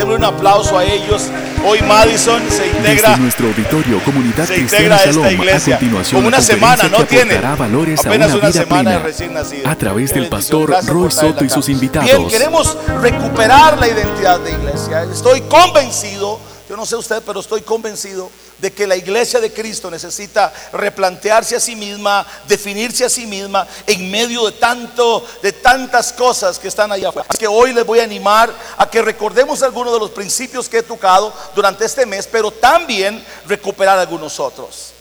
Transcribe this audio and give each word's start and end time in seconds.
Denle 0.00 0.14
un 0.14 0.24
aplauso 0.24 0.78
a 0.78 0.84
ellos. 0.84 1.30
Hoy 1.62 1.82
Madison 1.82 2.40
se 2.48 2.68
integra. 2.68 3.10
Desde 3.10 3.20
nuestro 3.22 3.48
auditorio 3.48 4.02
Comunidad 4.02 4.46
Se 4.46 4.56
integra 4.56 4.96
a 4.96 5.04
esta 5.04 5.30
iglesia. 5.30 5.74
a 5.74 5.78
continuación 5.78 6.18
Como 6.22 6.28
una 6.28 6.40
semana, 6.40 6.84
no 6.88 7.04
tiene. 7.04 7.36
valores 7.38 8.06
a 8.06 8.08
Apenas 8.08 8.28
una 8.28 8.38
una 8.38 8.48
vida 8.48 8.62
semana 8.62 8.82
plena, 8.90 8.98
recién 9.04 9.34
nacido. 9.34 9.68
a 9.68 9.76
través 9.76 10.10
Qué 10.10 10.20
del 10.20 10.30
pastor 10.30 10.74
Roy 10.86 11.10
Soto 11.10 11.44
y 11.44 11.50
sus 11.50 11.68
invitados. 11.68 12.06
Bien, 12.08 12.28
queremos 12.30 12.78
recuperar 13.02 13.78
la 13.78 13.88
identidad 13.88 14.40
de 14.40 14.52
iglesia. 14.52 15.02
Estoy 15.02 15.42
convencido, 15.42 16.40
yo 16.70 16.76
no 16.76 16.86
sé 16.86 16.94
usted, 16.94 17.20
pero 17.26 17.40
estoy 17.40 17.62
convencido 17.62 18.30
de 18.58 18.72
que 18.72 18.86
la 18.86 18.94
iglesia 18.94 19.40
de 19.40 19.52
Cristo 19.52 19.90
necesita 19.90 20.52
replantearse 20.72 21.56
a 21.56 21.60
sí 21.60 21.74
misma, 21.74 22.24
definirse 22.46 23.04
a 23.04 23.10
sí 23.10 23.26
misma 23.26 23.66
en 23.88 24.08
medio 24.08 24.46
de 24.46 24.52
tanto 24.52 25.26
de 25.42 25.50
tantas 25.52 26.12
cosas 26.12 26.60
que 26.60 26.68
están 26.68 26.92
allá 26.92 27.08
afuera. 27.08 27.26
Así 27.28 27.38
que 27.38 27.48
hoy 27.48 27.72
les 27.72 27.84
voy 27.84 27.98
a 27.98 28.04
animar 28.04 28.54
a 28.76 28.88
que 28.88 29.02
recordemos 29.02 29.64
algunos 29.64 29.92
de 29.92 29.98
los 29.98 30.12
principios 30.12 30.68
que 30.68 30.78
he 30.78 30.82
tocado 30.84 31.34
durante 31.56 31.84
este 31.84 32.06
mes, 32.06 32.28
pero 32.30 32.52
también 32.52 33.26
recuperar 33.48 33.98
algunos 33.98 34.38
otros. 34.38 34.92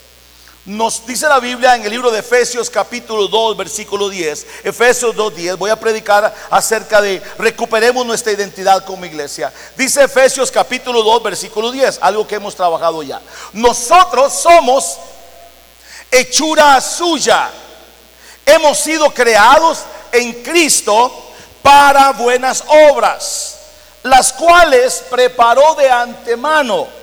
Nos 0.65 1.05
dice 1.05 1.27
la 1.27 1.39
Biblia 1.39 1.75
en 1.75 1.83
el 1.83 1.89
libro 1.89 2.11
de 2.11 2.19
Efesios 2.19 2.69
capítulo 2.69 3.29
2 3.29 3.55
versículo 3.55 4.09
10, 4.09 4.45
Efesios 4.65 5.15
2:10, 5.15 5.57
voy 5.57 5.69
a 5.69 5.79
predicar 5.79 6.35
acerca 6.49 7.01
de 7.01 7.21
recuperemos 7.37 8.05
nuestra 8.05 8.33
identidad 8.33 8.83
como 8.83 9.05
iglesia. 9.05 9.53
Dice 9.77 10.03
Efesios 10.03 10.51
capítulo 10.51 11.01
2 11.01 11.23
versículo 11.23 11.71
10, 11.71 11.99
algo 12.01 12.27
que 12.27 12.35
hemos 12.35 12.55
trabajado 12.55 13.01
ya. 13.03 13.21
Nosotros 13.53 14.33
somos 14.33 14.97
hechura 16.11 16.81
suya. 16.81 17.49
Hemos 18.45 18.79
sido 18.79 19.13
creados 19.13 19.79
en 20.11 20.43
Cristo 20.43 21.31
para 21.61 22.11
buenas 22.11 22.65
obras, 22.67 23.59
las 24.03 24.33
cuales 24.33 25.03
preparó 25.09 25.75
de 25.75 25.89
antemano 25.89 26.98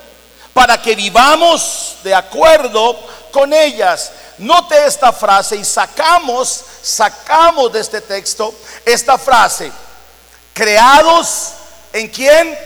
para 0.56 0.80
que 0.80 0.94
vivamos 0.94 1.96
de 2.02 2.14
acuerdo 2.14 2.98
con 3.30 3.52
ellas. 3.52 4.10
Note 4.38 4.86
esta 4.86 5.12
frase 5.12 5.54
y 5.54 5.62
sacamos, 5.66 6.64
sacamos 6.80 7.70
de 7.74 7.80
este 7.80 8.00
texto 8.00 8.54
esta 8.82 9.18
frase. 9.18 9.70
Creados 10.54 11.52
en 11.92 12.08
quién? 12.08 12.58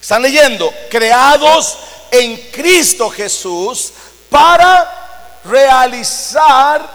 Están 0.00 0.22
leyendo, 0.22 0.72
creados 0.88 1.78
en 2.12 2.36
Cristo 2.52 3.10
Jesús 3.10 3.92
para 4.30 5.40
realizar 5.42 6.88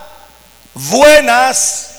buenas 0.74 1.90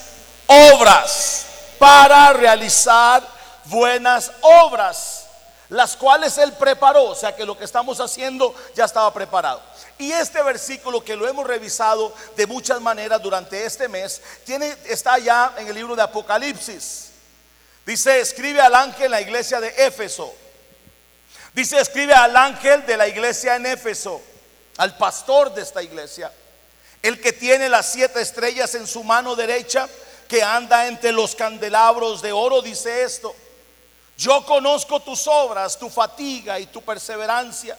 obras, 0.46 1.44
para 1.78 2.32
realizar 2.32 3.22
buenas 3.66 4.32
obras, 4.40 5.23
las 5.74 5.96
cuales 5.96 6.38
Él 6.38 6.52
preparó, 6.52 7.02
o 7.02 7.14
sea 7.16 7.34
que 7.34 7.44
lo 7.44 7.58
que 7.58 7.64
estamos 7.64 7.98
haciendo 7.98 8.54
ya 8.76 8.84
estaba 8.84 9.12
preparado. 9.12 9.60
Y 9.98 10.12
este 10.12 10.40
versículo 10.40 11.04
que 11.04 11.16
lo 11.16 11.26
hemos 11.26 11.44
revisado 11.44 12.14
de 12.36 12.46
muchas 12.46 12.80
maneras 12.80 13.20
durante 13.20 13.64
este 13.64 13.88
mes, 13.88 14.22
tiene, 14.44 14.76
está 14.84 15.18
ya 15.18 15.52
en 15.58 15.66
el 15.66 15.74
libro 15.74 15.96
de 15.96 16.02
Apocalipsis. 16.02 17.10
Dice, 17.84 18.20
escribe 18.20 18.60
al 18.60 18.72
ángel 18.72 19.06
en 19.06 19.10
la 19.10 19.20
iglesia 19.20 19.60
de 19.60 19.74
Éfeso. 19.84 20.32
Dice, 21.52 21.80
escribe 21.80 22.14
al 22.14 22.36
ángel 22.36 22.86
de 22.86 22.96
la 22.96 23.08
iglesia 23.08 23.56
en 23.56 23.66
Éfeso, 23.66 24.22
al 24.76 24.96
pastor 24.96 25.52
de 25.54 25.62
esta 25.62 25.82
iglesia, 25.82 26.32
el 27.02 27.20
que 27.20 27.32
tiene 27.32 27.68
las 27.68 27.90
siete 27.90 28.20
estrellas 28.20 28.76
en 28.76 28.86
su 28.86 29.02
mano 29.02 29.34
derecha, 29.34 29.88
que 30.28 30.40
anda 30.40 30.86
entre 30.86 31.10
los 31.10 31.34
candelabros 31.34 32.22
de 32.22 32.30
oro, 32.30 32.62
dice 32.62 33.02
esto. 33.02 33.34
Yo 34.16 34.44
conozco 34.46 35.00
tus 35.00 35.26
obras, 35.26 35.78
tu 35.78 35.90
fatiga 35.90 36.58
y 36.58 36.66
tu 36.66 36.82
perseverancia, 36.82 37.76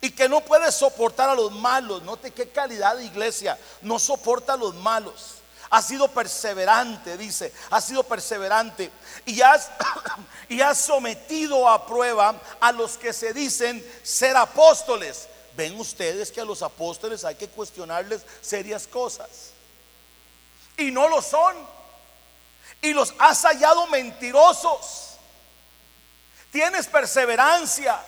y 0.00 0.10
que 0.10 0.28
no 0.28 0.40
puedes 0.40 0.74
soportar 0.74 1.30
a 1.30 1.34
los 1.34 1.52
malos. 1.52 2.02
Note 2.02 2.30
qué 2.32 2.48
calidad 2.50 2.96
de 2.96 3.04
iglesia, 3.04 3.58
no 3.82 3.98
soporta 3.98 4.54
a 4.54 4.56
los 4.56 4.74
malos. 4.74 5.36
Ha 5.70 5.82
sido 5.82 6.08
perseverante, 6.08 7.16
dice, 7.16 7.52
ha 7.70 7.80
sido 7.80 8.02
perseverante. 8.02 8.90
Y 9.24 9.40
has, 9.40 9.70
y 10.48 10.60
has 10.60 10.78
sometido 10.78 11.68
a 11.68 11.86
prueba 11.86 12.40
a 12.60 12.72
los 12.72 12.98
que 12.98 13.12
se 13.12 13.32
dicen 13.32 13.84
ser 14.02 14.36
apóstoles. 14.36 15.28
Ven 15.56 15.78
ustedes 15.78 16.32
que 16.32 16.40
a 16.40 16.44
los 16.44 16.62
apóstoles 16.62 17.24
hay 17.24 17.36
que 17.36 17.48
cuestionarles 17.48 18.22
serias 18.40 18.86
cosas. 18.86 19.52
Y 20.76 20.90
no 20.90 21.08
lo 21.08 21.22
son. 21.22 21.56
Y 22.82 22.92
los 22.92 23.14
has 23.18 23.42
hallado 23.42 23.86
mentirosos. 23.86 25.09
Tienes 26.50 26.86
perseverancia 26.86 28.00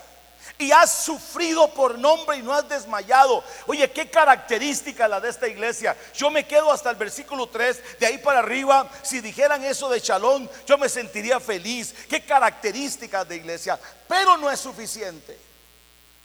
y 0.59 0.73
has 0.73 1.05
sufrido 1.05 1.73
por 1.75 1.99
nombre 1.99 2.37
y 2.37 2.43
no 2.43 2.53
has 2.53 2.69
desmayado. 2.69 3.43
Oye, 3.67 3.91
qué 3.91 4.11
característica 4.11 5.09
la 5.09 5.21
de 5.21 5.31
esta 5.31 5.49
iglesia. 5.49 5.97
Yo 6.15 6.31
me 6.31 6.47
quedo 6.47 6.73
hasta 6.73 6.91
el 6.91 6.97
versículo 6.97 7.47
3, 7.49 7.99
de 8.01 8.07
ahí 8.07 8.19
para 8.19 8.41
arriba. 8.41 8.91
Si 9.03 9.21
dijeran 9.21 9.65
eso 9.65 9.89
de 9.89 10.01
Chalón, 10.01 10.51
yo 10.67 10.79
me 10.79 10.89
sentiría 10.89 11.41
feliz. 11.41 11.95
Qué 12.09 12.25
características 12.25 13.29
de 13.29 13.37
iglesia. 13.37 13.79
Pero 14.09 14.37
no 14.37 14.51
es 14.51 14.61
suficiente. 14.61 15.39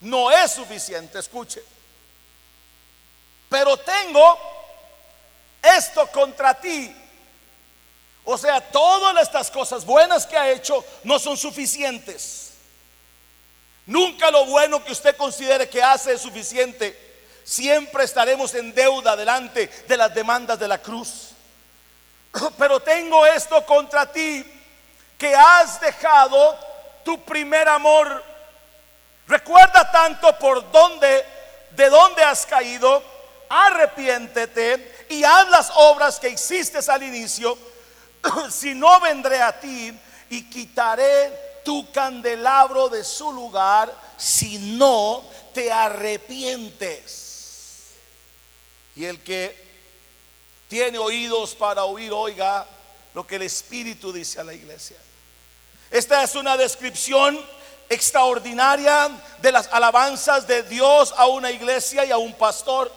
No 0.01 0.31
es 0.31 0.51
suficiente, 0.51 1.19
escuche. 1.19 1.63
Pero 3.49 3.77
tengo 3.77 4.37
esto 5.61 6.07
contra 6.07 6.53
ti. 6.53 6.95
O 8.29 8.37
sea, 8.37 8.59
todas 8.59 9.23
estas 9.23 9.49
cosas 9.49 9.85
buenas 9.85 10.25
que 10.25 10.37
ha 10.37 10.51
hecho 10.51 10.83
no 11.05 11.17
son 11.17 11.37
suficientes. 11.37 12.51
Nunca 13.85 14.29
lo 14.29 14.45
bueno 14.47 14.83
que 14.83 14.91
usted 14.91 15.15
considere 15.15 15.69
que 15.69 15.81
hace 15.81 16.11
es 16.11 16.21
suficiente. 16.21 16.93
Siempre 17.45 18.03
estaremos 18.03 18.53
en 18.53 18.73
deuda 18.73 19.15
delante 19.15 19.67
de 19.87 19.95
las 19.95 20.13
demandas 20.13 20.59
de 20.59 20.67
la 20.67 20.77
cruz. 20.77 21.29
Pero 22.57 22.81
tengo 22.81 23.25
esto 23.25 23.65
contra 23.65 24.11
ti, 24.11 24.45
que 25.17 25.33
has 25.33 25.79
dejado 25.79 26.59
tu 27.05 27.23
primer 27.23 27.69
amor. 27.69 28.21
Recuerda 29.25 29.89
tanto 29.89 30.37
por 30.37 30.69
dónde, 30.69 31.25
de 31.71 31.89
dónde 31.89 32.23
has 32.23 32.45
caído, 32.45 33.01
arrepiéntete 33.47 35.05
y 35.07 35.23
haz 35.23 35.47
las 35.47 35.71
obras 35.75 36.19
que 36.19 36.27
hiciste 36.27 36.79
al 36.91 37.03
inicio. 37.03 37.57
si 38.51 38.73
no 38.73 38.99
vendré 38.99 39.41
a 39.41 39.59
ti 39.59 39.91
y 40.29 40.43
quitaré 40.49 41.61
tu 41.63 41.91
candelabro 41.91 42.89
de 42.89 43.03
su 43.03 43.31
lugar 43.31 43.93
si 44.17 44.57
no 44.57 45.23
te 45.53 45.71
arrepientes. 45.71 47.25
Y 48.95 49.05
el 49.05 49.21
que 49.21 49.67
tiene 50.67 50.97
oídos 50.97 51.55
para 51.55 51.83
oír, 51.83 52.11
oiga 52.11 52.65
lo 53.13 53.25
que 53.25 53.35
el 53.35 53.43
Espíritu 53.43 54.11
dice 54.11 54.39
a 54.39 54.43
la 54.43 54.53
iglesia. 54.53 54.97
Esta 55.89 56.23
es 56.23 56.35
una 56.35 56.57
descripción 56.57 57.39
extraordinaria 57.89 59.09
de 59.41 59.51
las 59.51 59.67
alabanzas 59.71 60.47
de 60.47 60.63
Dios 60.63 61.13
a 61.17 61.27
una 61.27 61.51
iglesia 61.51 62.05
y 62.05 62.11
a 62.11 62.17
un 62.17 62.33
pastor. 62.33 62.91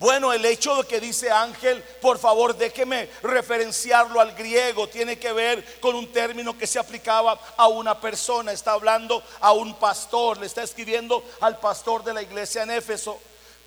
Bueno, 0.00 0.32
el 0.32 0.46
hecho 0.46 0.76
de 0.76 0.88
que 0.88 0.98
dice 0.98 1.30
ángel, 1.30 1.82
por 2.00 2.18
favor 2.18 2.56
déjeme 2.56 3.10
referenciarlo 3.22 4.18
al 4.18 4.32
griego, 4.32 4.88
tiene 4.88 5.18
que 5.18 5.30
ver 5.30 5.78
con 5.78 5.94
un 5.94 6.10
término 6.10 6.56
que 6.56 6.66
se 6.66 6.78
aplicaba 6.78 7.38
a 7.54 7.68
una 7.68 8.00
persona, 8.00 8.50
está 8.50 8.72
hablando 8.72 9.22
a 9.40 9.52
un 9.52 9.74
pastor, 9.74 10.38
le 10.38 10.46
está 10.46 10.62
escribiendo 10.62 11.22
al 11.42 11.58
pastor 11.60 12.02
de 12.02 12.14
la 12.14 12.22
iglesia 12.22 12.62
en 12.62 12.70
Éfeso. 12.70 13.20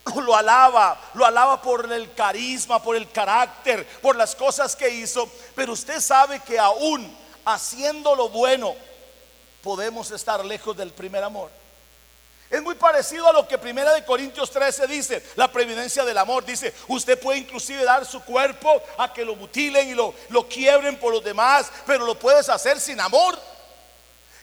Lo 0.16 0.36
alaba, 0.36 1.00
lo 1.14 1.24
alaba 1.24 1.62
por 1.62 1.90
el 1.94 2.12
carisma, 2.14 2.82
por 2.82 2.96
el 2.96 3.10
carácter, 3.12 3.88
por 4.02 4.16
las 4.16 4.36
cosas 4.36 4.76
que 4.76 4.90
hizo, 4.90 5.30
pero 5.54 5.74
usted 5.74 6.02
sabe 6.02 6.40
que 6.40 6.58
aún 6.58 7.16
haciendo 7.46 8.16
lo 8.16 8.28
bueno 8.30 8.74
podemos 9.62 10.10
estar 10.10 10.44
lejos 10.44 10.76
del 10.76 10.92
primer 10.92 11.24
amor. 11.24 11.63
Es 12.54 12.62
muy 12.62 12.76
parecido 12.76 13.28
a 13.28 13.34
lo 13.34 13.48
que 13.48 13.58
Primera 13.58 13.92
de 13.96 14.06
Corintios 14.06 14.52
13 14.52 14.86
dice, 14.86 15.24
la 15.38 15.52
previdencia 15.52 16.06
del 16.06 16.20
amor. 16.20 16.46
Dice, 16.46 16.72
usted 16.88 17.20
puede 17.20 17.40
inclusive 17.40 17.84
dar 17.84 18.06
su 18.06 18.24
cuerpo 18.24 18.80
a 19.00 19.12
que 19.12 19.26
lo 19.26 19.36
mutilen 19.36 19.90
y 19.90 19.96
lo, 19.96 20.14
lo 20.30 20.48
quiebren 20.48 21.00
por 21.00 21.12
los 21.12 21.24
demás, 21.24 21.72
pero 21.88 22.06
lo 22.06 22.14
puedes 22.14 22.50
hacer 22.50 22.80
sin 22.80 23.00
amor. 23.00 23.40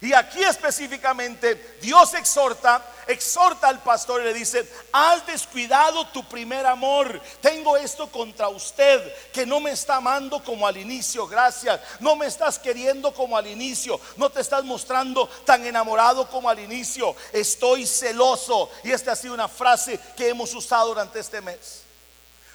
Y 0.02 0.14
aquí 0.14 0.42
específicamente 0.42 1.76
Dios 1.82 2.14
exhorta, 2.14 2.82
exhorta 3.06 3.68
al 3.68 3.82
pastor 3.82 4.22
y 4.22 4.24
le 4.24 4.32
dice, 4.32 4.66
has 4.92 5.26
descuidado 5.26 6.06
tu 6.06 6.26
primer 6.26 6.64
amor. 6.64 7.20
Tengo 7.42 7.76
esto 7.76 8.10
contra 8.10 8.48
usted, 8.48 9.14
que 9.30 9.44
no 9.44 9.60
me 9.60 9.72
está 9.72 9.96
amando 9.96 10.42
como 10.42 10.66
al 10.66 10.78
inicio, 10.78 11.26
gracias. 11.26 11.78
No 12.00 12.16
me 12.16 12.26
estás 12.26 12.58
queriendo 12.58 13.12
como 13.12 13.36
al 13.36 13.46
inicio, 13.46 14.00
no 14.16 14.30
te 14.30 14.40
estás 14.40 14.64
mostrando 14.64 15.28
tan 15.44 15.66
enamorado 15.66 16.26
como 16.30 16.48
al 16.48 16.60
inicio. 16.60 17.14
Estoy 17.30 17.86
celoso. 17.86 18.70
Y 18.82 18.92
esta 18.92 19.12
ha 19.12 19.16
sido 19.16 19.34
una 19.34 19.48
frase 19.48 20.00
que 20.16 20.30
hemos 20.30 20.54
usado 20.54 20.88
durante 20.88 21.20
este 21.20 21.42
mes. 21.42 21.82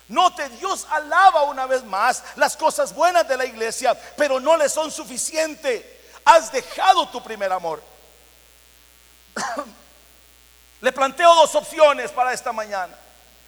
Note, 0.07 0.49
Dios 0.49 0.87
alaba 0.89 1.43
una 1.43 1.67
vez 1.67 1.83
más 1.83 2.23
las 2.37 2.57
cosas 2.57 2.93
buenas 2.93 3.27
de 3.27 3.37
la 3.37 3.45
iglesia, 3.45 3.99
pero 4.17 4.39
no 4.39 4.57
le 4.57 4.67
son 4.67 4.91
suficientes 4.91 5.94
has 6.25 6.51
dejado 6.51 7.07
tu 7.09 7.21
primer 7.23 7.51
amor. 7.53 7.81
le 10.81 10.91
planteo 10.91 11.33
dos 11.35 11.55
opciones 11.55 12.11
para 12.11 12.33
esta 12.33 12.51
mañana. 12.51 12.95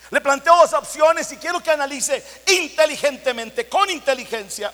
Le 0.10 0.22
planteo 0.22 0.56
dos 0.56 0.72
opciones 0.74 1.30
y 1.32 1.38
quiero 1.38 1.62
que 1.62 1.72
analice 1.72 2.24
inteligentemente, 2.48 3.68
con 3.68 3.90
inteligencia, 3.90 4.72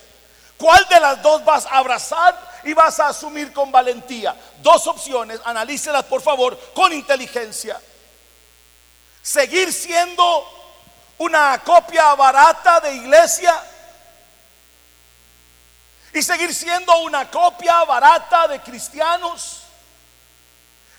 cuál 0.58 0.86
de 0.90 1.00
las 1.00 1.22
dos 1.24 1.44
vas 1.44 1.66
a 1.66 1.78
abrazar 1.80 2.52
y 2.64 2.74
vas 2.74 3.00
a 3.00 3.08
asumir 3.08 3.52
con 3.52 3.72
valentía. 3.72 4.36
Dos 4.62 4.86
opciones, 4.86 5.40
analícelas 5.46 6.04
por 6.04 6.22
favor 6.22 6.60
con 6.74 6.94
inteligencia. 6.94 7.80
Seguir 9.24 9.74
siendo 9.74 10.46
una 11.18 11.62
copia 11.64 12.14
barata 12.14 12.82
de 12.82 12.94
iglesia 12.94 13.54
y 16.14 16.22
seguir 16.22 16.54
siendo 16.54 16.96
una 17.00 17.30
copia 17.30 17.84
barata 17.86 18.48
de 18.48 18.62
cristianos. 18.62 19.62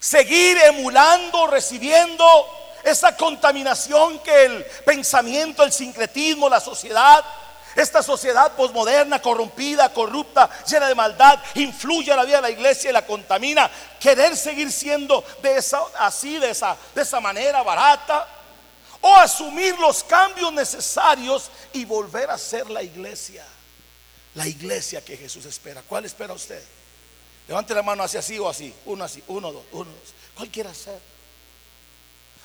Seguir 0.00 0.58
emulando, 0.58 1.46
recibiendo 1.46 2.25
esa 2.82 3.16
contaminación 3.16 4.19
que 4.19 4.44
el 4.44 4.64
pensamiento, 4.84 5.62
el 5.62 5.72
sincretismo, 5.72 6.49
la 6.49 6.61
sociedad, 6.61 7.25
esta 7.75 8.02
sociedad 8.02 8.52
posmoderna, 8.52 9.22
corrompida, 9.22 9.93
corrupta, 9.93 10.50
llena 10.66 10.88
de 10.88 10.94
maldad, 10.94 11.38
influye 11.55 12.12
a 12.12 12.17
la 12.17 12.25
vida 12.25 12.37
de 12.37 12.43
la 12.43 12.50
iglesia 12.50 12.90
y 12.90 12.93
la 12.93 13.06
contamina. 13.06 13.70
Querer 13.99 14.37
seguir 14.37 14.70
siendo 14.70 15.25
de 15.43 15.56
esa, 15.56 15.81
así, 15.99 16.38
de 16.38 16.50
esa, 16.50 16.76
de 16.94 17.02
esa 17.02 17.20
manera 17.20 17.62
barata, 17.62 18.28
o 19.00 19.17
asumir 19.17 19.78
los 19.78 20.05
cambios 20.05 20.52
necesarios 20.52 21.50
y 21.72 21.84
volver 21.84 22.31
a 22.31 22.38
ser 22.38 22.70
la 22.70 22.82
iglesia. 22.82 23.44
La 24.34 24.46
iglesia 24.46 25.04
que 25.04 25.16
Jesús 25.16 25.44
espera. 25.44 25.82
¿Cuál 25.82 26.04
espera 26.04 26.32
usted? 26.32 26.62
Levante 27.46 27.75
la 27.75 27.82
mano 27.82 28.02
hacia 28.02 28.20
así 28.20 28.38
o 28.38 28.48
así. 28.48 28.75
Uno 28.86 29.04
así, 29.04 29.22
uno, 29.28 29.52
dos, 29.52 29.64
uno, 29.72 29.90
dos. 29.90 30.14
¿Cuál 30.34 30.50
quiere 30.50 30.70
hacer? 30.70 30.98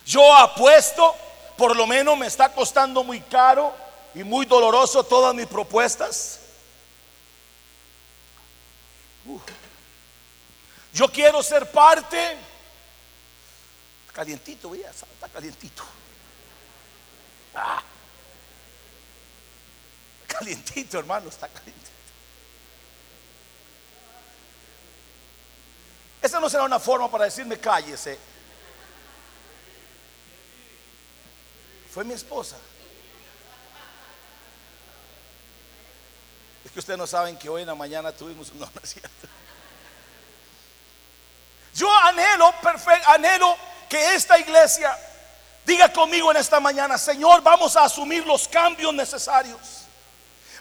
Yo 0.06 0.36
apuesto, 0.36 1.16
por 1.58 1.76
lo 1.76 1.88
menos 1.88 2.18
me 2.18 2.28
está 2.28 2.54
costando 2.54 3.04
muy 3.04 3.22
caro 3.22 3.74
y 4.14 4.24
muy 4.24 4.46
doloroso 4.46 5.04
todas 5.04 5.34
mis 5.34 5.48
propuestas. 5.48 6.40
Yo 10.94 11.12
quiero 11.12 11.42
ser 11.44 11.70
parte. 11.72 12.38
Calientito, 14.12 14.76
ya, 14.76 14.90
está 14.90 15.30
calientito. 15.30 15.84
Ah. 17.56 17.82
Calientito, 20.30 21.00
hermano, 21.00 21.28
está 21.30 21.48
calientito. 21.48 21.90
Esa 26.22 26.40
no 26.40 26.50
será 26.50 26.64
una 26.64 26.80
forma 26.80 27.10
para 27.10 27.26
decirme 27.26 27.58
cállese. 27.58 28.18
Fue 31.92 32.04
mi 32.04 32.14
esposa. 32.14 32.58
Es 36.64 36.72
que 36.72 36.80
ustedes 36.80 37.00
no 37.00 37.08
saben 37.08 37.38
que 37.38 37.50
hoy 37.50 37.62
en 37.62 37.68
la 37.68 37.76
mañana 37.76 38.12
tuvimos 38.12 38.52
un 38.52 38.60
nombre 38.60 38.84
Yo 41.74 41.92
anhelo, 41.92 42.54
perfecto, 42.62 43.10
anhelo 43.10 43.58
que 43.90 44.14
esta 44.14 44.38
iglesia 44.38 44.96
diga 45.66 45.92
conmigo 45.92 46.30
en 46.32 46.38
esta 46.38 46.60
mañana, 46.60 46.98
Señor, 46.98 47.42
vamos 47.42 47.76
a 47.76 47.86
asumir 47.86 48.26
los 48.26 48.48
cambios 48.48 48.94
necesarios. 48.94 49.79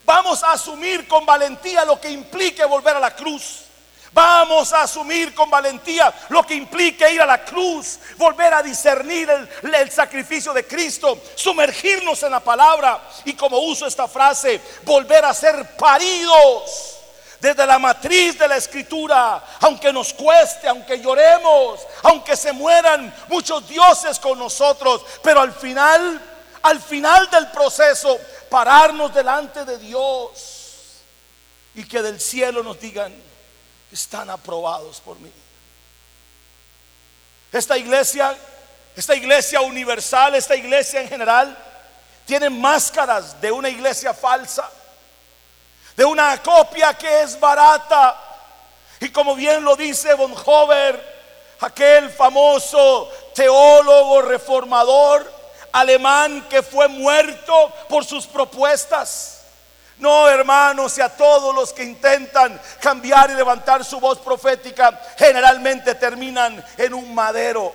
Vamos 0.09 0.43
a 0.43 0.53
asumir 0.53 1.07
con 1.07 1.27
valentía 1.27 1.85
lo 1.85 2.01
que 2.01 2.09
implique 2.09 2.65
volver 2.65 2.97
a 2.97 3.01
la 3.01 3.15
cruz. 3.15 3.65
Vamos 4.11 4.73
a 4.73 4.85
asumir 4.85 5.35
con 5.35 5.51
valentía 5.51 6.11
lo 6.31 6.43
que 6.45 6.55
implique 6.55 7.13
ir 7.13 7.21
a 7.21 7.27
la 7.27 7.45
cruz, 7.45 7.99
volver 8.17 8.55
a 8.55 8.63
discernir 8.63 9.29
el, 9.29 9.91
sacrificio 9.91 10.55
de 10.55 10.67
Cristo, 10.67 11.21
sumergirnos 11.35 12.23
en 12.23 12.31
la 12.31 12.41
palabra 12.41 13.03
y 13.27 13.35
como 13.35 13.59
uso 13.59 13.87
esta 13.87 14.09
frase, 14.09 14.63
volver 14.85 15.27
a 15.27 15.35
ser 15.35 15.77
paridos 15.77 16.97
desde 17.39 17.67
la 17.67 17.79
matriz 17.79 18.39
de 18.39 18.49
la 18.49 18.57
escritura, 18.57 19.45
aunque 19.61 19.93
nos 19.93 20.15
cueste, 20.15 20.69
aunque 20.69 21.03
lloremos, 21.03 21.81
aunque 22.05 22.35
se 22.35 22.53
mueran 22.53 23.15
muchos 23.29 23.69
dioses 23.69 24.19
con 24.19 24.39
nosotros, 24.39 25.05
pero 25.23 25.43
al 25.43 25.53
final, 25.53 26.19
al 26.63 26.81
final 26.81 27.29
del 27.29 27.49
proceso, 27.49 28.19
pararnos 28.49 29.15
delante 29.15 29.65
de 29.65 29.79
Dios 29.79 31.03
y 31.75 31.85
que 31.85 32.03
del 32.03 32.21
cielo 32.21 32.63
nos 32.63 32.81
digan, 32.81 33.15
están 33.93 34.31
aprobados 34.31 35.01
por 35.01 35.19
mí. 35.19 35.31
Esta 37.53 37.79
iglesia, 37.79 38.37
esta 38.95 39.15
iglesia 39.15 39.61
universal, 39.61 40.35
esta 40.35 40.57
iglesia 40.57 41.01
en 41.01 41.09
general, 41.09 41.57
tiene 42.27 42.51
máscaras 42.51 43.41
de 43.41 43.51
una 43.51 43.69
iglesia 43.69 44.13
falsa, 44.13 44.71
de 45.97 46.05
una 46.05 46.43
copia 46.43 46.93
que 46.95 47.23
es 47.23 47.39
barata. 47.41 48.17
Y 49.01 49.11
como 49.11 49.35
bien 49.35 49.65
lo 49.65 49.77
dice 49.77 50.13
Bonhoeffer, 50.15 51.57
aquel 51.61 52.11
famoso 52.11 53.11
teólogo 53.35 54.23
reformador 54.23 55.38
alemán 55.81 56.47
que 56.49 56.63
fue 56.63 56.89
muerto 56.89 57.73
por 57.89 58.05
sus 58.05 58.27
propuestas. 58.27 59.43
No, 59.99 60.29
hermanos, 60.29 60.97
y 60.97 61.01
a 61.01 61.09
todos 61.09 61.55
los 61.55 61.73
que 61.73 61.83
intentan 61.83 62.61
cambiar 62.81 63.31
y 63.31 63.35
levantar 63.35 63.85
su 63.85 63.99
voz 63.99 64.19
profética, 64.19 65.01
generalmente 65.17 65.95
terminan 65.97 66.65
en 66.77 66.95
un 66.95 67.15
madero. 67.15 67.75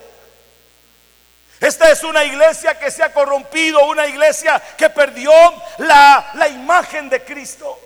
Esta 1.60 1.90
es 1.92 2.04
una 2.04 2.24
iglesia 2.24 2.78
que 2.78 2.92
se 2.92 3.04
ha 3.04 3.14
corrompido, 3.14 3.86
una 3.86 4.08
iglesia 4.08 4.62
que 4.78 4.90
perdió 4.90 5.32
la, 5.80 6.32
la 6.34 6.48
imagen 6.48 7.10
de 7.10 7.24
Cristo. 7.24 7.78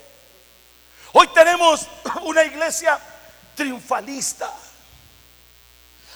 Hoy 1.12 1.28
tenemos 1.28 1.86
una 2.22 2.44
iglesia 2.44 2.98
triunfalista. 3.54 4.50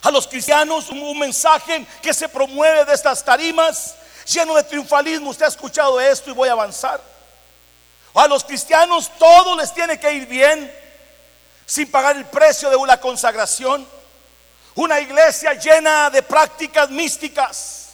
A 0.02 0.10
los 0.10 0.26
cristianos 0.26 0.90
un, 0.90 1.18
mensaje 1.18 1.86
que 2.02 2.12
se 2.12 2.28
promueve 2.28 2.84
de 2.84 2.92
estas 2.92 3.24
tarimas 3.24 3.94
lleno 4.26 4.54
de 4.56 4.64
triunfalismo. 4.64 5.30
Usted 5.30 5.44
ha 5.44 5.48
escuchado 5.48 6.00
esto 6.00 6.30
y 6.30 6.34
voy 6.34 6.48
a 6.48 6.52
avanzar. 6.52 7.00
A 8.14 8.26
los 8.26 8.42
cristianos 8.42 9.10
todo 9.18 9.56
les 9.56 9.72
tiene 9.72 9.98
que 9.98 10.12
ir 10.12 10.26
bien 10.26 10.72
sin 11.64 11.90
pagar 11.90 12.16
el 12.16 12.26
precio 12.26 12.68
de 12.68 12.76
una 12.76 13.00
consagración. 13.00 13.86
Una 14.74 15.00
iglesia 15.00 15.54
llena 15.54 16.10
de 16.10 16.22
prácticas 16.22 16.90
místicas 16.90 17.90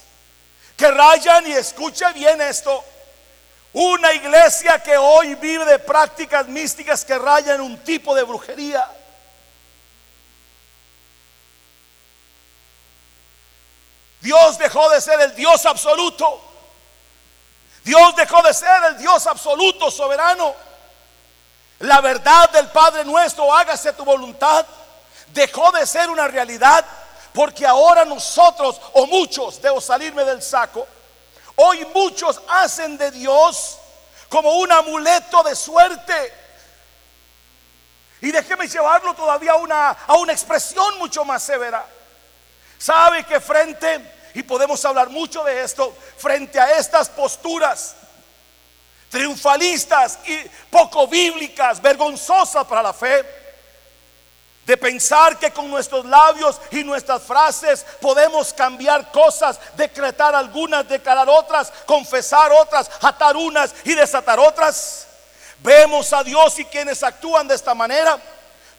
que 0.76 0.90
rayan 0.90 1.46
y 1.46 1.52
escuche 1.52 2.10
bien 2.14 2.40
esto. 2.40 2.84
Una 3.74 4.14
iglesia 4.14 4.82
que 4.82 4.96
hoy 4.96 5.34
vive 5.34 5.66
de 5.66 5.78
prácticas 5.78 6.48
místicas 6.48 7.04
que 7.04 7.18
rayan 7.18 7.60
un 7.60 7.78
tipo 7.84 8.14
de 8.14 8.22
brujería. 8.22 8.88
Dios 14.28 14.58
dejó 14.58 14.90
de 14.90 15.00
ser 15.00 15.20
el 15.20 15.34
Dios 15.34 15.64
absoluto 15.64 16.48
Dios 17.88 18.14
dejó 18.16 18.42
de 18.42 18.52
ser 18.52 18.84
el 18.84 18.98
Dios 18.98 19.26
absoluto, 19.26 19.90
soberano. 19.90 20.54
La 21.78 22.02
verdad 22.02 22.50
del 22.50 22.68
Padre 22.68 23.02
nuestro, 23.02 23.50
hágase 23.50 23.94
tu 23.94 24.04
voluntad, 24.04 24.66
dejó 25.28 25.72
de 25.72 25.86
ser 25.86 26.10
una 26.10 26.28
realidad 26.28 26.84
porque 27.32 27.64
ahora 27.66 28.04
nosotros, 28.04 28.78
o 28.92 29.06
muchos, 29.06 29.62
debo 29.62 29.80
salirme 29.80 30.22
del 30.24 30.42
saco, 30.42 30.86
hoy 31.56 31.82
muchos 31.94 32.38
hacen 32.48 32.98
de 32.98 33.10
Dios 33.10 33.78
como 34.28 34.52
un 34.58 34.70
amuleto 34.70 35.42
de 35.42 35.56
suerte. 35.56 36.34
Y 38.20 38.30
déjeme 38.32 38.68
llevarlo 38.68 39.14
todavía 39.14 39.52
a 39.52 39.56
una, 39.56 39.90
a 39.92 40.16
una 40.16 40.34
expresión 40.34 40.98
mucho 40.98 41.24
más 41.24 41.42
severa. 41.42 41.86
¿Sabe 42.76 43.24
que 43.24 43.40
frente 43.40 44.17
y 44.34 44.42
podemos 44.42 44.84
hablar 44.84 45.10
mucho 45.10 45.42
de 45.44 45.62
esto 45.62 45.94
frente 46.16 46.60
a 46.60 46.78
estas 46.78 47.08
posturas 47.08 47.94
triunfalistas 49.10 50.18
y 50.26 50.38
poco 50.70 51.06
bíblicas, 51.06 51.80
vergonzosas 51.80 52.66
para 52.66 52.82
la 52.82 52.92
fe. 52.92 53.24
De 54.64 54.76
pensar 54.76 55.38
que 55.38 55.50
con 55.50 55.70
nuestros 55.70 56.04
labios 56.04 56.60
y 56.70 56.84
nuestras 56.84 57.22
frases 57.22 57.86
podemos 58.02 58.52
cambiar 58.52 59.10
cosas, 59.10 59.58
decretar 59.76 60.34
algunas, 60.34 60.86
declarar 60.86 61.26
otras, 61.30 61.72
confesar 61.86 62.52
otras, 62.52 62.90
atar 63.00 63.34
unas 63.34 63.74
y 63.84 63.94
desatar 63.94 64.38
otras. 64.38 65.06
Vemos 65.60 66.12
a 66.12 66.22
Dios 66.22 66.58
y 66.58 66.66
quienes 66.66 67.02
actúan 67.02 67.48
de 67.48 67.54
esta 67.54 67.74
manera, 67.74 68.18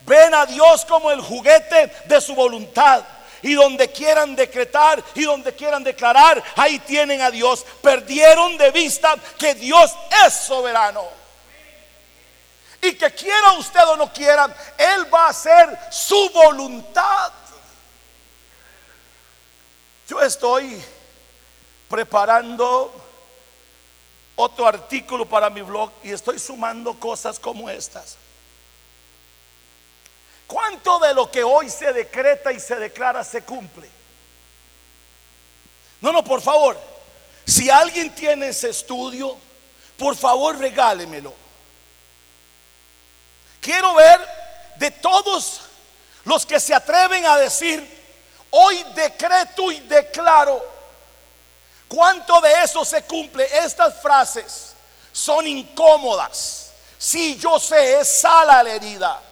ven 0.02 0.34
a 0.36 0.46
Dios 0.46 0.86
como 0.86 1.10
el 1.10 1.22
juguete 1.22 1.92
de 2.06 2.22
su 2.22 2.36
voluntad 2.36 3.04
y 3.42 3.54
donde 3.54 3.92
quieran 3.92 4.36
decretar 4.36 5.04
y 5.16 5.24
donde 5.24 5.54
quieran 5.56 5.84
declarar, 5.84 6.44
ahí 6.56 6.80
tienen 6.80 7.22
a 7.22 7.32
Dios. 7.32 7.66
Perdieron 7.82 8.58
de 8.58 8.72
vista 8.72 9.16
que 9.38 9.56
Dios 9.56 9.92
es 10.26 10.34
soberano. 10.34 11.04
Y 12.82 12.94
que 12.94 13.12
quiera 13.12 13.54
usted 13.54 13.86
o 13.88 13.98
no 13.98 14.12
quiera, 14.12 14.56
Él 14.78 15.14
va 15.14 15.26
a 15.26 15.30
hacer 15.30 15.78
su 15.92 16.30
voluntad. 16.30 17.32
Yo 20.08 20.22
estoy 20.22 20.82
preparando 21.90 22.94
otro 24.36 24.66
artículo 24.66 25.26
para 25.26 25.50
mi 25.50 25.62
blog 25.62 25.92
y 26.04 26.12
estoy 26.12 26.40
sumando 26.40 26.98
cosas 26.98 27.38
como 27.38 27.70
estas. 27.70 28.19
¿Cuánto 30.50 30.98
de 30.98 31.14
lo 31.14 31.30
que 31.30 31.44
hoy 31.44 31.70
se 31.70 31.94
decreta 31.94 32.52
y 32.52 32.60
se 32.60 32.76
declara 32.76 33.24
se 33.24 33.44
cumple? 33.44 33.88
No, 36.02 36.12
no, 36.12 36.24
por 36.24 36.42
favor. 36.42 36.76
Si 37.46 37.70
alguien 37.70 38.10
tiene 38.16 38.48
ese 38.48 38.70
estudio, 38.70 39.38
por 39.96 40.16
favor 40.16 40.58
regálemelo. 40.58 41.36
Quiero 43.62 43.94
ver 43.94 44.20
de 44.78 44.90
todos 44.90 45.62
los 46.26 46.48
que 46.48 46.60
se 46.60 46.74
atreven 46.74 47.28
a 47.28 47.38
decir, 47.38 47.88
hoy 48.50 48.84
decreto 48.96 49.72
y 49.72 49.82
declaro, 49.82 50.66
¿cuánto 51.88 52.42
de 52.42 52.64
eso 52.64 52.84
se 52.84 53.04
cumple? 53.04 53.48
Estas 53.60 54.02
frases 54.02 54.74
son 55.12 55.46
incómodas. 55.46 56.72
Si 56.98 57.38
yo 57.38 57.60
sé, 57.60 58.00
es 58.00 58.22
sala 58.22 58.64
la 58.64 58.72
herida. 58.72 59.29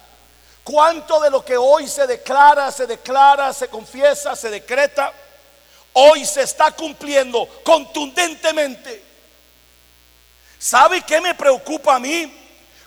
¿Cuánto 0.68 1.18
de 1.20 1.30
lo 1.30 1.42
que 1.42 1.56
hoy 1.56 1.88
se 1.88 2.06
declara, 2.06 2.70
se 2.70 2.86
declara, 2.86 3.54
se 3.54 3.68
confiesa, 3.68 4.36
se 4.36 4.50
decreta, 4.50 5.10
hoy 5.94 6.26
se 6.26 6.42
está 6.42 6.72
cumpliendo 6.72 7.48
contundentemente? 7.64 9.02
¿Sabe 10.58 11.00
qué 11.00 11.22
me 11.22 11.34
preocupa 11.34 11.94
a 11.94 11.98
mí? 11.98 12.30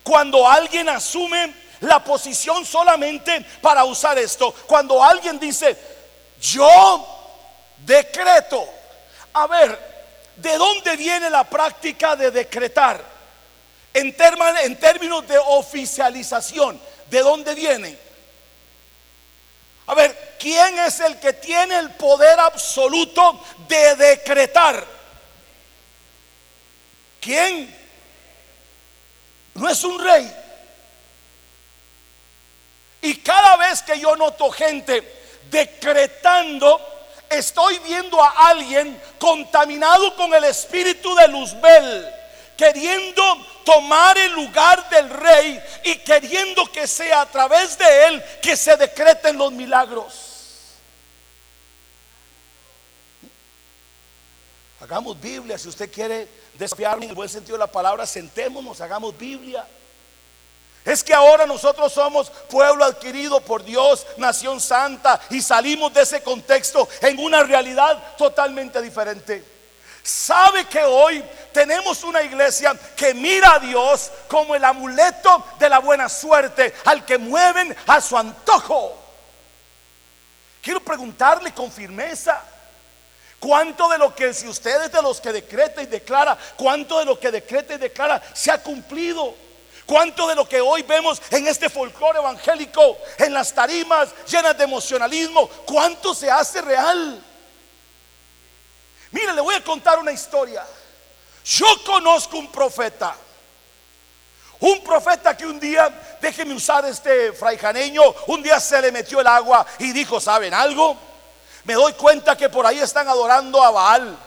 Cuando 0.03 0.47
alguien 0.47 0.89
asume 0.89 1.55
la 1.79 2.03
posición 2.03 2.63
solamente 2.67 3.43
para 3.63 3.83
usar 3.83 4.15
esto. 4.19 4.53
Cuando 4.67 5.03
alguien 5.03 5.39
dice, 5.39 5.75
yo 6.39 7.03
decreto. 7.79 8.63
A 9.33 9.47
ver, 9.47 9.79
¿de 10.35 10.55
dónde 10.55 10.95
viene 10.97 11.31
la 11.31 11.45
práctica 11.45 12.15
de 12.15 12.29
decretar? 12.29 13.03
En, 13.91 14.15
términos 14.15 15.27
de 15.27 15.39
oficialización. 15.39 16.79
¿De 17.11 17.19
dónde 17.19 17.53
viene? 17.55 17.97
A 19.87 19.93
ver, 19.93 20.37
¿quién 20.39 20.79
es 20.79 21.01
el 21.01 21.19
que 21.19 21.33
tiene 21.33 21.77
el 21.77 21.91
poder 21.91 22.39
absoluto 22.39 23.43
de 23.67 23.95
decretar? 23.97 24.87
¿Quién? 27.19 27.77
No 29.55 29.67
es 29.67 29.83
un 29.83 30.01
rey. 30.01 30.33
Y 33.01 33.17
cada 33.17 33.57
vez 33.57 33.81
que 33.81 33.99
yo 33.99 34.15
noto 34.15 34.49
gente 34.49 35.03
decretando, 35.49 36.79
estoy 37.29 37.77
viendo 37.79 38.23
a 38.23 38.51
alguien 38.51 39.01
contaminado 39.19 40.15
con 40.15 40.33
el 40.33 40.45
espíritu 40.45 41.13
de 41.15 41.27
Luzbel, 41.27 42.20
queriendo 42.61 43.23
tomar 43.65 44.15
el 44.19 44.33
lugar 44.33 44.87
del 44.91 45.09
rey 45.09 45.59
y 45.83 45.95
queriendo 45.95 46.71
que 46.71 46.85
sea 46.85 47.21
a 47.21 47.25
través 47.25 47.75
de 47.75 48.05
él 48.05 48.23
que 48.39 48.55
se 48.55 48.77
decreten 48.77 49.35
los 49.35 49.51
milagros. 49.51 50.75
Hagamos 54.79 55.19
Biblia, 55.19 55.57
si 55.57 55.69
usted 55.69 55.91
quiere 55.91 56.27
desafiarme 56.53 57.05
en 57.05 57.09
el 57.09 57.15
buen 57.15 57.29
sentido 57.29 57.55
de 57.55 57.61
la 57.61 57.71
palabra, 57.71 58.05
sentémonos, 58.05 58.79
hagamos 58.79 59.17
Biblia. 59.17 59.65
Es 60.85 61.03
que 61.03 61.15
ahora 61.15 61.47
nosotros 61.47 61.91
somos 61.91 62.29
pueblo 62.47 62.85
adquirido 62.85 63.41
por 63.41 63.63
Dios, 63.63 64.05
nación 64.17 64.61
santa, 64.61 65.19
y 65.31 65.41
salimos 65.41 65.91
de 65.95 66.01
ese 66.01 66.21
contexto 66.21 66.87
en 67.01 67.17
una 67.17 67.41
realidad 67.41 68.15
totalmente 68.17 68.79
diferente. 68.83 69.50
Sabe 70.03 70.65
que 70.65 70.83
hoy 70.83 71.23
tenemos 71.53 72.03
una 72.03 72.23
iglesia 72.23 72.75
que 72.95 73.13
mira 73.13 73.53
a 73.53 73.59
Dios 73.59 74.11
como 74.27 74.55
el 74.55 74.63
amuleto 74.65 75.45
de 75.59 75.69
la 75.69 75.79
buena 75.79 76.09
suerte, 76.09 76.73
al 76.85 77.05
que 77.05 77.17
mueven 77.17 77.75
a 77.87 78.01
su 78.01 78.17
antojo. 78.17 78.97
Quiero 80.61 80.79
preguntarle 80.79 81.53
con 81.53 81.71
firmeza, 81.71 82.41
¿cuánto 83.39 83.89
de 83.89 83.97
lo 83.97 84.15
que 84.15 84.33
si 84.33 84.47
usted 84.47 84.83
es 84.83 84.91
de 84.91 85.01
los 85.01 85.21
que 85.21 85.31
decreta 85.31 85.81
y 85.81 85.87
declara, 85.87 86.37
cuánto 86.57 86.99
de 86.99 87.05
lo 87.05 87.19
que 87.19 87.31
decreta 87.31 87.75
y 87.75 87.77
declara 87.77 88.21
se 88.33 88.51
ha 88.51 88.61
cumplido? 88.61 89.35
¿Cuánto 89.85 90.27
de 90.27 90.35
lo 90.35 90.47
que 90.47 90.61
hoy 90.61 90.83
vemos 90.83 91.21
en 91.31 91.47
este 91.47 91.69
folclore 91.69 92.19
evangélico, 92.19 92.97
en 93.17 93.33
las 93.33 93.53
tarimas 93.53 94.09
llenas 94.25 94.57
de 94.57 94.63
emocionalismo, 94.63 95.47
cuánto 95.65 96.15
se 96.15 96.31
hace 96.31 96.61
real? 96.61 97.21
Mire, 99.11 99.33
le 99.33 99.41
voy 99.41 99.55
a 99.55 99.63
contar 99.63 99.99
una 99.99 100.11
historia. 100.11 100.65
Yo 101.43 101.67
conozco 101.85 102.37
un 102.37 102.51
profeta. 102.51 103.15
Un 104.59 104.83
profeta 104.83 105.35
que 105.35 105.45
un 105.45 105.59
día, 105.59 105.89
déjeme 106.21 106.53
usar 106.53 106.85
este 106.85 107.33
fraijaneño, 107.33 108.03
un 108.27 108.43
día 108.43 108.59
se 108.59 108.79
le 108.81 108.91
metió 108.91 109.19
el 109.19 109.27
agua 109.27 109.65
y 109.79 109.91
dijo, 109.91 110.19
¿saben 110.19 110.53
algo? 110.53 110.95
Me 111.63 111.73
doy 111.73 111.93
cuenta 111.93 112.37
que 112.37 112.49
por 112.49 112.65
ahí 112.65 112.79
están 112.79 113.07
adorando 113.07 113.63
a 113.63 113.71
Baal. 113.71 114.17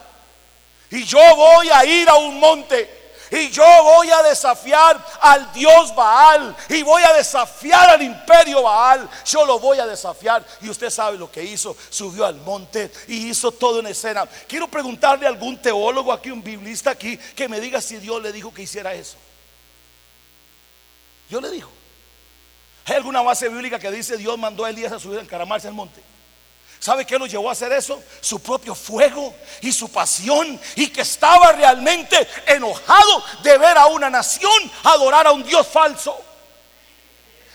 Y 0.91 1.05
yo 1.05 1.21
voy 1.37 1.71
a 1.71 1.85
ir 1.85 2.09
a 2.09 2.17
un 2.17 2.39
monte 2.39 3.04
y 3.35 3.51
yo 3.51 3.65
voy 3.83 4.09
a 4.11 4.23
desafiar 4.23 5.05
al 5.21 5.53
Dios 5.53 5.93
Baal. 5.95 6.57
Y 6.69 6.83
voy 6.85 7.03
a 7.03 7.15
desafiar 7.15 7.91
al 7.91 8.03
imperio 8.03 8.63
Baal. 8.63 9.09
Yo 9.27 9.45
lo 9.45 9.59
voy 9.59 9.79
a 9.81 9.87
desafiar. 9.87 10.45
Y 10.61 10.69
usted 10.69 10.89
sabe 10.89 11.19
lo 11.19 11.31
que 11.31 11.43
hizo. 11.43 11.77
Subió 11.91 12.27
al 12.27 12.37
monte 12.37 12.93
y 13.09 13.31
hizo 13.31 13.51
todo 13.51 13.81
en 13.81 13.89
escena. 13.89 14.25
Quiero 14.47 14.69
preguntarle 14.69 15.27
a 15.27 15.31
algún 15.31 15.61
teólogo 15.61 16.13
aquí, 16.13 16.31
un 16.31 16.45
biblista 16.45 16.91
aquí, 16.91 17.17
que 17.17 17.49
me 17.49 17.61
diga 17.61 17.81
si 17.81 17.97
Dios 17.97 18.23
le 18.23 18.33
dijo 18.33 18.55
que 18.55 18.63
hiciera 18.63 18.95
eso. 18.95 19.17
Yo 21.29 21.41
le 21.41 21.51
dijo. 21.51 21.71
¿Hay 22.87 22.95
alguna 22.95 23.23
base 23.23 23.49
bíblica 23.49 23.79
que 23.81 23.91
dice 23.91 24.17
Dios 24.17 24.39
mandó 24.39 24.65
a 24.65 24.71
Elías 24.71 24.93
a 24.93 25.01
subir 25.01 25.19
a 25.19 25.23
encaramarse 25.23 25.67
al 25.67 25.75
monte? 25.75 26.01
¿Sabe 26.85 27.07
qué 27.07 27.19
lo 27.19 27.25
llevó 27.25 27.49
a 27.49 27.53
hacer 27.53 27.73
eso? 27.73 28.03
Su 28.21 28.41
propio 28.41 28.75
fuego 28.75 29.35
y 29.63 29.73
su 29.73 29.91
pasión 29.91 30.61
y 30.77 30.89
que 30.89 31.01
estaba 31.01 31.51
realmente 31.53 32.29
enojado 32.45 33.25
de 33.43 33.57
ver 33.57 33.79
a 33.79 33.87
una 33.87 34.11
nación 34.11 34.53
adorar 34.83 35.27
a 35.27 35.33
un 35.33 35.43
Dios 35.45 35.67
falso. 35.67 36.15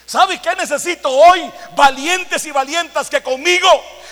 ¿Sabe 0.08 0.42
qué 0.42 0.56
necesito 0.56 1.12
hoy? 1.12 1.48
Valientes 1.76 2.44
y 2.48 2.50
valientas 2.50 3.08
que 3.08 3.22
conmigo 3.22 3.70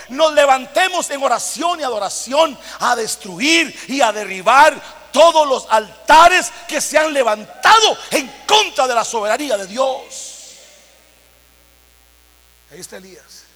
nos 0.09 0.33
levantemos 0.33 1.09
en 1.09 1.23
oración 1.23 1.79
y 1.79 1.83
adoración 1.83 2.55
a 2.77 2.95
destruir 2.95 3.75
y 3.87 4.01
a 4.01 4.11
derribar 4.11 4.79
todos 5.11 5.47
los 5.47 5.65
altares 5.71 6.53
que 6.67 6.79
se 6.79 6.95
han 6.95 7.11
levantado 7.11 7.97
en 8.11 8.31
contra 8.45 8.85
de 8.85 8.93
la 8.93 9.03
soberanía 9.03 9.57
de 9.57 9.65
Dios. 9.65 10.53
Ahí 12.71 12.81
está 12.81 12.97
Elías. 12.97 13.46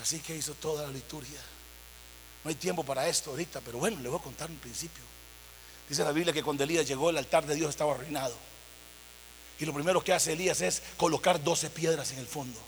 Así 0.00 0.20
que 0.20 0.36
hizo 0.36 0.54
toda 0.54 0.86
la 0.86 0.92
liturgia. 0.92 1.40
No 2.42 2.48
hay 2.48 2.54
tiempo 2.54 2.84
para 2.84 3.06
esto 3.08 3.30
ahorita, 3.30 3.60
pero 3.60 3.78
bueno, 3.78 4.00
le 4.00 4.08
voy 4.08 4.18
a 4.18 4.22
contar 4.22 4.50
un 4.50 4.56
principio. 4.56 5.02
Dice 5.88 6.04
la 6.04 6.12
Biblia 6.12 6.32
que 6.32 6.42
cuando 6.42 6.64
Elías 6.64 6.86
llegó, 6.86 7.10
el 7.10 7.18
altar 7.18 7.44
de 7.46 7.54
Dios 7.54 7.70
estaba 7.70 7.94
arruinado. 7.94 8.34
Y 9.58 9.66
lo 9.66 9.74
primero 9.74 10.02
que 10.02 10.12
hace 10.12 10.32
Elías 10.32 10.60
es 10.62 10.82
colocar 10.96 11.42
12 11.42 11.68
piedras 11.70 12.12
en 12.12 12.18
el 12.18 12.26
fondo. 12.26 12.58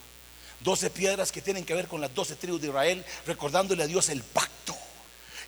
12 0.60 0.90
piedras 0.90 1.32
que 1.32 1.40
tienen 1.40 1.64
que 1.64 1.74
ver 1.74 1.88
con 1.88 2.00
las 2.00 2.14
12 2.14 2.36
tribus 2.36 2.60
de 2.60 2.68
Israel, 2.68 3.04
recordándole 3.26 3.82
a 3.82 3.86
Dios 3.86 4.10
el 4.10 4.22
pacto. 4.22 4.76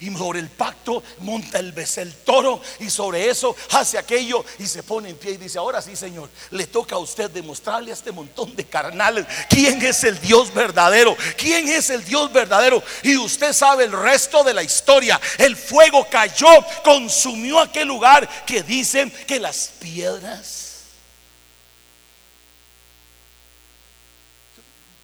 Y 0.04 0.14
sobre 0.14 0.38
el 0.40 0.50
pacto 0.50 1.02
monta 1.20 1.58
el 1.58 1.72
besel 1.72 2.12
toro 2.24 2.60
y 2.78 2.90
sobre 2.90 3.30
eso 3.30 3.56
hace 3.70 3.96
aquello 3.96 4.44
y 4.58 4.66
se 4.66 4.82
pone 4.82 5.08
en 5.08 5.16
pie 5.16 5.32
y 5.32 5.36
dice, 5.38 5.56
ahora 5.58 5.80
sí 5.80 5.96
Señor, 5.96 6.28
le 6.50 6.66
toca 6.66 6.96
a 6.96 6.98
usted 6.98 7.30
demostrarle 7.30 7.90
a 7.90 7.94
este 7.94 8.12
montón 8.12 8.54
de 8.54 8.66
carnales 8.66 9.24
quién 9.48 9.80
es 9.80 10.04
el 10.04 10.20
Dios 10.20 10.52
verdadero, 10.52 11.16
quién 11.38 11.68
es 11.68 11.88
el 11.88 12.04
Dios 12.04 12.30
verdadero. 12.30 12.82
Y 13.02 13.16
usted 13.16 13.54
sabe 13.54 13.84
el 13.84 13.92
resto 13.92 14.44
de 14.44 14.52
la 14.52 14.62
historia. 14.62 15.18
El 15.38 15.56
fuego 15.56 16.06
cayó, 16.10 16.48
consumió 16.84 17.58
aquel 17.58 17.88
lugar 17.88 18.28
que 18.44 18.62
dicen 18.62 19.10
que 19.26 19.40
las 19.40 19.68
piedras... 19.80 20.60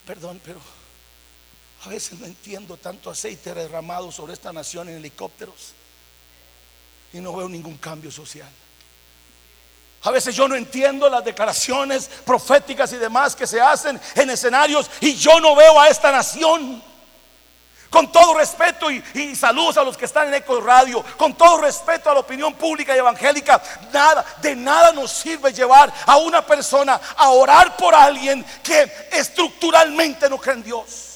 Perdón, 0.05 0.41
pero 0.45 0.61
a 1.85 1.89
veces 1.89 2.19
no 2.19 2.27
entiendo 2.27 2.77
tanto 2.77 3.11
aceite 3.11 3.55
derramado 3.55 4.13
sobre 4.13 4.35
esta 4.35 4.53
nación 4.53 4.89
en 4.89 4.97
helicópteros 4.97 5.73
y 7.13 7.21
no 7.21 7.35
veo 7.35 7.49
ningún 7.49 7.79
cambio 7.79 8.11
social. 8.11 8.49
A 10.03 10.11
veces 10.11 10.35
yo 10.35 10.47
no 10.49 10.57
entiendo 10.57 11.09
las 11.09 11.25
declaraciones 11.25 12.09
proféticas 12.25 12.93
y 12.93 12.97
demás 12.97 13.35
que 13.35 13.47
se 13.47 13.61
hacen 13.61 14.01
en 14.15 14.31
escenarios 14.31 14.91
y 15.01 15.15
yo 15.15 15.41
no 15.41 15.55
veo 15.55 15.79
a 15.81 15.89
esta 15.89 16.11
nación. 16.13 16.83
Con 17.89 18.13
todo 18.13 18.35
respeto 18.35 18.89
y, 18.91 19.35
saludos 19.35 19.77
a 19.77 19.83
los 19.83 19.97
que 19.97 20.05
están 20.05 20.29
en 20.29 20.35
Eco 20.35 20.61
Radio, 20.61 21.05
con 21.17 21.35
todo 21.35 21.61
respeto 21.61 22.09
a 22.09 22.15
la 22.15 22.21
opinión 22.21 22.55
pública 22.55 22.95
y 22.95 22.99
evangélica, 22.99 23.61
nada, 23.93 24.25
de 24.41 24.55
nada 24.55 24.93
nos 24.93 25.11
sirve 25.11 25.53
llevar 25.53 25.93
a 26.07 26.17
una 26.19 26.47
persona 26.47 27.01
a 27.17 27.31
orar 27.31 27.77
por 27.77 27.93
alguien 27.93 28.45
que 28.63 29.09
estructuralmente 29.11 30.31
no 30.31 30.39
cree 30.39 30.55
en 30.55 30.63
Dios. 30.63 31.10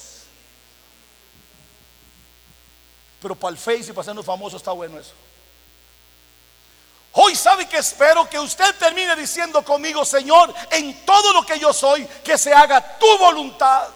Pero 3.25 3.33
para 3.33 3.53
el 3.53 3.57
Face 3.57 3.85
y 3.85 3.87
para 3.87 4.01
hacernos 4.01 4.23
famosos 4.23 4.61
está 4.61 4.71
bueno 4.71 4.99
eso. 4.99 5.13
Hoy 7.13 7.35
sabe 7.35 7.67
que 7.67 7.77
espero 7.77 8.29
que 8.29 8.37
usted 8.37 8.75
termine 8.75 9.15
diciendo 9.15 9.65
conmigo, 9.65 10.05
Señor, 10.05 10.53
en 10.69 11.03
todo 11.07 11.33
lo 11.33 11.43
que 11.43 11.57
yo 11.57 11.73
soy, 11.73 12.05
que 12.23 12.37
se 12.37 12.53
haga 12.53 12.99
tu 12.99 13.17
voluntad. 13.17 13.87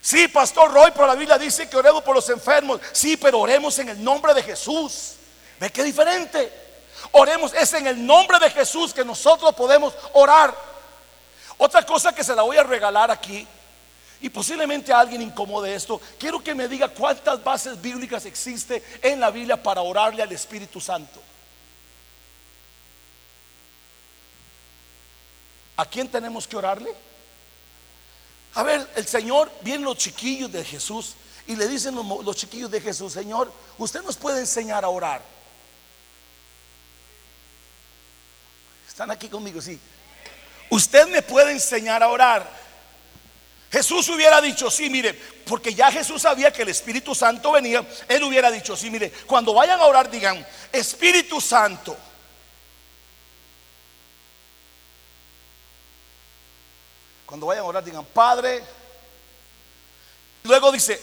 Sí, 0.00 0.28
Pastor 0.28 0.72
Roy, 0.72 0.92
pero 0.92 1.08
la 1.08 1.16
Biblia 1.16 1.38
dice 1.38 1.68
que 1.68 1.76
oremos 1.76 2.04
por 2.04 2.14
los 2.14 2.28
enfermos. 2.28 2.80
Sí, 2.92 3.16
pero 3.16 3.40
oremos 3.40 3.76
en 3.80 3.88
el 3.88 4.04
nombre 4.04 4.32
de 4.32 4.44
Jesús. 4.44 5.14
¿Ve 5.58 5.70
qué 5.70 5.82
diferente? 5.82 6.52
Oremos, 7.10 7.52
es 7.52 7.72
en 7.72 7.88
el 7.88 8.06
nombre 8.06 8.38
de 8.38 8.50
Jesús 8.50 8.94
que 8.94 9.04
nosotros 9.04 9.52
podemos 9.56 9.92
orar. 10.12 10.54
Otra 11.58 11.84
cosa 11.84 12.14
que 12.14 12.22
se 12.22 12.36
la 12.36 12.42
voy 12.42 12.58
a 12.58 12.62
regalar 12.62 13.10
aquí, 13.10 13.44
y 14.20 14.28
posiblemente 14.28 14.92
a 14.92 15.00
alguien 15.00 15.22
incomode 15.22 15.74
esto, 15.74 16.00
quiero 16.18 16.42
que 16.42 16.54
me 16.54 16.68
diga 16.68 16.88
cuántas 16.88 17.42
bases 17.42 17.80
bíblicas 17.80 18.26
existe 18.26 18.82
en 19.02 19.18
la 19.18 19.30
Biblia 19.30 19.62
para 19.62 19.80
orarle 19.80 20.22
al 20.22 20.32
Espíritu 20.32 20.80
Santo. 20.80 21.20
¿A 25.76 25.86
quién 25.86 26.08
tenemos 26.08 26.46
que 26.46 26.56
orarle? 26.56 26.94
A 28.54 28.62
ver, 28.62 28.86
el 28.96 29.06
Señor, 29.06 29.50
vienen 29.62 29.84
los 29.84 29.96
chiquillos 29.96 30.52
de 30.52 30.62
Jesús 30.64 31.14
y 31.46 31.56
le 31.56 31.66
dicen 31.66 31.94
los, 31.94 32.36
chiquillos 32.36 32.70
de 32.70 32.80
Jesús, 32.80 33.14
Señor, 33.14 33.50
usted 33.78 34.02
nos 34.02 34.16
puede 34.16 34.40
enseñar 34.40 34.84
a 34.84 34.88
orar. 34.88 35.22
Están 38.86 39.10
aquí 39.10 39.28
conmigo, 39.28 39.62
sí. 39.62 39.80
Usted 40.68 41.08
me 41.08 41.22
puede 41.22 41.52
enseñar 41.52 42.02
a 42.02 42.08
orar. 42.08 42.48
Jesús 43.70 44.08
hubiera 44.08 44.40
dicho, 44.40 44.68
sí, 44.68 44.90
mire, 44.90 45.14
porque 45.14 45.72
ya 45.72 45.92
Jesús 45.92 46.22
sabía 46.22 46.52
que 46.52 46.62
el 46.62 46.70
Espíritu 46.70 47.14
Santo 47.14 47.52
venía, 47.52 47.86
él 48.08 48.24
hubiera 48.24 48.50
dicho, 48.50 48.76
sí, 48.76 48.90
mire, 48.90 49.10
cuando 49.26 49.54
vayan 49.54 49.78
a 49.80 49.86
orar 49.86 50.10
digan, 50.10 50.44
Espíritu 50.72 51.40
Santo. 51.40 51.96
Cuando 57.24 57.46
vayan 57.46 57.62
a 57.62 57.68
orar 57.68 57.84
digan, 57.84 58.04
Padre. 58.06 58.60
Luego 60.42 60.72
dice, 60.72 61.00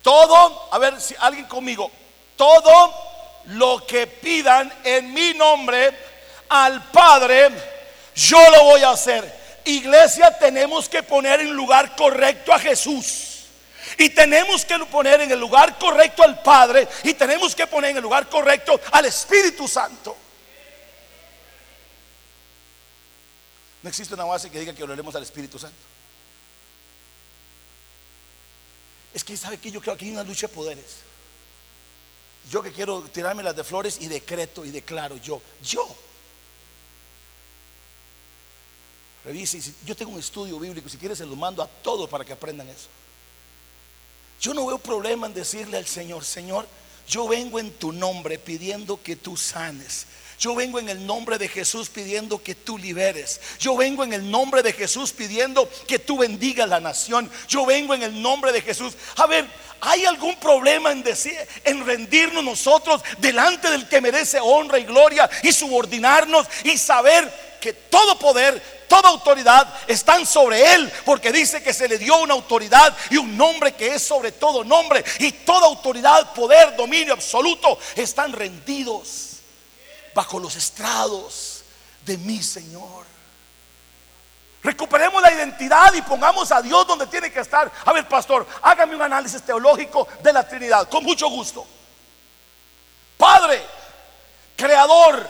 todo, 0.00 0.68
a 0.72 0.78
ver 0.78 0.98
si 0.98 1.14
alguien 1.18 1.44
conmigo, 1.44 1.90
todo 2.36 2.94
lo 3.46 3.86
que 3.86 4.06
pidan 4.06 4.72
en 4.82 5.12
mi 5.12 5.34
nombre 5.34 5.94
al 6.48 6.90
Padre, 6.90 7.50
yo 8.14 8.38
lo 8.50 8.64
voy 8.64 8.82
a 8.82 8.90
hacer. 8.92 9.41
Iglesia, 9.64 10.36
tenemos 10.38 10.88
que 10.88 11.02
poner 11.02 11.40
en 11.40 11.52
lugar 11.52 11.94
correcto 11.96 12.52
a 12.52 12.58
Jesús. 12.58 13.46
Y 13.98 14.10
tenemos 14.10 14.64
que 14.64 14.78
poner 14.86 15.20
en 15.20 15.30
el 15.30 15.38
lugar 15.38 15.78
correcto 15.78 16.22
al 16.22 16.42
Padre. 16.42 16.88
Y 17.04 17.14
tenemos 17.14 17.54
que 17.54 17.66
poner 17.66 17.90
en 17.90 17.96
el 17.98 18.02
lugar 18.02 18.28
correcto 18.28 18.80
al 18.90 19.04
Espíritu 19.04 19.68
Santo. 19.68 20.16
No 23.82 23.88
existe 23.88 24.14
una 24.14 24.24
base 24.24 24.50
que 24.50 24.60
diga 24.60 24.72
que 24.72 24.82
oraremos 24.82 25.14
al 25.14 25.24
Espíritu 25.24 25.58
Santo. 25.58 25.76
Es 29.12 29.24
que 29.24 29.36
sabe 29.36 29.58
que 29.58 29.70
yo 29.70 29.80
creo 29.80 29.96
que 29.96 30.04
hay 30.04 30.12
una 30.12 30.22
lucha 30.22 30.46
de 30.46 30.54
poderes. 30.54 30.98
Yo 32.50 32.62
que 32.62 32.72
quiero 32.72 33.02
tirarme 33.02 33.42
las 33.42 33.54
de 33.54 33.64
flores 33.64 33.98
y 34.00 34.08
decreto 34.08 34.64
y 34.64 34.70
declaro 34.70 35.16
yo, 35.16 35.42
yo. 35.62 35.86
Revise, 39.24 39.72
yo 39.84 39.94
tengo 39.94 40.12
un 40.12 40.18
estudio 40.18 40.58
bíblico, 40.58 40.88
si 40.88 40.98
quieres 40.98 41.18
se 41.18 41.26
lo 41.26 41.36
mando 41.36 41.62
a 41.62 41.66
todos 41.66 42.08
para 42.08 42.24
que 42.24 42.32
aprendan 42.32 42.68
eso. 42.68 42.88
Yo 44.40 44.52
no 44.52 44.66
veo 44.66 44.78
problema 44.78 45.28
en 45.28 45.34
decirle 45.34 45.76
al 45.76 45.86
Señor, 45.86 46.24
Señor, 46.24 46.66
yo 47.06 47.28
vengo 47.28 47.60
en 47.60 47.70
tu 47.72 47.92
nombre 47.92 48.38
pidiendo 48.38 49.00
que 49.00 49.14
tú 49.14 49.36
sanes. 49.36 50.06
Yo 50.42 50.56
vengo 50.56 50.80
en 50.80 50.88
el 50.88 51.06
nombre 51.06 51.38
de 51.38 51.46
Jesús 51.46 51.88
pidiendo 51.88 52.42
que 52.42 52.56
tú 52.56 52.76
liberes. 52.76 53.40
Yo 53.60 53.76
vengo 53.76 54.02
en 54.02 54.12
el 54.12 54.28
nombre 54.28 54.60
de 54.60 54.72
Jesús 54.72 55.12
pidiendo 55.12 55.70
que 55.86 56.00
tú 56.00 56.18
bendigas 56.18 56.68
la 56.68 56.80
nación. 56.80 57.30
Yo 57.46 57.64
vengo 57.64 57.94
en 57.94 58.02
el 58.02 58.20
nombre 58.20 58.50
de 58.50 58.60
Jesús. 58.60 58.94
A 59.18 59.28
ver, 59.28 59.46
¿hay 59.80 60.04
algún 60.04 60.34
problema 60.40 60.90
en 60.90 61.04
decir 61.04 61.36
en 61.62 61.86
rendirnos 61.86 62.42
nosotros 62.42 63.02
delante 63.18 63.70
del 63.70 63.88
que 63.88 64.00
merece 64.00 64.40
honra 64.40 64.80
y 64.80 64.84
gloria 64.84 65.30
y 65.44 65.52
subordinarnos 65.52 66.48
y 66.64 66.76
saber 66.76 67.58
que 67.60 67.72
todo 67.72 68.18
poder, 68.18 68.60
toda 68.88 69.10
autoridad 69.10 69.72
están 69.86 70.26
sobre 70.26 70.74
él, 70.74 70.92
porque 71.04 71.30
dice 71.30 71.62
que 71.62 71.72
se 71.72 71.86
le 71.86 71.98
dio 71.98 72.20
una 72.20 72.34
autoridad 72.34 72.96
y 73.10 73.16
un 73.16 73.36
nombre 73.36 73.74
que 73.74 73.94
es 73.94 74.02
sobre 74.02 74.32
todo 74.32 74.64
nombre, 74.64 75.04
y 75.20 75.30
toda 75.30 75.68
autoridad, 75.68 76.34
poder, 76.34 76.74
dominio 76.74 77.12
absoluto 77.12 77.78
están 77.94 78.32
rendidos 78.32 79.31
bajo 80.14 80.38
los 80.38 80.56
estrados 80.56 81.62
de 82.04 82.16
mi 82.18 82.42
Señor. 82.42 83.06
Recuperemos 84.62 85.20
la 85.20 85.32
identidad 85.32 85.92
y 85.94 86.02
pongamos 86.02 86.52
a 86.52 86.62
Dios 86.62 86.86
donde 86.86 87.08
tiene 87.08 87.32
que 87.32 87.40
estar. 87.40 87.70
A 87.84 87.92
ver, 87.92 88.06
pastor, 88.06 88.46
hágame 88.62 88.94
un 88.94 89.02
análisis 89.02 89.42
teológico 89.42 90.06
de 90.22 90.32
la 90.32 90.46
Trinidad, 90.46 90.88
con 90.88 91.02
mucho 91.02 91.28
gusto. 91.28 91.66
Padre, 93.16 93.60
creador, 94.56 95.28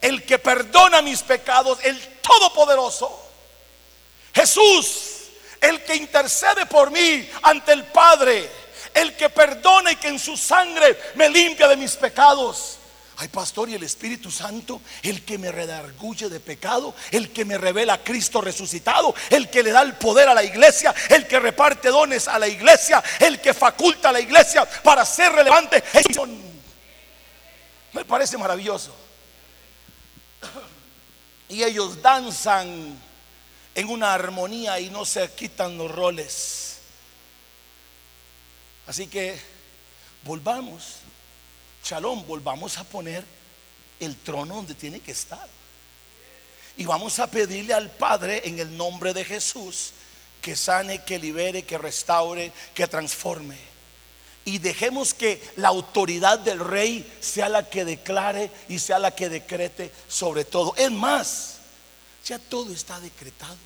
el 0.00 0.26
que 0.26 0.38
perdona 0.38 1.00
mis 1.00 1.22
pecados, 1.22 1.78
el 1.82 2.20
todopoderoso. 2.20 3.20
Jesús, 4.34 5.12
el 5.60 5.82
que 5.84 5.94
intercede 5.94 6.66
por 6.66 6.90
mí 6.90 7.30
ante 7.42 7.72
el 7.72 7.84
Padre, 7.84 8.50
el 8.92 9.16
que 9.16 9.30
perdona 9.30 9.92
y 9.92 9.96
que 9.96 10.08
en 10.08 10.18
su 10.18 10.36
sangre 10.36 11.12
me 11.14 11.30
limpia 11.30 11.68
de 11.68 11.76
mis 11.76 11.96
pecados. 11.96 12.78
Ay, 13.22 13.28
pastor, 13.28 13.70
y 13.70 13.74
el 13.74 13.84
Espíritu 13.84 14.32
Santo, 14.32 14.82
el 15.00 15.24
que 15.24 15.38
me 15.38 15.52
redarguye 15.52 16.28
de 16.28 16.40
pecado, 16.40 16.92
el 17.12 17.30
que 17.30 17.44
me 17.44 17.56
revela 17.56 17.92
a 17.92 18.02
Cristo 18.02 18.40
resucitado, 18.40 19.14
el 19.30 19.48
que 19.48 19.62
le 19.62 19.70
da 19.70 19.82
el 19.82 19.94
poder 19.94 20.28
a 20.28 20.34
la 20.34 20.42
iglesia, 20.42 20.92
el 21.08 21.28
que 21.28 21.38
reparte 21.38 21.90
dones 21.90 22.26
a 22.26 22.36
la 22.40 22.48
iglesia, 22.48 23.00
el 23.20 23.40
que 23.40 23.54
faculta 23.54 24.08
a 24.08 24.12
la 24.12 24.18
iglesia 24.18 24.68
para 24.82 25.04
ser 25.04 25.30
relevante. 25.34 25.84
Me 27.92 28.04
parece 28.04 28.36
maravilloso. 28.36 28.92
Y 31.48 31.62
ellos 31.62 32.02
danzan 32.02 32.98
en 33.72 33.88
una 33.88 34.14
armonía 34.14 34.80
y 34.80 34.90
no 34.90 35.04
se 35.04 35.30
quitan 35.30 35.78
los 35.78 35.92
roles. 35.92 36.78
Así 38.88 39.06
que 39.06 39.40
volvamos 40.24 41.01
Shalom, 41.84 42.26
volvamos 42.26 42.78
a 42.78 42.84
poner 42.84 43.24
el 43.98 44.16
trono 44.16 44.56
donde 44.56 44.74
tiene 44.74 45.00
que 45.00 45.12
estar. 45.12 45.48
Y 46.76 46.84
vamos 46.84 47.18
a 47.18 47.26
pedirle 47.26 47.74
al 47.74 47.90
Padre 47.90 48.42
en 48.44 48.58
el 48.58 48.76
nombre 48.76 49.12
de 49.12 49.24
Jesús 49.24 49.92
que 50.40 50.56
sane, 50.56 51.04
que 51.04 51.18
libere, 51.18 51.64
que 51.64 51.78
restaure, 51.78 52.52
que 52.74 52.86
transforme. 52.86 53.56
Y 54.44 54.58
dejemos 54.58 55.14
que 55.14 55.40
la 55.56 55.68
autoridad 55.68 56.38
del 56.38 56.58
rey 56.58 57.10
sea 57.20 57.48
la 57.48 57.68
que 57.68 57.84
declare 57.84 58.50
y 58.68 58.78
sea 58.78 58.98
la 58.98 59.14
que 59.14 59.28
decrete 59.28 59.92
sobre 60.08 60.44
todo. 60.44 60.74
Es 60.76 60.90
más, 60.90 61.58
ya 62.24 62.38
todo 62.38 62.72
está 62.72 62.98
decretado. 63.00 63.56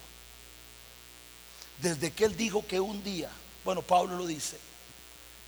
Desde 1.80 2.10
que 2.12 2.24
él 2.24 2.36
dijo 2.36 2.66
que 2.66 2.80
un 2.80 3.02
día, 3.04 3.30
bueno, 3.64 3.82
Pablo 3.82 4.16
lo 4.16 4.26
dice, 4.26 4.58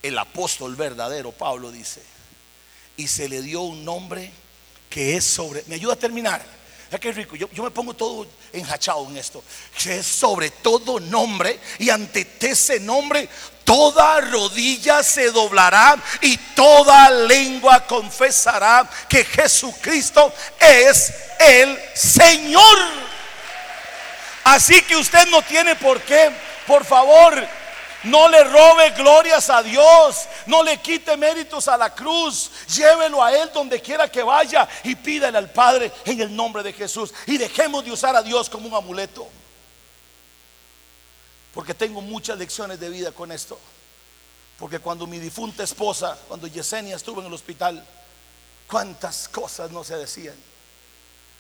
el 0.02 0.18
apóstol 0.18 0.76
verdadero, 0.76 1.32
Pablo 1.32 1.70
dice, 1.70 2.02
y 2.98 3.06
se 3.06 3.28
le 3.28 3.40
dio 3.40 3.62
un 3.62 3.84
nombre 3.84 4.30
que 4.90 5.16
es 5.16 5.24
sobre. 5.24 5.64
¿Me 5.68 5.76
ayuda 5.76 5.94
a 5.94 5.96
terminar? 5.96 6.44
Es 6.90 6.98
que 6.98 7.12
rico, 7.12 7.36
yo, 7.36 7.48
me 7.62 7.70
pongo 7.70 7.94
todo 7.94 8.26
enjachado 8.52 9.06
en 9.08 9.16
esto. 9.16 9.42
Que 9.80 9.98
es 9.98 10.06
sobre 10.06 10.50
todo 10.50 10.98
nombre 10.98 11.58
y 11.78 11.90
ante 11.90 12.26
ese 12.40 12.80
nombre 12.80 13.28
toda 13.62 14.20
rodilla 14.22 15.02
se 15.02 15.30
doblará 15.30 15.96
y 16.22 16.36
toda 16.56 17.08
lengua 17.10 17.86
confesará 17.86 18.88
que 19.08 19.24
Jesucristo 19.24 20.32
es 20.58 21.12
el 21.38 21.78
Señor. 21.94 22.78
Así 24.44 24.82
que 24.82 24.96
usted 24.96 25.28
no 25.28 25.42
tiene 25.42 25.76
por 25.76 26.00
qué, 26.00 26.32
por 26.66 26.84
favor, 26.84 27.46
no 28.04 28.28
le 28.28 28.44
robe 28.44 28.90
glorias 28.90 29.50
a 29.50 29.62
Dios. 29.62 30.28
No 30.46 30.62
le 30.62 30.78
quite 30.78 31.16
méritos 31.16 31.68
a 31.68 31.76
la 31.76 31.94
cruz. 31.94 32.50
Llévelo 32.68 33.22
a 33.22 33.32
Él 33.32 33.50
donde 33.52 33.80
quiera 33.80 34.10
que 34.10 34.22
vaya 34.22 34.68
y 34.84 34.94
pídale 34.94 35.38
al 35.38 35.50
Padre 35.50 35.92
en 36.04 36.20
el 36.20 36.34
nombre 36.34 36.62
de 36.62 36.72
Jesús. 36.72 37.12
Y 37.26 37.38
dejemos 37.38 37.84
de 37.84 37.92
usar 37.92 38.14
a 38.14 38.22
Dios 38.22 38.48
como 38.48 38.68
un 38.68 38.74
amuleto. 38.74 39.28
Porque 41.52 41.74
tengo 41.74 42.00
muchas 42.00 42.38
lecciones 42.38 42.78
de 42.78 42.88
vida 42.88 43.10
con 43.10 43.32
esto. 43.32 43.58
Porque 44.58 44.78
cuando 44.78 45.06
mi 45.06 45.18
difunta 45.18 45.62
esposa, 45.62 46.16
cuando 46.28 46.46
Yesenia 46.46 46.96
estuvo 46.96 47.20
en 47.20 47.26
el 47.26 47.32
hospital, 47.32 47.84
cuántas 48.68 49.28
cosas 49.28 49.70
no 49.70 49.82
se 49.82 49.96
decían. 49.96 50.36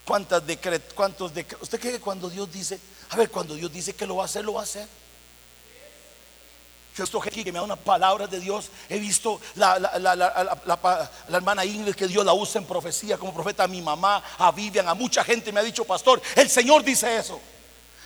Cuántas 0.04 0.44
decretos, 0.46 0.92
cuántos 0.94 1.34
decretos. 1.34 1.64
¿Usted 1.64 1.80
cree 1.80 1.92
que 1.94 2.00
cuando 2.00 2.28
Dios 2.30 2.50
dice, 2.50 2.80
a 3.10 3.16
ver, 3.16 3.30
cuando 3.30 3.54
Dios 3.54 3.72
dice 3.72 3.94
que 3.94 4.06
lo 4.06 4.16
va 4.16 4.22
a 4.22 4.26
hacer, 4.26 4.44
lo 4.44 4.54
va 4.54 4.60
a 4.60 4.64
hacer? 4.64 4.88
Yo 6.98 7.04
visto 7.04 7.20
gente 7.20 7.44
que 7.44 7.52
me 7.52 7.60
da 7.60 7.64
una 7.64 7.76
palabra 7.76 8.26
de 8.26 8.40
Dios. 8.40 8.70
He 8.88 8.98
visto 8.98 9.40
la, 9.54 9.76
hermana 11.28 11.64
Ingrid 11.64 11.94
que 11.94 12.08
Dios 12.08 12.24
la 12.26 12.32
usa 12.32 12.60
en 12.60 12.66
profecía 12.66 13.16
como 13.16 13.32
profeta 13.32 13.64
a 13.64 13.68
mi 13.68 13.80
mamá, 13.80 14.20
a 14.36 14.50
Vivian, 14.50 14.88
a 14.88 14.94
mucha 14.94 15.22
gente 15.22 15.52
me 15.52 15.60
ha 15.60 15.62
dicho, 15.62 15.84
pastor, 15.84 16.20
el 16.34 16.50
Señor 16.50 16.82
dice 16.82 17.16
eso. 17.16 17.40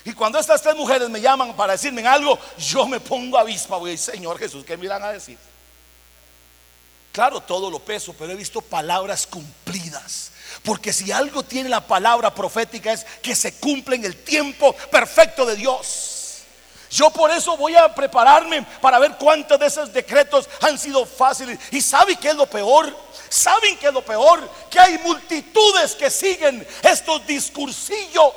Y 0.04 0.12
cuando 0.12 0.38
estas 0.38 0.60
tres 0.60 0.76
mujeres 0.76 1.08
me 1.08 1.22
llaman 1.22 1.56
para 1.56 1.72
decirme 1.72 2.06
algo, 2.06 2.38
yo 2.58 2.86
me 2.86 3.00
pongo 3.00 3.38
avispa, 3.38 3.78
voy, 3.78 3.96
Señor 3.96 4.38
Jesús, 4.38 4.62
¿qué 4.62 4.76
me 4.76 4.84
irán 4.84 5.02
a 5.02 5.12
decir? 5.12 5.38
Claro, 7.12 7.40
todo 7.40 7.70
lo 7.70 7.78
peso, 7.78 8.14
pero 8.18 8.32
he 8.32 8.36
visto 8.36 8.60
palabras 8.60 9.26
cumplidas. 9.26 10.32
Porque 10.62 10.92
si 10.92 11.10
algo 11.12 11.42
tiene 11.42 11.70
la 11.70 11.86
palabra 11.86 12.34
profética 12.34 12.92
es 12.92 13.06
que 13.22 13.34
se 13.34 13.54
cumple 13.54 13.96
en 13.96 14.04
el 14.04 14.16
tiempo 14.22 14.74
perfecto 14.90 15.46
de 15.46 15.56
Dios. 15.56 16.11
Yo 16.92 17.08
por 17.08 17.30
eso 17.30 17.56
voy 17.56 17.74
a 17.74 17.94
prepararme 17.94 18.60
para 18.82 18.98
ver 18.98 19.12
cuántos 19.16 19.58
de 19.58 19.66
esos 19.66 19.90
decretos 19.90 20.46
han 20.60 20.78
sido 20.78 21.06
fáciles. 21.06 21.58
¿Y 21.70 21.80
saben 21.80 22.18
qué 22.18 22.28
es 22.28 22.36
lo 22.36 22.44
peor? 22.44 22.94
¿Saben 23.30 23.78
qué 23.78 23.86
es 23.86 23.94
lo 23.94 24.02
peor? 24.02 24.46
Que 24.68 24.78
hay 24.78 24.98
multitudes 24.98 25.94
que 25.94 26.10
siguen 26.10 26.66
estos 26.82 27.26
discursillos. 27.26 28.34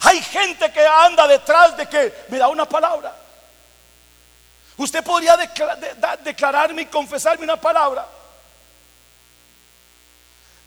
Hay 0.00 0.22
gente 0.22 0.72
que 0.72 0.86
anda 0.86 1.28
detrás 1.28 1.76
de 1.76 1.86
que 1.86 2.24
me 2.28 2.38
da 2.38 2.48
una 2.48 2.66
palabra. 2.66 3.14
Usted 4.78 5.04
podría 5.04 5.36
declararme 5.36 6.82
y 6.82 6.86
confesarme 6.86 7.44
una 7.44 7.60
palabra. 7.60 8.06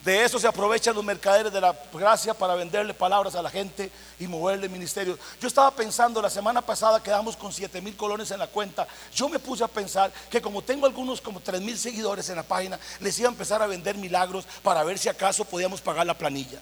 De 0.06 0.22
eso 0.22 0.38
se 0.38 0.46
aprovechan 0.46 0.94
los 0.94 1.04
mercaderes 1.04 1.52
de 1.52 1.60
la 1.60 1.76
gracia 1.92 2.32
para 2.32 2.54
venderle 2.54 2.94
palabras 2.94 3.34
a 3.34 3.42
la 3.42 3.50
gente 3.50 3.90
y 4.20 4.28
moverle 4.28 4.68
ministerios. 4.68 5.18
Yo 5.40 5.48
estaba 5.48 5.72
pensando 5.72 6.22
la 6.22 6.30
semana 6.30 6.62
pasada 6.62 7.02
quedamos 7.02 7.36
con 7.36 7.52
7 7.52 7.80
mil 7.80 7.96
colones 7.96 8.30
en 8.30 8.38
la 8.38 8.46
cuenta. 8.46 8.86
Yo 9.12 9.28
me 9.28 9.40
puse 9.40 9.64
a 9.64 9.68
pensar 9.68 10.12
que 10.30 10.40
como 10.40 10.62
tengo 10.62 10.86
algunos 10.86 11.20
como 11.20 11.40
3 11.40 11.60
mil 11.60 11.76
seguidores 11.76 12.28
en 12.28 12.36
la 12.36 12.44
página, 12.44 12.78
les 13.00 13.18
iba 13.18 13.28
a 13.28 13.32
empezar 13.32 13.60
a 13.62 13.66
vender 13.66 13.96
milagros 13.96 14.46
para 14.62 14.84
ver 14.84 14.96
si 14.96 15.08
acaso 15.08 15.44
podíamos 15.44 15.80
pagar 15.80 16.06
la 16.06 16.16
planilla. 16.16 16.60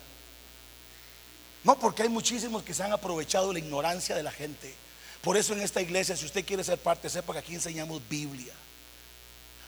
No, 1.64 1.78
porque 1.78 2.04
hay 2.04 2.09
muchísimos 2.09 2.62
que 2.62 2.72
se 2.72 2.83
han 2.83 2.94
aprovechado 2.94 3.52
la 3.52 3.59
ignorancia 3.59 4.16
de 4.16 4.22
la 4.22 4.33
gente. 4.33 4.74
Por 5.20 5.37
eso 5.37 5.52
en 5.52 5.61
esta 5.61 5.83
iglesia, 5.83 6.16
si 6.16 6.24
usted 6.24 6.46
quiere 6.46 6.64
ser 6.64 6.78
parte, 6.78 7.11
sepa 7.11 7.35
que 7.35 7.40
aquí 7.40 7.54
enseñamos 7.54 8.00
Biblia. 8.09 8.54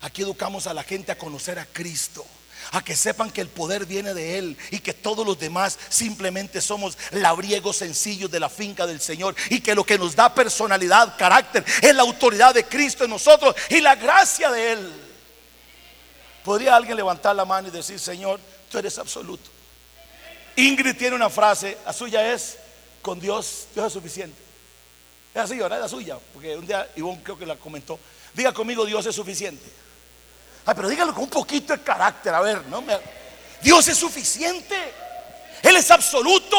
Aquí 0.01 0.23
educamos 0.23 0.67
a 0.67 0.73
la 0.73 0.83
gente 0.83 1.13
a 1.13 1.19
conocer 1.19 1.59
a 1.59 1.67
Cristo 1.67 2.25
a 2.73 2.83
que 2.83 2.97
sepan 2.97 3.31
que 3.31 3.41
el 3.41 3.49
poder 3.49 3.87
viene 3.87 4.15
de 4.15 4.39
Él 4.39 4.57
y 4.71 4.81
que 4.81 4.95
todos 4.95 5.27
los 5.27 5.39
demás 5.39 5.79
simplemente 5.89 6.61
somos 6.61 6.97
labriegos 7.13 7.77
sencillos 7.77 8.31
de 8.31 8.41
la 8.41 8.49
finca 8.49 8.87
del 8.87 9.01
Señor 9.01 9.35
y 9.51 9.61
que 9.61 9.75
lo 9.75 9.85
que 9.85 9.99
nos 9.99 10.17
da 10.17 10.35
personalidad, 10.35 11.17
carácter, 11.17 11.65
es 11.83 11.95
la 11.95 12.03
autoridad 12.03 12.55
de 12.55 12.65
Cristo 12.65 13.05
en 13.05 13.11
nosotros 13.11 13.55
y 13.71 13.81
la 13.81 13.95
gracia 13.95 14.51
de 14.51 14.73
Él. 14.73 14.93
¿Podría 16.45 16.77
alguien 16.77 16.97
levantar 16.97 17.35
la 17.35 17.45
mano 17.45 17.69
y 17.69 17.71
decir, 17.71 17.99
Señor, 17.99 18.39
tú 18.71 18.79
eres 18.79 18.99
absoluto? 18.99 19.51
Ingrid 20.57 20.97
tiene 20.97 21.17
una 21.17 21.29
frase, 21.29 21.77
la 21.85 21.93
suya 21.93 22.33
es, 22.33 22.57
con 23.03 23.21
Dios, 23.21 23.67
Dios 23.75 23.87
es 23.87 23.93
suficiente. 23.93 24.41
Es 25.35 25.43
así, 25.43 25.57
¿verdad? 25.59 25.79
Es 25.79 25.83
la 25.83 25.89
suya, 25.89 26.19
porque 26.33 26.57
un 26.57 26.67
día 26.67 26.89
Ivonne 26.97 27.23
creo 27.23 27.39
que 27.39 27.45
la 27.45 27.57
comentó. 27.57 27.99
Diga 28.33 28.53
conmigo, 28.55 28.87
Dios 28.87 29.05
es 29.05 29.15
suficiente. 29.15 29.65
Ay, 30.67 30.75
pero 30.75 30.89
dígalo 30.89 31.15
con 31.15 31.25
un 31.25 31.31
poquito 31.31 31.73
de 31.73 31.83
carácter, 31.83 32.35
a 32.35 32.41
ver, 32.41 32.65
¿no? 32.67 32.83
Dios 33.63 33.87
es 33.87 33.97
suficiente. 33.97 34.95
Él 35.63 35.77
es 35.77 35.91
absoluto. 35.91 36.57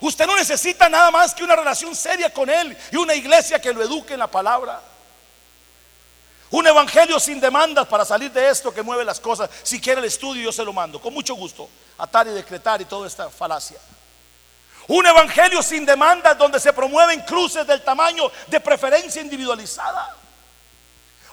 Usted 0.00 0.26
no 0.26 0.36
necesita 0.36 0.88
nada 0.88 1.10
más 1.10 1.32
que 1.32 1.44
una 1.44 1.56
relación 1.56 1.94
seria 1.94 2.32
con 2.32 2.50
Él 2.50 2.76
y 2.90 2.96
una 2.96 3.14
iglesia 3.14 3.60
que 3.60 3.72
lo 3.72 3.82
eduque 3.82 4.14
en 4.14 4.18
la 4.18 4.26
palabra. 4.26 4.82
Un 6.50 6.66
evangelio 6.66 7.18
sin 7.18 7.40
demandas 7.40 7.86
para 7.86 8.04
salir 8.04 8.30
de 8.32 8.50
esto 8.50 8.74
que 8.74 8.82
mueve 8.82 9.04
las 9.04 9.20
cosas. 9.20 9.48
Si 9.62 9.80
quiere 9.80 10.00
el 10.00 10.06
estudio, 10.06 10.42
yo 10.42 10.52
se 10.52 10.64
lo 10.64 10.72
mando. 10.72 11.00
Con 11.00 11.14
mucho 11.14 11.34
gusto. 11.34 11.68
Atar 11.98 12.26
y 12.26 12.30
decretar 12.30 12.80
y 12.80 12.84
toda 12.84 13.06
esta 13.06 13.30
falacia. 13.30 13.78
Un 14.88 15.06
evangelio 15.06 15.62
sin 15.62 15.84
demandas 15.84 16.38
donde 16.38 16.60
se 16.60 16.72
promueven 16.72 17.20
cruces 17.22 17.66
del 17.66 17.82
tamaño 17.82 18.30
de 18.46 18.60
preferencia 18.60 19.20
individualizada. 19.20 20.14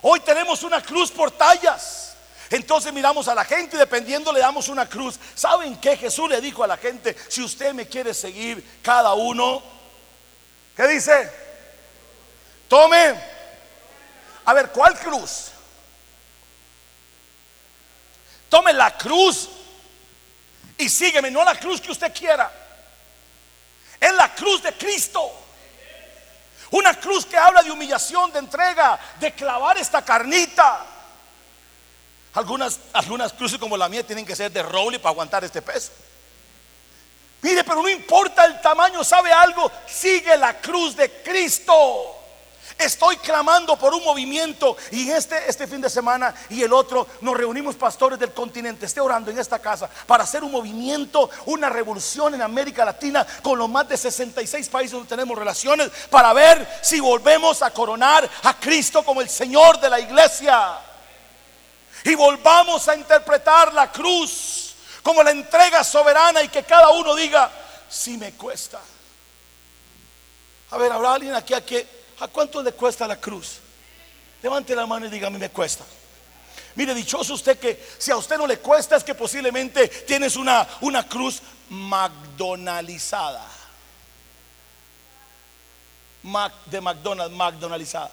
Hoy 0.01 0.19
tenemos 0.21 0.63
una 0.63 0.81
cruz 0.81 1.11
por 1.11 1.31
tallas. 1.31 2.02
Entonces 2.53 2.93
miramos 2.93 3.27
a 3.27 3.33
la 3.33 3.43
gente 3.45 3.75
y 3.75 3.79
dependiendo 3.79 4.31
le 4.31 4.39
damos 4.39 4.69
una 4.69 4.87
cruz. 4.87 5.19
¿Saben 5.33 5.75
qué 5.77 5.97
Jesús 5.97 6.29
le 6.29 6.39
dijo 6.39 6.63
a 6.63 6.67
la 6.67 6.77
gente? 6.77 7.17
Si 7.27 7.41
usted 7.41 7.73
me 7.73 7.87
quiere 7.87 8.13
seguir, 8.13 8.79
cada 8.83 9.15
uno, 9.15 9.63
¿qué 10.75 10.87
dice? 10.87 11.31
Tome. 12.67 13.19
A 14.45 14.53
ver, 14.53 14.69
¿cuál 14.69 14.95
cruz? 14.99 15.47
Tome 18.49 18.71
la 18.71 18.95
cruz 18.95 19.49
y 20.77 20.87
sígueme, 20.87 21.31
no 21.31 21.43
la 21.43 21.55
cruz 21.55 21.81
que 21.81 21.91
usted 21.91 22.13
quiera. 22.13 22.53
Es 23.99 24.13
la 24.13 24.31
cruz 24.35 24.61
de 24.61 24.73
Cristo. 24.73 25.39
Una 26.69 26.93
cruz 26.99 27.25
que 27.25 27.35
habla 27.35 27.63
de 27.63 27.71
humillación, 27.71 28.31
de 28.31 28.37
entrega, 28.37 28.99
de 29.19 29.33
clavar 29.33 29.79
esta 29.79 30.05
carnita. 30.05 30.92
Algunas, 32.33 32.79
algunas 32.93 33.31
cruces 33.33 33.59
como 33.59 33.77
la 33.77 33.87
mía 33.87 34.05
tienen 34.05 34.25
que 34.25 34.35
ser 34.35 34.51
de 34.51 34.63
roble 34.63 34.99
para 34.99 35.11
aguantar 35.11 35.43
este 35.43 35.61
peso. 35.61 35.91
Mire, 37.41 37.63
pero 37.63 37.81
no 37.81 37.89
importa 37.89 38.45
el 38.45 38.59
tamaño, 38.61 39.03
¿sabe 39.03 39.31
algo? 39.31 39.69
Sigue 39.85 40.35
la 40.37 40.59
cruz 40.59 40.95
de 40.95 41.11
Cristo. 41.21 42.19
Estoy 42.77 43.17
clamando 43.17 43.77
por 43.77 43.93
un 43.93 44.03
movimiento 44.03 44.75
y 44.91 45.09
este, 45.11 45.37
este 45.47 45.67
fin 45.67 45.79
de 45.79 45.89
semana 45.89 46.33
y 46.49 46.63
el 46.63 46.73
otro 46.73 47.05
nos 47.21 47.37
reunimos 47.37 47.75
pastores 47.75 48.17
del 48.17 48.33
continente. 48.33 48.85
Esté 48.85 48.99
orando 48.99 49.29
en 49.29 49.37
esta 49.37 49.59
casa 49.59 49.89
para 50.07 50.23
hacer 50.23 50.43
un 50.43 50.51
movimiento, 50.51 51.29
una 51.45 51.69
revolución 51.69 52.33
en 52.33 52.41
América 52.41 52.83
Latina 52.83 53.27
con 53.43 53.59
los 53.59 53.69
más 53.69 53.87
de 53.89 53.97
66 53.97 54.69
países 54.69 54.93
donde 54.93 55.09
tenemos 55.09 55.37
relaciones 55.37 55.91
para 56.09 56.33
ver 56.33 56.79
si 56.81 56.99
volvemos 56.99 57.61
a 57.61 57.71
coronar 57.71 58.27
a 58.43 58.57
Cristo 58.59 59.03
como 59.03 59.21
el 59.21 59.29
Señor 59.29 59.79
de 59.79 59.89
la 59.89 59.99
iglesia 59.99 60.79
y 62.03 62.15
volvamos 62.15 62.87
a 62.87 62.95
interpretar 62.95 63.73
la 63.73 63.91
cruz 63.91 64.75
como 65.01 65.23
la 65.23 65.31
entrega 65.31 65.83
soberana 65.83 66.41
y 66.41 66.49
que 66.49 66.63
cada 66.63 66.89
uno 66.89 67.15
diga, 67.15 67.51
si 67.89 68.17
me 68.17 68.33
cuesta. 68.33 68.79
A 70.71 70.77
ver, 70.77 70.91
¿habrá 70.91 71.13
alguien 71.13 71.35
aquí 71.35 71.53
a 71.53 71.63
que, 71.63 71.85
a 72.19 72.27
cuánto 72.27 72.61
le 72.61 72.71
cuesta 72.71 73.07
la 73.07 73.19
cruz? 73.19 73.59
Levante 74.41 74.75
la 74.75 74.85
mano 74.85 75.05
y 75.05 75.09
diga, 75.09 75.27
a 75.27 75.29
mí 75.29 75.37
me 75.37 75.49
cuesta. 75.49 75.83
Mire, 76.75 76.95
dichoso 76.95 77.35
usted 77.35 77.59
que 77.59 77.85
si 77.97 78.11
a 78.11 78.17
usted 78.17 78.37
no 78.37 78.47
le 78.47 78.57
cuesta 78.57 78.95
es 78.95 79.03
que 79.03 79.13
posiblemente 79.13 79.87
tienes 79.87 80.35
una, 80.35 80.67
una 80.81 81.07
cruz 81.07 81.41
McDonaldizada. 81.69 83.45
de 86.65 86.81
McDonald's, 86.81 87.35
McDonaldizada. 87.35 88.11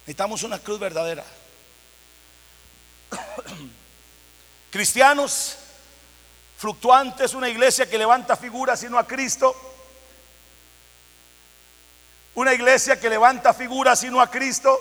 Necesitamos 0.00 0.42
una 0.42 0.58
cruz 0.58 0.78
verdadera. 0.78 1.24
Cristianos 4.70 5.56
fluctuantes, 6.56 7.34
una 7.34 7.48
iglesia 7.48 7.88
que 7.88 7.98
levanta 7.98 8.36
figuras 8.36 8.80
sino 8.80 8.98
a 8.98 9.06
Cristo. 9.06 9.54
Una 12.34 12.52
iglesia 12.52 13.00
que 13.00 13.08
levanta 13.08 13.54
figuras 13.54 14.00
sino 14.00 14.20
a 14.20 14.30
Cristo. 14.30 14.78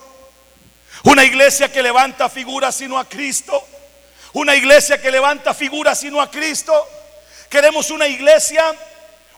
Una 1.03 1.23
iglesia 1.23 1.71
que 1.71 1.81
levanta 1.81 2.29
figuras 2.29 2.75
sino 2.75 2.97
a 2.97 3.07
Cristo. 3.07 3.63
Una 4.33 4.55
iglesia 4.55 5.01
que 5.01 5.11
levanta 5.11 5.53
figuras 5.53 5.99
sino 5.99 6.21
a 6.21 6.29
Cristo. 6.29 6.73
Queremos 7.49 7.89
una 7.91 8.07
iglesia, 8.07 8.63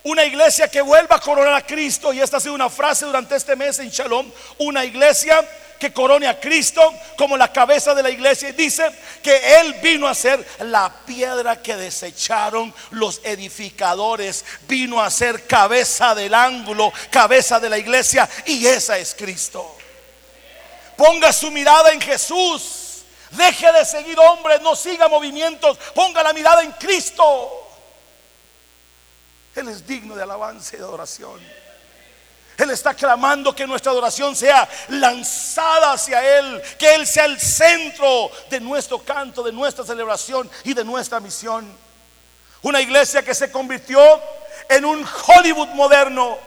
una 0.03 0.25
iglesia 0.25 0.67
que 0.69 0.82
vuelva 0.82 1.17
a 1.17 1.19
coronar 1.19 1.53
a 1.53 1.65
Cristo. 1.65 2.13
Y 2.13 2.19
esta 2.19 2.38
ha 2.38 2.39
sido 2.39 2.56
una 2.56 2.69
frase 2.69 3.06
durante 3.06 3.36
este 3.36 3.56
mes 3.56 3.77
en 3.80 3.89
Shalom. 3.89 4.32
Una 4.60 4.84
iglesia 4.84 5.47
que 5.79 5.93
corone 5.93 6.27
a 6.27 6.39
Cristo 6.39 6.93
como 7.17 7.37
la 7.37 7.51
cabeza 7.51 7.93
de 7.93 8.03
la 8.03 8.09
iglesia. 8.09 8.49
Y 8.49 8.53
dice 8.53 8.89
que 9.21 9.59
Él 9.59 9.75
vino 9.75 10.07
a 10.07 10.15
ser 10.15 10.45
la 10.59 10.91
piedra 11.05 11.61
que 11.61 11.75
desecharon 11.75 12.73
los 12.91 13.21
edificadores. 13.23 14.45
Vino 14.67 15.01
a 15.01 15.09
ser 15.09 15.47
cabeza 15.47 16.15
del 16.15 16.33
ángulo, 16.33 16.91
cabeza 17.09 17.59
de 17.59 17.69
la 17.69 17.77
iglesia. 17.77 18.29
Y 18.45 18.65
esa 18.65 18.97
es 18.97 19.15
Cristo. 19.15 19.75
Ponga 20.95 21.31
su 21.31 21.51
mirada 21.51 21.91
en 21.91 22.01
Jesús. 22.01 23.03
Deje 23.31 23.71
de 23.71 23.85
seguir 23.85 24.17
hombres, 24.19 24.61
no 24.61 24.75
siga 24.75 25.07
movimientos. 25.07 25.77
Ponga 25.93 26.23
la 26.23 26.33
mirada 26.33 26.63
en 26.63 26.71
Cristo. 26.73 27.67
Él 29.55 29.67
es 29.69 29.85
digno 29.85 30.15
de 30.15 30.23
alabanza 30.23 30.75
y 30.75 30.79
de 30.79 30.85
adoración. 30.85 31.66
Él 32.57 32.71
está 32.71 32.95
clamando 32.95 33.53
que 33.55 33.67
nuestra 33.67 33.91
adoración 33.91 34.35
sea 34.35 34.67
lanzada 34.89 35.93
hacia 35.93 36.39
Él, 36.39 36.61
que 36.77 36.95
Él 36.95 37.05
sea 37.05 37.25
el 37.25 37.39
centro 37.39 38.31
de 38.49 38.59
nuestro 38.59 38.99
canto, 38.99 39.43
de 39.43 39.51
nuestra 39.51 39.85
celebración 39.85 40.49
y 40.63 40.73
de 40.73 40.83
nuestra 40.83 41.19
misión. 41.19 41.71
Una 42.63 42.81
iglesia 42.81 43.21
que 43.21 43.35
se 43.35 43.51
convirtió 43.51 43.99
en 44.67 44.85
un 44.85 45.05
Hollywood 45.27 45.69
moderno 45.69 46.37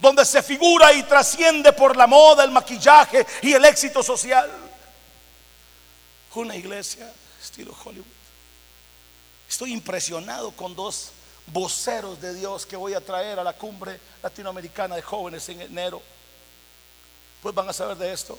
donde 0.00 0.24
se 0.24 0.42
figura 0.42 0.92
y 0.92 1.04
trasciende 1.04 1.72
por 1.72 1.96
la 1.96 2.08
moda, 2.08 2.42
el 2.42 2.50
maquillaje 2.50 3.24
y 3.42 3.52
el 3.52 3.64
éxito 3.64 4.02
social. 4.02 4.50
Una 6.34 6.56
iglesia 6.56 7.10
estilo 7.40 7.74
Hollywood. 7.84 8.06
Estoy 9.48 9.72
impresionado 9.72 10.50
con 10.52 10.74
dos 10.74 11.12
voceros 11.52 12.20
de 12.20 12.34
Dios 12.34 12.66
que 12.66 12.76
voy 12.76 12.94
a 12.94 13.00
traer 13.00 13.38
a 13.38 13.44
la 13.44 13.52
cumbre 13.52 14.00
latinoamericana 14.22 14.96
de 14.96 15.02
jóvenes 15.02 15.48
en 15.48 15.60
enero. 15.60 16.02
Pues 17.42 17.54
van 17.54 17.68
a 17.68 17.72
saber 17.72 17.96
de 17.96 18.12
esto. 18.12 18.38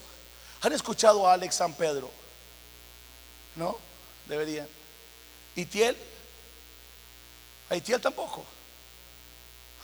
¿Han 0.61 0.73
escuchado 0.73 1.27
a 1.27 1.33
Alex 1.33 1.55
San 1.55 1.73
Pedro? 1.73 2.09
¿No? 3.55 3.77
Deberían. 4.27 4.67
¿Y 5.55 5.65
Tiel? 5.65 5.97
¿A 7.69 7.79
Tiel 7.79 7.99
tampoco? 7.99 8.45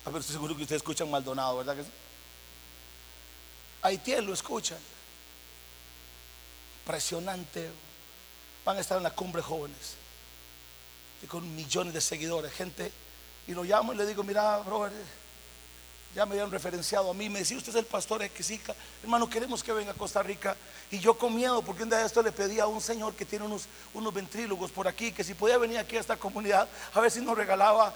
A 0.06 0.10
ver, 0.10 0.22
estoy 0.22 0.36
seguro 0.36 0.56
que 0.56 0.62
ustedes 0.62 0.82
escuchan 0.82 1.10
Maldonado, 1.10 1.58
¿verdad 1.58 1.76
que 1.76 1.84
sí? 1.84 1.92
Lo 4.22 4.34
escuchan. 4.34 4.78
Impresionante. 6.82 7.70
Van 8.64 8.78
a 8.78 8.82
estar 8.82 8.98
en 8.98 9.04
la 9.04 9.12
cumbre 9.12 9.42
jóvenes. 9.42 9.96
Con 11.28 11.56
millones 11.56 11.94
de 11.94 12.02
seguidores, 12.02 12.54
gente. 12.54 12.92
Y 13.48 13.54
lo 13.54 13.64
llamo 13.64 13.94
y 13.94 13.96
le 13.96 14.06
digo, 14.06 14.24
mira, 14.24 14.58
brother, 14.60 14.92
ya 16.18 16.26
me 16.26 16.34
habían 16.34 16.50
referenciado 16.50 17.12
a 17.12 17.14
mí, 17.14 17.30
me 17.30 17.40
decía, 17.40 17.58
usted 17.58 17.70
es 17.70 17.76
el 17.76 17.86
pastor 17.86 18.28
Quesica, 18.30 18.74
hermano, 19.04 19.30
queremos 19.30 19.64
que 19.64 19.72
venga 19.72 19.92
a 19.92 19.94
Costa 19.94 20.24
Rica. 20.24 20.56
Y 20.90 21.00
yo 21.00 21.18
con 21.18 21.36
miedo, 21.36 21.62
porque 21.62 21.84
un 21.84 21.90
día 21.90 22.00
de 22.00 22.06
esto 22.06 22.24
le 22.24 22.32
pedí 22.32 22.60
a 22.60 22.66
un 22.66 22.82
señor 22.82 23.14
que 23.14 23.24
tiene 23.24 23.46
unos, 23.46 23.68
unos 23.94 24.14
ventrílogos 24.14 24.72
por 24.72 24.88
aquí, 24.88 25.12
que 25.12 25.24
si 25.24 25.36
podía 25.36 25.60
venir 25.60 25.78
aquí 25.78 25.96
a 25.96 26.00
esta 26.00 26.18
comunidad, 26.18 26.68
a 26.94 27.02
ver 27.02 27.12
si 27.12 27.22
nos 27.22 27.38
regalaba, 27.38 27.94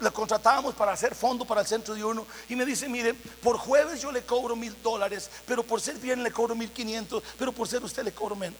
le 0.00 0.10
contratábamos 0.10 0.74
para 0.74 0.92
hacer 0.92 1.14
fondo 1.14 1.44
para 1.44 1.60
el 1.60 1.66
centro 1.66 1.94
de 1.94 2.02
uno. 2.02 2.26
Y 2.48 2.56
me 2.56 2.66
dice, 2.66 2.88
mire, 2.88 3.14
por 3.14 3.56
jueves 3.56 4.02
yo 4.02 4.10
le 4.10 4.22
cobro 4.24 4.56
mil 4.56 4.74
dólares, 4.82 5.30
pero 5.46 5.62
por 5.62 5.80
ser 5.80 5.96
bien 5.98 6.24
le 6.24 6.32
cobro 6.32 6.54
mil 6.56 6.72
quinientos, 6.72 7.22
pero 7.38 7.52
por 7.52 7.68
ser 7.68 7.84
usted 7.84 8.02
le 8.02 8.12
cobro 8.12 8.34
menos. 8.34 8.58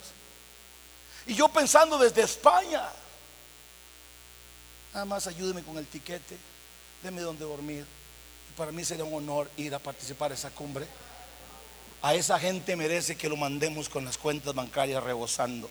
Y 1.26 1.35
yo 1.35 1.48
pensando 1.48 1.98
desde 1.98 2.22
España, 2.22 2.83
nada 4.92 5.05
más 5.05 5.26
ayúdeme 5.26 5.62
con 5.62 5.76
el 5.79 5.87
tiquete, 5.87 6.37
deme 7.03 7.20
donde 7.20 7.44
dormir 7.44 7.87
para 8.61 8.72
mí 8.72 8.85
sería 8.85 9.05
un 9.05 9.14
honor 9.14 9.50
ir 9.57 9.74
a 9.74 9.79
participar 9.79 10.33
a 10.33 10.35
esa 10.35 10.50
cumbre. 10.50 10.87
A 12.03 12.14
esa 12.14 12.38
gente 12.38 12.76
merece 12.76 13.16
que 13.16 13.26
lo 13.26 13.37
mandemos 13.37 13.88
con 13.88 14.05
las 14.05 14.18
cuentas 14.18 14.55
bancarias 14.55 15.03
rebosando. 15.03 15.70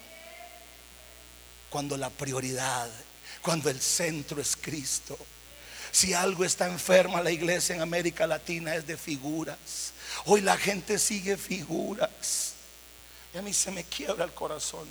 Cuando 1.70 1.98
la 1.98 2.10
prioridad, 2.10 2.90
cuando 3.44 3.70
el 3.70 3.80
centro 3.80 4.42
es 4.42 4.56
Cristo. 4.56 5.16
Si 5.92 6.16
algo 6.16 6.44
está 6.44 6.66
enferma 6.66 7.22
la 7.22 7.30
iglesia 7.30 7.76
en 7.76 7.82
América 7.82 8.26
Latina 8.26 8.74
es 8.74 8.88
de 8.88 8.98
figuras. 8.98 9.94
Hoy 10.26 10.42
la 10.42 10.58
gente 10.58 10.98
sigue 10.98 11.38
figuras. 11.38 12.54
Y 13.36 13.38
a 13.38 13.44
mí 13.44 13.54
se 13.54 13.70
me 13.70 13.84
quiebra 13.84 14.26
el 14.26 14.34
corazón. 14.34 14.88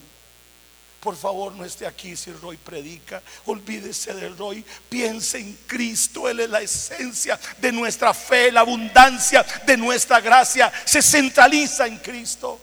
Por 1.01 1.17
favor, 1.17 1.53
no 1.53 1.65
esté 1.65 1.87
aquí 1.87 2.17
si 2.17 2.33
Roy 2.33 2.57
predica. 2.57 3.23
Olvídese 3.47 4.13
de 4.15 4.31
Roy. 4.31 4.65
Piense 4.89 5.39
en 5.39 5.57
Cristo. 5.67 6.29
Él 6.29 6.41
es 6.41 6.51
la 6.51 6.61
esencia 6.61 7.39
de 7.59 7.71
nuestra 7.71 8.13
fe, 8.13 8.51
la 8.51 8.61
abundancia 8.61 9.45
de 9.65 9.77
nuestra 9.77 10.21
gracia. 10.21 10.73
Se 10.85 11.01
centraliza 11.01 11.87
en 11.87 11.99
Cristo. 11.99 12.59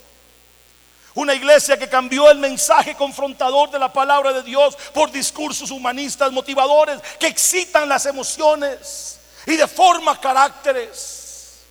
Una 1.14 1.34
iglesia 1.34 1.78
que 1.78 1.88
cambió 1.88 2.30
el 2.30 2.38
mensaje 2.38 2.94
confrontador 2.94 3.70
de 3.70 3.78
la 3.78 3.90
palabra 3.90 4.34
de 4.34 4.42
Dios 4.42 4.76
por 4.92 5.10
discursos 5.10 5.70
humanistas, 5.70 6.30
motivadores, 6.30 7.00
que 7.18 7.28
excitan 7.28 7.88
las 7.88 8.04
emociones 8.04 9.18
y 9.46 9.56
deforman 9.56 10.16
caracteres. 10.18 11.62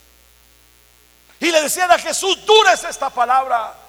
Y 1.40 1.52
le 1.52 1.62
decían 1.62 1.92
a 1.92 2.00
Jesús, 2.00 2.44
dura 2.44 2.74
es 2.74 2.86
esta 2.86 3.12
palabra. 3.12 3.85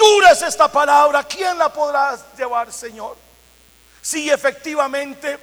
Dura 0.00 0.30
es 0.30 0.40
esta 0.40 0.66
palabra, 0.66 1.22
¿quién 1.24 1.58
la 1.58 1.70
podrá 1.70 2.18
llevar, 2.34 2.72
Señor? 2.72 3.18
Si 4.00 4.30
efectivamente 4.30 5.38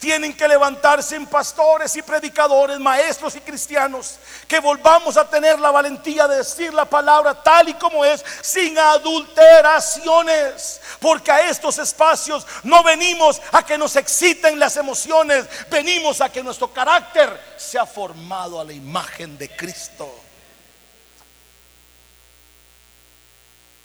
tienen 0.00 0.36
que 0.36 0.48
levantarse 0.48 1.14
en 1.14 1.26
pastores 1.26 1.94
y 1.94 2.02
predicadores, 2.02 2.80
maestros 2.80 3.36
y 3.36 3.40
cristianos, 3.40 4.18
que 4.48 4.58
volvamos 4.58 5.16
a 5.16 5.30
tener 5.30 5.60
la 5.60 5.70
valentía 5.70 6.26
de 6.26 6.38
decir 6.38 6.74
la 6.74 6.86
palabra 6.86 7.40
tal 7.40 7.68
y 7.68 7.74
como 7.74 8.04
es, 8.04 8.24
sin 8.40 8.76
adulteraciones, 8.76 10.80
porque 10.98 11.30
a 11.30 11.48
estos 11.48 11.78
espacios 11.78 12.44
no 12.64 12.82
venimos 12.82 13.40
a 13.52 13.64
que 13.64 13.78
nos 13.78 13.94
exciten 13.94 14.58
las 14.58 14.76
emociones, 14.76 15.46
venimos 15.70 16.20
a 16.20 16.32
que 16.32 16.42
nuestro 16.42 16.72
carácter 16.72 17.40
sea 17.56 17.86
formado 17.86 18.60
a 18.60 18.64
la 18.64 18.72
imagen 18.72 19.38
de 19.38 19.54
Cristo. 19.54 20.29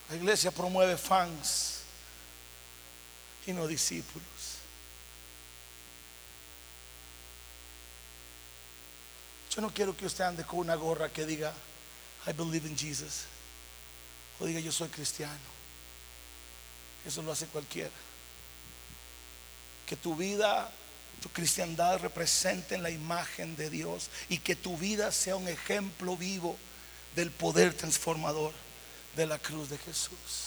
La 0.10 0.16
iglesia 0.16 0.52
promueve 0.52 0.98
fans 0.98 1.80
y 3.48 3.54
no 3.54 3.68
discípulos. 3.68 4.26
Yo 9.56 9.62
no 9.62 9.74
quiero 9.74 9.96
que 9.96 10.06
usted 10.06 10.26
ande 10.26 10.44
con 10.44 10.60
una 10.60 10.76
gorra 10.76 11.10
que 11.10 11.26
diga, 11.26 11.54
I 12.28 12.34
believe 12.34 12.68
in 12.68 12.78
Jesus. 12.78 13.24
O 14.40 14.46
diga, 14.46 14.60
yo 14.60 14.72
soy 14.72 14.90
cristiano. 14.90 15.56
Eso 17.06 17.22
lo 17.22 17.32
hace 17.32 17.46
cualquiera. 17.48 17.92
Que 19.86 19.96
tu 19.96 20.16
vida, 20.16 20.70
tu 21.22 21.30
cristiandad 21.30 22.00
represente 22.00 22.78
la 22.78 22.90
imagen 22.90 23.56
de 23.56 23.70
Dios 23.70 24.10
y 24.28 24.40
que 24.40 24.56
tu 24.56 24.78
vida 24.78 25.12
sea 25.12 25.36
un 25.36 25.48
ejemplo 25.48 26.18
vivo 26.18 26.58
del 27.16 27.32
poder 27.32 27.74
transformador 27.74 28.65
de 29.16 29.26
la 29.26 29.38
cruz 29.40 29.70
de 29.70 29.78
Jesús. 29.78 30.46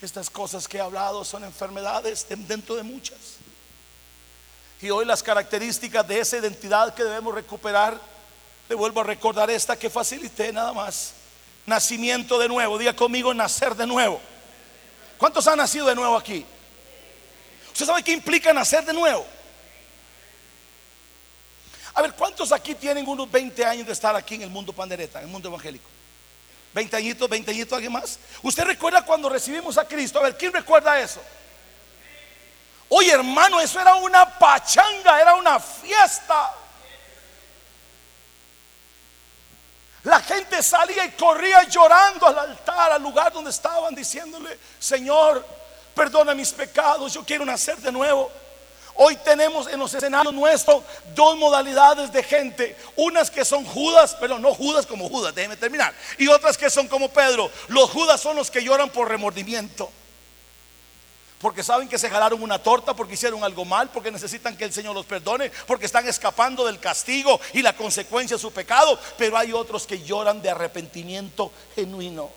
Estas 0.00 0.30
cosas 0.30 0.68
que 0.68 0.76
he 0.76 0.80
hablado 0.80 1.24
son 1.24 1.44
enfermedades 1.44 2.26
dentro 2.28 2.76
de 2.76 2.82
muchas. 2.82 3.18
Y 4.80 4.90
hoy 4.90 5.04
las 5.04 5.22
características 5.22 6.06
de 6.06 6.20
esa 6.20 6.38
identidad 6.38 6.94
que 6.94 7.02
debemos 7.02 7.34
recuperar, 7.34 8.00
le 8.68 8.74
vuelvo 8.74 9.00
a 9.00 9.04
recordar 9.04 9.50
esta 9.50 9.76
que 9.76 9.90
facilité 9.90 10.52
nada 10.52 10.72
más. 10.72 11.14
Nacimiento 11.66 12.38
de 12.38 12.48
nuevo, 12.48 12.78
diga 12.78 12.94
conmigo 12.94 13.34
nacer 13.34 13.74
de 13.74 13.86
nuevo. 13.86 14.20
¿Cuántos 15.18 15.46
han 15.48 15.58
nacido 15.58 15.86
de 15.86 15.96
nuevo 15.96 16.16
aquí? 16.16 16.46
¿Usted 17.72 17.86
sabe 17.86 18.04
qué 18.04 18.12
implica 18.12 18.52
nacer 18.52 18.84
de 18.84 18.92
nuevo? 18.92 19.26
A 21.94 22.02
ver, 22.02 22.12
¿cuántos 22.12 22.52
aquí 22.52 22.76
tienen 22.76 23.08
unos 23.08 23.28
20 23.28 23.64
años 23.64 23.86
de 23.86 23.92
estar 23.92 24.14
aquí 24.14 24.36
en 24.36 24.42
el 24.42 24.50
mundo 24.50 24.72
pandereta, 24.72 25.18
en 25.18 25.24
el 25.24 25.32
mundo 25.32 25.48
evangélico? 25.48 25.88
20 26.74 26.96
añitos, 26.96 27.28
20 27.28 27.50
añitos, 27.50 27.72
alguien 27.72 27.92
más. 27.92 28.18
¿Usted 28.42 28.64
recuerda 28.64 29.02
cuando 29.02 29.28
recibimos 29.28 29.78
a 29.78 29.86
Cristo? 29.86 30.18
A 30.18 30.22
ver, 30.22 30.36
¿quién 30.36 30.52
recuerda 30.52 30.98
eso? 31.00 31.20
Oye, 32.90 33.12
hermano, 33.12 33.60
eso 33.60 33.80
era 33.80 33.94
una 33.96 34.38
pachanga, 34.38 35.20
era 35.20 35.34
una 35.34 35.60
fiesta. 35.60 36.54
La 40.04 40.20
gente 40.20 40.62
salía 40.62 41.04
y 41.04 41.10
corría 41.12 41.64
llorando 41.64 42.26
al 42.26 42.38
altar, 42.38 42.92
al 42.92 43.02
lugar 43.02 43.32
donde 43.32 43.50
estaban, 43.50 43.94
diciéndole, 43.94 44.58
Señor, 44.78 45.44
perdona 45.94 46.34
mis 46.34 46.52
pecados, 46.52 47.12
yo 47.12 47.24
quiero 47.24 47.44
nacer 47.44 47.76
de 47.78 47.92
nuevo. 47.92 48.30
Hoy 49.00 49.14
tenemos 49.14 49.68
en 49.68 49.78
los 49.78 49.94
escenarios 49.94 50.34
nuestros 50.34 50.82
dos 51.14 51.36
modalidades 51.36 52.12
de 52.12 52.20
gente. 52.20 52.76
Unas 52.96 53.30
que 53.30 53.44
son 53.44 53.64
Judas, 53.64 54.16
pero 54.18 54.40
no 54.40 54.52
Judas 54.52 54.86
como 54.86 55.08
Judas, 55.08 55.32
déjeme 55.32 55.56
terminar. 55.56 55.94
Y 56.18 56.26
otras 56.26 56.58
que 56.58 56.68
son 56.68 56.88
como 56.88 57.08
Pedro. 57.08 57.48
Los 57.68 57.90
Judas 57.90 58.20
son 58.20 58.34
los 58.34 58.50
que 58.50 58.64
lloran 58.64 58.90
por 58.90 59.08
remordimiento. 59.08 59.88
Porque 61.40 61.62
saben 61.62 61.88
que 61.88 61.96
se 61.96 62.10
jalaron 62.10 62.42
una 62.42 62.60
torta, 62.60 62.92
porque 62.92 63.14
hicieron 63.14 63.44
algo 63.44 63.64
mal, 63.64 63.88
porque 63.90 64.10
necesitan 64.10 64.56
que 64.56 64.64
el 64.64 64.72
Señor 64.72 64.96
los 64.96 65.06
perdone, 65.06 65.52
porque 65.68 65.86
están 65.86 66.08
escapando 66.08 66.66
del 66.66 66.80
castigo 66.80 67.40
y 67.52 67.62
la 67.62 67.76
consecuencia 67.76 68.36
de 68.36 68.40
su 68.40 68.50
pecado. 68.50 68.98
Pero 69.16 69.38
hay 69.38 69.52
otros 69.52 69.86
que 69.86 70.02
lloran 70.02 70.42
de 70.42 70.50
arrepentimiento 70.50 71.52
genuino. 71.76 72.30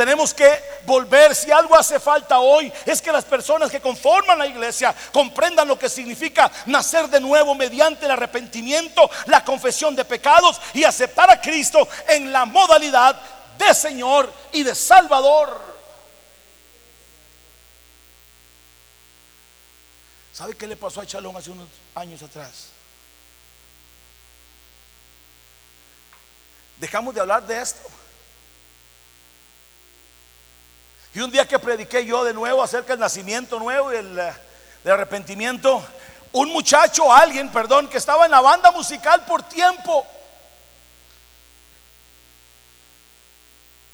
Tenemos 0.00 0.32
que 0.32 0.50
volver, 0.86 1.34
si 1.34 1.50
algo 1.50 1.76
hace 1.76 2.00
falta 2.00 2.38
hoy, 2.38 2.72
es 2.86 3.02
que 3.02 3.12
las 3.12 3.26
personas 3.26 3.70
que 3.70 3.82
conforman 3.82 4.38
la 4.38 4.46
iglesia 4.46 4.94
comprendan 5.12 5.68
lo 5.68 5.78
que 5.78 5.90
significa 5.90 6.50
nacer 6.64 7.06
de 7.10 7.20
nuevo 7.20 7.54
mediante 7.54 8.06
el 8.06 8.10
arrepentimiento, 8.10 9.10
la 9.26 9.44
confesión 9.44 9.94
de 9.94 10.06
pecados 10.06 10.58
y 10.72 10.84
aceptar 10.84 11.30
a 11.30 11.38
Cristo 11.38 11.86
en 12.08 12.32
la 12.32 12.46
modalidad 12.46 13.14
de 13.58 13.74
Señor 13.74 14.32
y 14.52 14.62
de 14.62 14.74
Salvador. 14.74 15.60
¿Sabe 20.32 20.54
qué 20.56 20.66
le 20.66 20.78
pasó 20.78 21.02
a 21.02 21.06
Chalón 21.06 21.36
hace 21.36 21.50
unos 21.50 21.68
años 21.94 22.22
atrás? 22.22 22.68
Dejamos 26.78 27.14
de 27.14 27.20
hablar 27.20 27.46
de 27.46 27.60
esto. 27.60 27.99
Y 31.14 31.20
un 31.20 31.30
día 31.30 31.46
que 31.46 31.58
prediqué 31.58 32.04
yo 32.04 32.22
de 32.24 32.32
nuevo 32.32 32.62
acerca 32.62 32.92
del 32.92 33.00
nacimiento 33.00 33.58
nuevo 33.58 33.92
y 33.92 33.96
el, 33.96 34.20
arrepentimiento, 34.84 35.84
un 36.32 36.50
muchacho, 36.50 37.12
alguien, 37.12 37.50
perdón, 37.50 37.88
que 37.88 37.98
estaba 37.98 38.24
en 38.24 38.30
la 38.30 38.40
banda 38.40 38.70
musical 38.70 39.24
por 39.24 39.42
tiempo. 39.42 40.06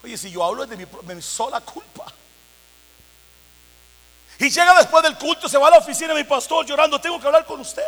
Oye, 0.04 0.18
si 0.18 0.30
yo 0.30 0.44
hablo 0.44 0.66
de 0.66 0.76
mi, 0.76 0.84
de 0.84 1.14
mi 1.14 1.22
sola 1.22 1.60
culpa. 1.60 2.04
Y 4.38 4.50
llega 4.50 4.76
después 4.76 5.02
del 5.02 5.16
culto, 5.16 5.48
se 5.48 5.56
va 5.56 5.68
a 5.68 5.70
la 5.70 5.78
oficina 5.78 6.12
de 6.12 6.22
mi 6.22 6.28
pastor 6.28 6.66
llorando, 6.66 7.00
tengo 7.00 7.18
que 7.18 7.26
hablar 7.26 7.46
con 7.46 7.58
usted. 7.60 7.82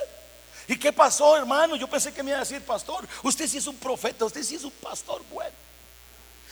¿Y 0.67 0.79
qué 0.79 0.93
pasó, 0.93 1.37
hermano? 1.37 1.77
Yo 1.77 1.87
pensé 1.87 2.13
que 2.13 2.23
me 2.23 2.31
iba 2.31 2.39
a 2.39 2.41
decir, 2.41 2.65
pastor, 2.65 3.07
usted 3.23 3.47
sí 3.47 3.59
es 3.59 3.67
un 3.67 3.77
profeta, 3.77 4.25
usted 4.25 4.43
sí 4.43 4.55
es 4.55 4.65
un 4.65 4.71
pastor 4.71 5.23
bueno. 5.31 5.68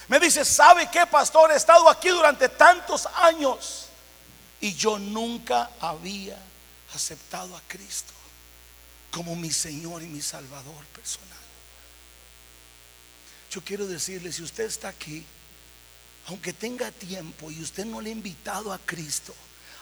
Me 0.08 0.20
dice, 0.20 0.44
¿sabe 0.44 0.88
qué, 0.90 1.04
pastor? 1.06 1.50
He 1.50 1.56
estado 1.56 1.88
aquí 1.88 2.08
durante 2.08 2.48
tantos 2.48 3.06
años 3.16 3.86
y 4.60 4.74
yo 4.74 4.98
nunca 4.98 5.70
había 5.80 6.38
aceptado 6.94 7.56
a 7.56 7.60
Cristo 7.66 8.12
como 9.10 9.34
mi 9.34 9.50
Señor 9.50 10.02
y 10.02 10.06
mi 10.06 10.22
Salvador 10.22 10.84
personal. 10.94 11.38
Yo 13.50 13.62
quiero 13.64 13.86
decirle, 13.86 14.32
si 14.32 14.42
usted 14.42 14.64
está 14.64 14.88
aquí, 14.88 15.24
aunque 16.26 16.52
tenga 16.52 16.90
tiempo 16.90 17.50
y 17.50 17.62
usted 17.62 17.84
no 17.84 18.00
le 18.00 18.10
ha 18.10 18.12
invitado 18.12 18.72
a 18.72 18.78
Cristo, 18.78 19.34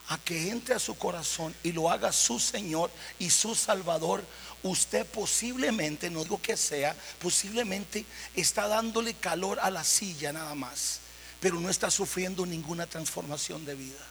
a 0.08 0.18
que 0.18 0.50
entre 0.50 0.74
a 0.74 0.78
su 0.78 0.96
corazón 0.96 1.54
y 1.62 1.72
lo 1.72 1.90
haga 1.90 2.12
su 2.12 2.38
Señor 2.38 2.90
y 3.18 3.30
su 3.30 3.54
Salvador, 3.54 4.22
usted 4.64 5.06
posiblemente, 5.06 6.10
no 6.10 6.24
digo 6.24 6.40
que 6.40 6.56
sea, 6.56 6.96
posiblemente 7.20 8.04
está 8.34 8.66
dándole 8.66 9.14
calor 9.14 9.60
a 9.60 9.70
la 9.70 9.84
silla 9.84 10.32
nada 10.32 10.54
más, 10.54 11.00
pero 11.38 11.60
no 11.60 11.70
está 11.70 11.90
sufriendo 11.90 12.44
ninguna 12.44 12.86
transformación 12.86 13.64
de 13.64 13.74
vida. 13.74 14.06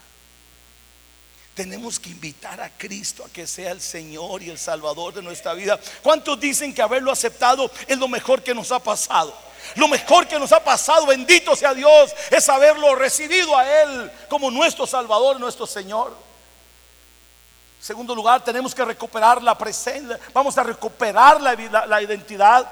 Tenemos 1.56 2.00
que 2.00 2.10
invitar 2.10 2.62
a 2.62 2.70
Cristo 2.78 3.24
a 3.26 3.30
que 3.30 3.46
sea 3.46 3.72
el 3.72 3.82
Señor 3.82 4.42
y 4.42 4.50
el 4.50 4.58
Salvador 4.58 5.14
de 5.14 5.22
nuestra 5.22 5.54
vida. 5.54 5.80
¿Cuántos 6.02 6.40
dicen 6.40 6.74
que 6.74 6.82
haberlo 6.82 7.12
aceptado 7.12 7.70
es 7.88 7.98
lo 7.98 8.08
mejor 8.08 8.42
que 8.42 8.56
nos 8.56 8.72
ha 8.72 8.80
pasado? 8.80 9.36
Lo 9.76 9.88
mejor 9.88 10.28
que 10.28 10.40
nos 10.40 10.52
ha 10.52 10.64
pasado, 10.64 11.06
bendito 11.06 11.56
sea 11.56 11.74
Dios, 11.74 12.12
es 12.32 12.50
haberlo 12.50 12.96
recibido 12.96 13.56
a 13.58 13.82
Él 13.82 14.12
como 14.30 14.52
nuestro 14.52 14.86
Salvador, 14.86 15.40
nuestro 15.40 15.66
Señor. 15.66 16.33
Segundo 17.84 18.16
lugar, 18.16 18.42
tenemos 18.42 18.74
que 18.74 18.86
recuperar 18.86 19.44
la 19.44 19.58
presencia, 19.58 20.18
vamos 20.34 20.58
a 20.58 20.64
recuperar 20.64 21.42
la, 21.42 21.54
la, 21.86 22.02
identidad. 22.02 22.66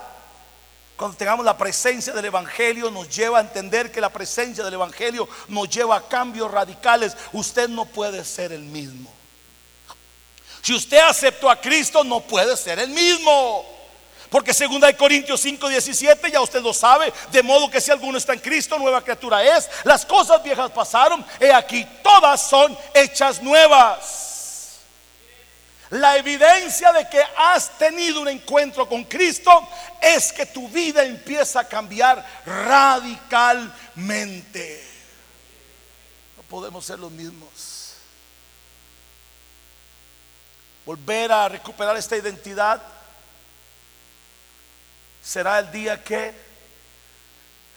Cuando 0.96 1.18
tengamos 1.18 1.44
la 1.46 1.58
presencia 1.58 2.14
del 2.14 2.24
Evangelio, 2.24 2.90
nos 2.90 3.10
lleva 3.10 3.40
a 3.40 3.42
entender 3.42 3.92
que 3.92 4.00
la 4.00 4.08
presencia 4.08 4.64
del 4.64 4.76
Evangelio 4.76 5.28
nos 5.50 5.70
lleva 5.70 5.98
a 5.98 6.08
cambios 6.08 6.50
radicales. 6.50 7.18
Usted 7.34 7.68
no 7.68 7.84
puede 7.84 8.24
ser 8.24 8.54
el 8.54 8.62
mismo. 8.62 9.12
Si 10.62 10.74
usted 10.74 11.00
aceptó 11.00 11.50
a 11.50 11.60
Cristo, 11.60 12.06
no 12.06 12.22
puede 12.22 12.56
ser 12.56 12.80
el 12.80 12.92
mismo. 12.92 13.66
Porque 14.30 14.54
segunda 14.54 14.88
de 14.88 14.96
Corintios 14.96 15.42
5, 15.42 15.68
17, 15.68 16.32
ya 16.32 16.40
usted 16.40 16.62
lo 16.62 16.74
sabe, 16.74 17.12
de 17.34 17.44
modo 17.44 17.70
que 17.70 17.82
si 17.82 17.92
alguno 17.92 18.18
está 18.18 18.32
en 18.32 18.40
Cristo, 18.40 18.80
nueva 18.80 19.02
criatura 19.02 19.44
es. 19.44 19.70
Las 19.84 20.06
cosas 20.06 20.42
viejas 20.42 20.72
pasaron, 20.72 21.26
he 21.38 21.52
aquí, 21.52 21.86
todas 22.02 22.48
son 22.48 22.78
hechas 22.94 23.44
nuevas. 23.44 24.31
La 25.92 26.16
evidencia 26.16 26.92
de 26.94 27.08
que 27.10 27.22
has 27.38 27.78
tenido 27.78 28.22
un 28.22 28.30
encuentro 28.30 28.88
con 28.88 29.04
Cristo 29.04 29.52
es 30.02 30.32
que 30.32 30.46
tu 30.46 30.70
vida 30.70 31.04
empieza 31.04 31.60
a 31.60 31.68
cambiar 31.68 32.26
radicalmente. 32.46 34.88
No 36.38 36.44
podemos 36.44 36.86
ser 36.86 36.98
los 36.98 37.12
mismos. 37.12 37.96
Volver 40.86 41.30
a 41.30 41.50
recuperar 41.50 41.98
esta 41.98 42.16
identidad 42.16 42.82
será 45.22 45.60
el 45.60 45.70
día 45.74 46.02
que 46.02 46.34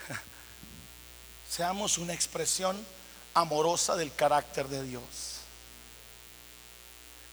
seamos 1.50 1.98
una 1.98 2.14
expresión 2.14 2.80
amorosa 3.34 3.96
del 3.96 4.14
carácter 4.14 4.68
de 4.68 4.84
Dios. 4.84 5.33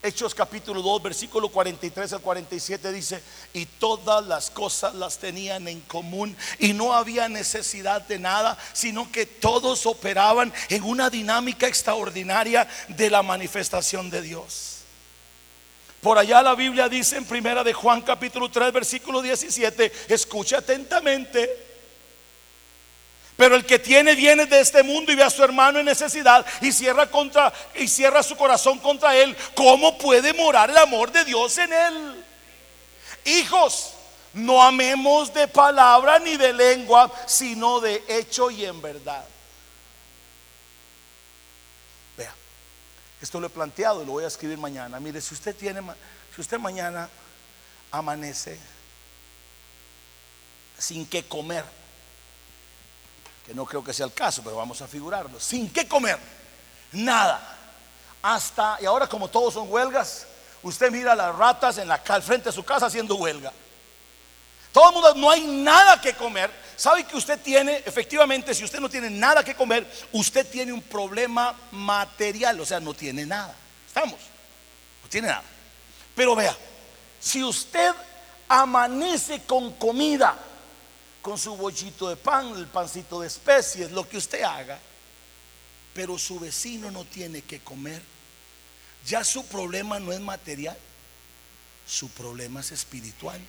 Hechos 0.03 0.33
capítulo 0.33 0.81
2, 0.81 1.03
versículo 1.03 1.49
43 1.49 2.13
al 2.13 2.21
47 2.21 2.91
dice, 2.91 3.21
y 3.53 3.67
todas 3.67 4.25
las 4.25 4.49
cosas 4.49 4.95
las 4.95 5.19
tenían 5.19 5.67
en 5.67 5.79
común 5.81 6.35
y 6.57 6.73
no 6.73 6.93
había 6.93 7.29
necesidad 7.29 8.01
de 8.07 8.17
nada, 8.17 8.57
sino 8.73 9.11
que 9.11 9.27
todos 9.27 9.85
operaban 9.85 10.51
en 10.69 10.81
una 10.83 11.11
dinámica 11.11 11.67
extraordinaria 11.67 12.67
de 12.87 13.11
la 13.11 13.21
manifestación 13.21 14.09
de 14.09 14.23
Dios. 14.23 14.77
Por 16.01 16.17
allá 16.17 16.41
la 16.41 16.55
Biblia 16.55 16.89
dice 16.89 17.17
en 17.17 17.25
primera 17.25 17.63
de 17.63 17.73
Juan 17.73 18.01
capítulo 18.01 18.49
3 18.49 18.73
versículo 18.73 19.21
17, 19.21 19.91
escucha 20.09 20.57
atentamente. 20.57 21.70
Pero 23.41 23.55
el 23.55 23.65
que 23.65 23.79
tiene 23.79 24.13
bienes 24.13 24.51
de 24.51 24.59
este 24.59 24.83
mundo 24.83 25.11
y 25.11 25.15
ve 25.15 25.23
a 25.23 25.29
su 25.31 25.43
hermano 25.43 25.79
en 25.79 25.85
necesidad 25.85 26.45
y 26.61 26.71
cierra 26.71 27.09
contra 27.09 27.51
y 27.73 27.87
cierra 27.87 28.21
su 28.21 28.37
corazón 28.37 28.77
contra 28.77 29.15
él, 29.15 29.35
¿cómo 29.55 29.97
puede 29.97 30.31
morar 30.31 30.69
el 30.69 30.77
amor 30.77 31.11
de 31.11 31.25
Dios 31.25 31.57
en 31.57 31.73
él? 31.73 32.25
Hijos, 33.25 33.93
no 34.33 34.61
amemos 34.61 35.33
de 35.33 35.47
palabra 35.47 36.19
ni 36.19 36.37
de 36.37 36.53
lengua, 36.53 37.11
sino 37.25 37.79
de 37.79 38.03
hecho 38.09 38.51
y 38.51 38.63
en 38.63 38.79
verdad. 38.79 39.25
Esto 43.19 43.39
lo 43.39 43.47
he 43.47 43.49
planteado 43.49 44.03
y 44.03 44.05
lo 44.05 44.11
voy 44.11 44.23
a 44.23 44.27
escribir 44.27 44.59
mañana. 44.59 44.99
Mire, 44.99 45.19
si 45.19 45.33
usted 45.33 45.55
tiene, 45.55 45.81
si 46.35 46.41
usted 46.41 46.59
mañana 46.59 47.09
amanece 47.89 48.59
sin 50.77 51.07
que 51.07 51.23
comer, 51.23 51.80
no 53.53 53.65
creo 53.65 53.83
que 53.83 53.93
sea 53.93 54.05
el 54.05 54.13
caso, 54.13 54.41
pero 54.43 54.55
vamos 54.55 54.81
a 54.81 54.87
figurarlo, 54.87 55.39
sin 55.39 55.71
que 55.71 55.87
comer, 55.87 56.17
nada, 56.91 57.57
hasta, 58.21 58.77
y 58.81 58.85
ahora 58.85 59.07
como 59.07 59.29
todos 59.29 59.53
son 59.53 59.71
huelgas, 59.71 60.27
usted 60.63 60.91
mira 60.91 61.15
las 61.15 61.35
ratas 61.35 61.77
en 61.77 61.87
la, 61.87 62.01
al 62.07 62.23
frente 62.23 62.49
de 62.49 62.55
su 62.55 62.63
casa 62.63 62.85
haciendo 62.85 63.15
huelga. 63.15 63.51
Todo 64.71 64.89
el 64.89 64.93
mundo, 64.93 65.15
no 65.15 65.29
hay 65.29 65.45
nada 65.45 65.99
que 65.99 66.13
comer. 66.13 66.49
¿Sabe 66.77 67.03
que 67.03 67.17
usted 67.17 67.39
tiene, 67.41 67.83
efectivamente, 67.85 68.55
si 68.55 68.63
usted 68.63 68.79
no 68.79 68.89
tiene 68.89 69.09
nada 69.09 69.43
que 69.43 69.53
comer, 69.53 69.85
usted 70.13 70.49
tiene 70.49 70.71
un 70.71 70.81
problema 70.81 71.53
material, 71.71 72.59
o 72.59 72.65
sea, 72.65 72.79
no 72.79 72.93
tiene 72.93 73.25
nada. 73.25 73.53
¿Estamos? 73.85 74.19
No 75.03 75.09
tiene 75.09 75.27
nada. 75.27 75.43
Pero 76.15 76.35
vea, 76.35 76.55
si 77.19 77.43
usted 77.43 77.93
amanece 78.47 79.43
con 79.43 79.73
comida, 79.73 80.37
con 81.21 81.37
su 81.37 81.55
bollito 81.55 82.09
de 82.09 82.15
pan, 82.15 82.55
el 82.57 82.67
pancito 82.67 83.21
de 83.21 83.27
especies, 83.27 83.91
lo 83.91 84.07
que 84.07 84.17
usted 84.17 84.41
haga, 84.43 84.79
pero 85.93 86.17
su 86.17 86.39
vecino 86.39 86.89
no 86.89 87.05
tiene 87.05 87.41
que 87.41 87.59
comer, 87.59 88.01
ya 89.05 89.23
su 89.23 89.45
problema 89.45 89.99
no 89.99 90.11
es 90.11 90.19
material, 90.19 90.77
su 91.85 92.09
problema 92.09 92.61
es 92.61 92.71
espiritual. 92.71 93.41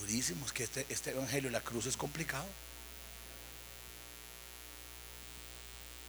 durísimos, 0.00 0.52
que 0.52 0.64
este, 0.64 0.86
este 0.88 1.10
evangelio 1.10 1.50
de 1.50 1.52
la 1.52 1.60
cruz 1.60 1.86
es 1.86 1.96
complicado. 1.96 2.46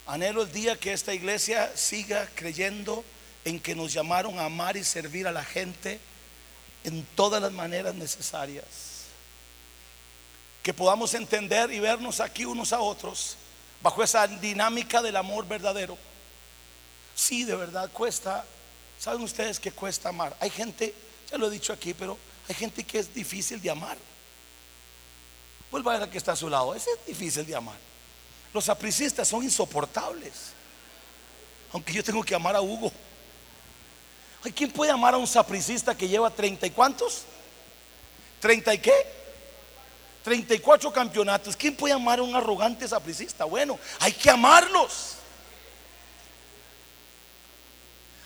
Anhelo 0.06 0.42
el 0.42 0.52
día 0.52 0.76
que 0.76 0.92
esta 0.92 1.14
iglesia 1.14 1.76
siga 1.76 2.28
creyendo 2.34 3.04
en 3.44 3.60
que 3.60 3.74
nos 3.74 3.92
llamaron 3.92 4.38
a 4.38 4.46
amar 4.46 4.76
y 4.76 4.84
servir 4.84 5.26
a 5.26 5.32
la 5.32 5.44
gente 5.44 6.00
en 6.84 7.04
todas 7.14 7.40
las 7.40 7.52
maneras 7.52 7.94
necesarias. 7.94 8.64
Que 10.62 10.72
podamos 10.72 11.14
entender 11.14 11.72
y 11.72 11.80
vernos 11.80 12.20
aquí 12.20 12.44
unos 12.44 12.72
a 12.72 12.80
otros 12.80 13.36
bajo 13.82 14.02
esa 14.02 14.26
dinámica 14.26 15.02
del 15.02 15.16
amor 15.16 15.46
verdadero. 15.46 15.98
Sí, 17.14 17.44
de 17.44 17.56
verdad 17.56 17.90
cuesta. 17.92 18.44
Saben 18.98 19.22
ustedes 19.22 19.58
que 19.58 19.72
cuesta 19.72 20.08
amar. 20.08 20.36
Hay 20.40 20.50
gente, 20.50 20.94
ya 21.30 21.36
lo 21.38 21.48
he 21.48 21.50
dicho 21.50 21.72
aquí, 21.72 21.92
pero 21.94 22.16
hay 22.48 22.54
gente 22.54 22.84
que 22.84 22.98
es 22.98 23.12
difícil 23.12 23.60
de 23.60 23.70
amar. 23.70 23.98
Vuelva 25.70 25.94
a 25.94 25.98
ver 25.98 26.08
a 26.08 26.10
que 26.10 26.18
está 26.18 26.32
a 26.32 26.36
su 26.36 26.48
lado. 26.48 26.74
Ese 26.74 26.90
es 26.90 27.06
difícil 27.06 27.46
de 27.46 27.56
amar. 27.56 27.76
Los 28.52 28.68
apricistas 28.68 29.26
son 29.26 29.42
insoportables. 29.42 30.52
Aunque 31.72 31.92
yo 31.92 32.04
tengo 32.04 32.22
que 32.22 32.34
amar 32.34 32.54
a 32.54 32.60
Hugo. 32.60 32.92
¿Quién 34.50 34.70
puede 34.70 34.90
amar 34.90 35.14
a 35.14 35.18
un 35.18 35.26
sapricista 35.26 35.96
que 35.96 36.08
lleva 36.08 36.30
treinta 36.30 36.66
y 36.66 36.70
cuántos? 36.70 37.22
¿Treinta 38.40 38.74
y 38.74 38.78
qué? 38.78 38.92
Treinta 40.24 40.54
y 40.54 40.58
cuatro 40.58 40.92
campeonatos. 40.92 41.56
¿Quién 41.56 41.76
puede 41.76 41.94
amar 41.94 42.18
a 42.18 42.22
un 42.22 42.34
arrogante 42.34 42.86
sapricista? 42.88 43.44
Bueno, 43.44 43.78
hay 44.00 44.12
que 44.12 44.30
amarlos. 44.30 45.16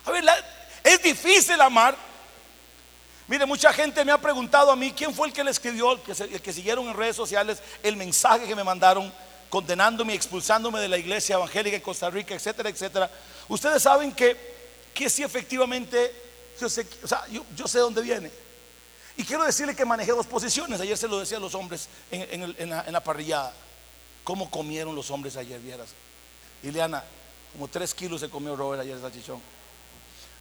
A 0.04 0.10
ver, 0.10 0.24
es 0.84 1.02
difícil 1.02 1.60
amar 1.60 1.96
Mire, 3.28 3.44
mucha 3.44 3.72
gente 3.72 4.04
me 4.04 4.12
ha 4.12 4.18
preguntado 4.18 4.70
a 4.70 4.76
mí 4.76 4.92
quién 4.92 5.12
fue 5.12 5.26
el 5.26 5.32
que 5.32 5.42
le 5.42 5.50
escribió, 5.50 5.92
el 5.92 6.00
que, 6.00 6.12
el 6.12 6.40
que 6.40 6.52
siguieron 6.52 6.86
en 6.86 6.94
redes 6.94 7.16
sociales 7.16 7.60
el 7.82 7.96
mensaje 7.96 8.46
que 8.46 8.54
me 8.54 8.62
mandaron 8.62 9.12
condenándome, 9.50 10.14
expulsándome 10.14 10.78
de 10.78 10.88
la 10.88 10.96
iglesia 10.96 11.34
evangélica 11.34 11.76
en 11.76 11.82
Costa 11.82 12.08
Rica, 12.08 12.34
etcétera, 12.34 12.68
etcétera. 12.68 13.10
Ustedes 13.48 13.82
saben 13.82 14.12
que, 14.12 14.55
que 14.96 15.10
sí 15.10 15.22
efectivamente, 15.22 16.12
yo 16.58 16.68
sé, 16.70 16.86
o 17.02 17.06
sea, 17.06 17.24
yo, 17.28 17.68
sé 17.68 17.78
dónde 17.78 18.00
viene. 18.00 18.30
Y 19.16 19.24
quiero 19.24 19.44
decirle 19.44 19.76
que 19.76 19.84
manejé 19.84 20.12
dos 20.12 20.26
posiciones. 20.26 20.80
Ayer 20.80 20.96
se 20.96 21.06
lo 21.06 21.20
decía 21.20 21.36
a 21.36 21.40
los 21.40 21.54
hombres 21.54 21.88
en, 22.10 22.70
la, 22.70 22.84
en 22.86 22.92
la, 22.92 23.04
parrillada. 23.04 23.52
¿Cómo 24.24 24.50
comieron 24.50 24.94
los 24.94 25.10
hombres 25.10 25.36
ayer? 25.36 25.60
Vieras. 25.60 25.90
Ileana, 26.62 27.04
como 27.52 27.68
tres 27.68 27.94
kilos 27.94 28.20
se 28.20 28.30
comió 28.30 28.56
Robert 28.56 28.82
ayer 28.82 28.98
salchichón. 28.98 29.40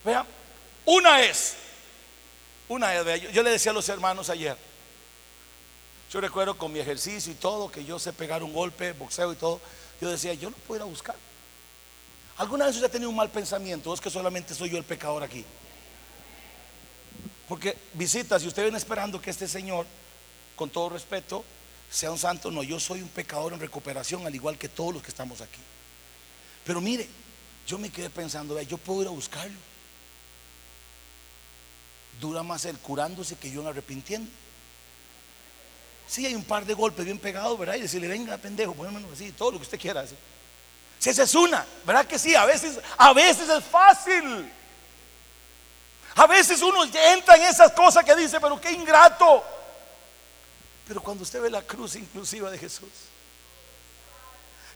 Vean, 0.03 0.25
una 0.85 1.21
es, 1.21 1.55
una 2.69 2.95
es, 2.95 3.21
yo, 3.21 3.29
yo 3.31 3.43
le 3.43 3.51
decía 3.51 3.71
a 3.71 3.73
los 3.73 3.87
hermanos 3.89 4.29
ayer, 4.29 4.57
yo 6.11 6.21
recuerdo 6.21 6.57
con 6.57 6.71
mi 6.71 6.79
ejercicio 6.79 7.31
y 7.31 7.35
todo, 7.35 7.69
que 7.69 7.83
yo 7.83 7.99
sé 7.99 8.13
pegar 8.13 8.41
un 8.41 8.53
golpe, 8.53 8.93
boxeo 8.93 9.33
y 9.33 9.35
todo. 9.35 9.59
Yo 9.99 10.09
decía, 10.09 10.33
yo 10.33 10.49
no 10.49 10.57
puedo 10.57 10.77
ir 10.77 10.81
a 10.83 10.85
buscar. 10.85 11.15
¿Alguna 12.37 12.65
vez 12.65 12.75
usted 12.75 12.87
ha 12.87 12.91
tenido 12.91 13.09
un 13.09 13.15
mal 13.15 13.29
pensamiento? 13.29 13.91
¿O 13.91 13.93
es 13.93 14.01
que 14.01 14.09
solamente 14.09 14.53
soy 14.53 14.69
yo 14.69 14.77
el 14.77 14.83
pecador 14.83 15.23
aquí? 15.23 15.45
Porque 17.47 17.77
visita, 17.93 18.39
si 18.39 18.47
usted 18.47 18.63
viene 18.63 18.77
esperando 18.77 19.21
que 19.21 19.29
este 19.29 19.47
Señor, 19.47 19.85
con 20.55 20.69
todo 20.69 20.89
respeto, 20.89 21.45
sea 21.89 22.11
un 22.11 22.17
santo, 22.17 22.51
no, 22.51 22.63
yo 22.63 22.79
soy 22.79 23.01
un 23.01 23.07
pecador 23.07 23.53
en 23.53 23.59
recuperación, 23.59 24.25
al 24.25 24.35
igual 24.35 24.57
que 24.57 24.67
todos 24.67 24.93
los 24.93 25.03
que 25.03 25.09
estamos 25.09 25.41
aquí. 25.41 25.61
Pero 26.65 26.81
mire, 26.81 27.07
yo 27.67 27.77
me 27.77 27.89
quedé 27.89 28.09
pensando, 28.09 28.59
yo 28.63 28.77
puedo 28.77 29.03
ir 29.03 29.07
a 29.07 29.11
buscarlo. 29.11 29.57
Dura 32.19 32.43
más 32.43 32.65
el 32.65 32.77
curándose 32.79 33.35
que 33.35 33.51
yo 33.51 33.61
en 33.61 33.67
arrepintiendo. 33.67 34.29
Sí, 36.07 36.25
hay 36.25 36.35
un 36.35 36.43
par 36.43 36.65
de 36.65 36.73
golpes 36.73 37.05
bien 37.05 37.19
pegados, 37.19 37.57
¿verdad? 37.57 37.75
Y 37.75 37.81
decirle, 37.81 38.07
venga, 38.07 38.37
pendejo, 38.37 38.73
ponémelo 38.73 39.07
así, 39.11 39.31
todo 39.31 39.51
lo 39.51 39.57
que 39.57 39.63
usted 39.63 39.79
quiera. 39.79 40.05
Si 41.05 41.11
esa 41.11 41.21
es 41.21 41.35
una, 41.35 41.63
¿verdad 41.85 42.07
que 42.07 42.17
sí? 42.17 42.33
A 42.33 42.45
veces, 42.45 42.79
a 42.97 43.13
veces 43.13 43.47
es 43.47 43.63
fácil. 43.63 44.51
A 46.15 46.25
veces 46.25 46.59
uno 46.63 46.83
entra 46.83 47.35
en 47.35 47.43
esas 47.43 47.73
cosas 47.73 48.03
que 48.03 48.15
dice, 48.15 48.39
pero 48.39 48.59
qué 48.59 48.71
ingrato. 48.71 49.43
Pero 50.87 51.03
cuando 51.03 51.21
usted 51.21 51.39
ve 51.43 51.51
la 51.51 51.61
cruz 51.61 51.95
inclusiva 51.95 52.49
de 52.49 52.57
Jesús, 52.57 52.89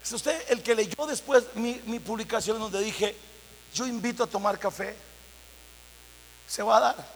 es 0.04 0.12
usted 0.12 0.40
el 0.50 0.62
que 0.62 0.76
leyó 0.76 1.08
después 1.08 1.46
mi, 1.56 1.82
mi 1.88 1.98
publicación 1.98 2.60
donde 2.60 2.80
dije, 2.80 3.18
yo 3.74 3.88
invito 3.88 4.24
a 4.24 4.28
tomar 4.28 4.60
café, 4.60 4.96
se 6.48 6.62
va 6.62 6.78
a 6.78 6.80
dar, 6.80 7.08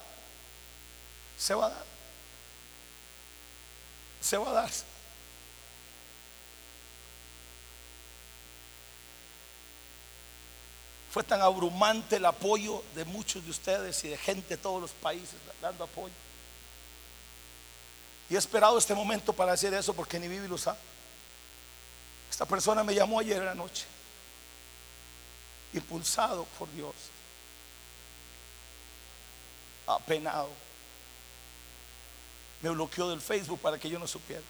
se 1.38 1.54
va 1.54 1.68
a 1.68 1.70
dar 1.70 1.94
se 4.22 4.38
va 4.38 4.50
a 4.50 4.54
dar. 4.54 4.70
Fue 11.14 11.24
tan 11.24 11.42
abrumante 11.42 12.16
el 12.16 12.26
apoyo 12.26 12.84
de 12.96 13.06
muchos 13.06 13.44
de 13.44 13.52
ustedes 13.52 14.04
y 14.04 14.10
de 14.10 14.18
gente 14.18 14.56
de 14.56 14.58
todos 14.58 14.82
los 14.82 14.90
países 14.90 15.36
dando 15.62 15.84
apoyo. 15.84 16.14
Y 18.30 18.36
he 18.36 18.38
esperado 18.40 18.78
este 18.80 18.96
momento 18.96 19.32
para 19.32 19.54
hacer 19.54 19.74
eso 19.76 19.94
porque 19.94 20.20
ni 20.20 20.28
vive 20.28 20.48
lo 20.48 20.58
sabe. 20.58 20.80
Esta 22.32 22.48
persona 22.48 22.84
me 22.84 22.96
llamó 22.96 23.20
ayer 23.20 23.38
en 23.38 23.46
la 23.46 23.54
noche, 23.54 23.86
impulsado 25.74 26.46
por 26.58 26.72
Dios, 26.72 26.96
apenado 29.86 30.50
me 32.64 32.70
bloqueó 32.70 33.10
del 33.10 33.22
Facebook 33.22 33.60
para 33.60 33.78
que 33.78 33.90
yo 33.90 34.00
no 34.00 34.08
supiera. 34.08 34.42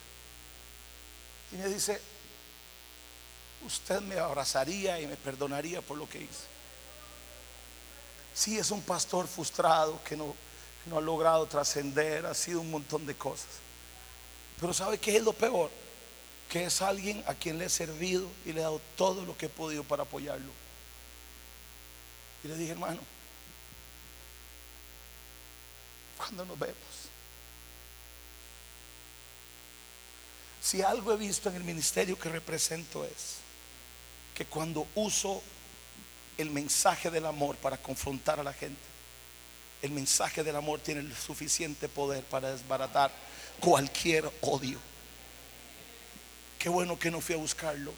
Y 1.52 1.56
me 1.56 1.68
dice, 1.68 2.00
usted 3.66 4.02
me 4.02 4.20
abrazaría 4.20 5.02
y 5.02 5.08
me 5.08 5.18
perdonaría 5.18 5.82
por 5.82 5.98
lo 5.98 6.08
que 6.08 6.20
hice. 6.20 6.53
Sí, 8.34 8.58
es 8.58 8.72
un 8.72 8.82
pastor 8.82 9.28
frustrado 9.28 10.02
que 10.04 10.16
no, 10.18 10.36
no 10.88 10.98
ha 10.98 11.02
logrado 11.02 11.46
trascender, 11.46 12.26
ha 12.26 12.34
sido 12.34 12.62
un 12.62 12.72
montón 12.72 13.06
de 13.06 13.16
cosas. 13.16 13.48
Pero 14.60 14.74
¿sabe 14.74 14.98
qué 14.98 15.18
es 15.18 15.24
lo 15.24 15.34
peor? 15.34 15.70
Que 16.50 16.66
es 16.66 16.82
alguien 16.82 17.24
a 17.28 17.34
quien 17.34 17.58
le 17.58 17.66
he 17.66 17.70
servido 17.70 18.28
y 18.46 18.54
le 18.54 18.60
he 18.60 18.64
dado 18.64 18.82
todo 18.96 19.26
lo 19.26 19.38
que 19.38 19.48
he 19.48 19.50
podido 19.50 19.84
para 19.84 20.04
apoyarlo. 20.04 20.52
Y 22.44 22.48
le 22.48 22.56
dije, 22.56 22.72
hermano, 22.72 23.00
cuando 26.18 26.46
nos 26.46 26.60
vemos, 26.60 27.04
Si 30.64 30.82
algo 30.82 31.12
he 31.12 31.18
visto 31.18 31.50
en 31.50 31.58
el 31.58 31.64
ministerio 31.66 32.18
que 32.18 32.30
represento 32.30 33.04
es 33.04 33.36
que 34.34 34.46
cuando 34.46 34.88
uso 34.96 35.44
el 36.38 36.50
mensaje 36.50 37.12
del 37.12 37.26
amor 37.26 37.56
para 37.58 37.78
confrontar 37.78 38.40
a 38.40 38.44
la 38.44 38.54
gente, 38.54 38.82
el 39.82 39.92
mensaje 39.92 40.44
del 40.44 40.56
amor 40.56 40.80
tiene 40.80 41.02
el 41.02 41.14
suficiente 41.16 41.90
poder 41.90 42.24
para 42.24 42.52
desbaratar 42.52 43.12
cualquier 43.60 44.32
odio. 44.42 44.80
Qué 46.58 46.70
bueno 46.70 46.98
que 46.98 47.12
no 47.12 47.20
fui 47.20 47.36
a 47.36 47.38
buscarlo. 47.38 47.92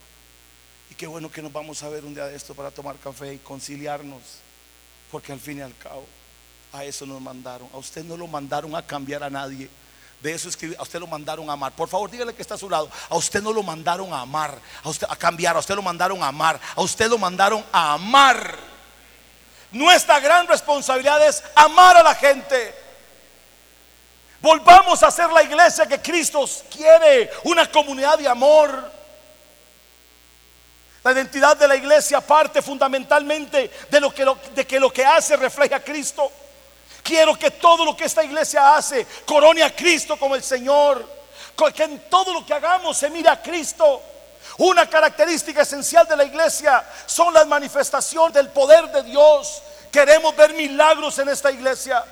Y 0.90 0.94
qué 0.94 1.06
bueno 1.06 1.30
que 1.30 1.42
nos 1.42 1.52
vamos 1.52 1.82
a 1.84 1.88
ver 1.88 2.04
un 2.04 2.14
día 2.14 2.26
de 2.26 2.34
esto 2.34 2.54
para 2.54 2.72
tomar 2.72 2.96
café 2.98 3.34
y 3.34 3.38
conciliarnos. 3.38 4.20
Porque 5.12 5.32
al 5.32 5.38
fin 5.38 5.58
y 5.58 5.60
al 5.60 5.76
cabo, 5.76 6.04
a 6.72 6.84
eso 6.84 7.06
nos 7.06 7.20
mandaron. 7.20 7.68
A 7.72 7.78
usted 7.78 8.04
no 8.04 8.16
lo 8.16 8.26
mandaron 8.26 8.74
a 8.74 8.84
cambiar 8.84 9.22
a 9.22 9.30
nadie. 9.30 9.68
De 10.26 10.34
eso 10.34 10.48
escribir, 10.48 10.76
a 10.76 10.82
usted 10.82 10.98
lo 10.98 11.06
mandaron 11.06 11.48
a 11.48 11.52
amar. 11.52 11.70
Por 11.70 11.88
favor, 11.88 12.10
dígale 12.10 12.34
que 12.34 12.42
está 12.42 12.56
a 12.56 12.58
su 12.58 12.68
lado. 12.68 12.90
A 13.08 13.14
usted 13.14 13.40
no 13.40 13.52
lo 13.52 13.62
mandaron 13.62 14.12
a 14.12 14.22
amar, 14.22 14.58
a 14.82 14.88
usted 14.88 15.06
a 15.08 15.14
cambiar, 15.14 15.54
a 15.54 15.60
usted 15.60 15.76
lo 15.76 15.82
mandaron 15.82 16.20
a 16.20 16.26
amar, 16.26 16.58
a 16.74 16.82
usted 16.82 17.08
lo 17.08 17.16
mandaron 17.16 17.64
a 17.70 17.92
amar. 17.92 18.58
Nuestra 19.70 20.18
gran 20.18 20.48
responsabilidad 20.48 21.24
es 21.24 21.44
amar 21.54 21.96
a 21.96 22.02
la 22.02 22.12
gente. 22.16 22.74
Volvamos 24.40 25.00
a 25.04 25.12
ser 25.12 25.30
la 25.30 25.44
iglesia 25.44 25.86
que 25.86 26.02
Cristo 26.02 26.44
quiere, 26.74 27.30
una 27.44 27.70
comunidad 27.70 28.18
de 28.18 28.26
amor. 28.26 28.90
La 31.04 31.12
identidad 31.12 31.56
de 31.56 31.68
la 31.68 31.76
iglesia 31.76 32.20
parte 32.20 32.62
fundamentalmente 32.62 33.70
de, 33.88 34.10
que, 34.12 34.26
de 34.56 34.66
que 34.66 34.80
lo 34.80 34.92
que 34.92 35.06
hace 35.06 35.36
refleja 35.36 35.76
a 35.76 35.84
Cristo. 35.84 36.32
Quiero 37.06 37.38
que 37.38 37.52
todo 37.52 37.84
lo 37.84 37.96
que 37.96 38.04
esta 38.04 38.24
iglesia 38.24 38.74
hace 38.74 39.06
corone 39.24 39.62
a 39.62 39.74
Cristo 39.74 40.16
como 40.16 40.34
el 40.34 40.42
Señor. 40.42 41.08
Que 41.72 41.84
en 41.84 42.10
todo 42.10 42.34
lo 42.34 42.44
que 42.44 42.52
hagamos 42.52 42.96
se 42.96 43.08
mire 43.10 43.28
a 43.28 43.40
Cristo. 43.40 44.02
Una 44.58 44.88
característica 44.88 45.62
esencial 45.62 46.08
de 46.08 46.16
la 46.16 46.24
iglesia 46.24 46.84
son 47.06 47.32
las 47.32 47.46
manifestaciones 47.46 48.34
del 48.34 48.48
poder 48.48 48.90
de 48.90 49.04
Dios. 49.04 49.62
Queremos 49.92 50.34
ver 50.34 50.52
milagros 50.54 51.16
en 51.20 51.28
esta 51.28 51.52
iglesia. 51.52 52.04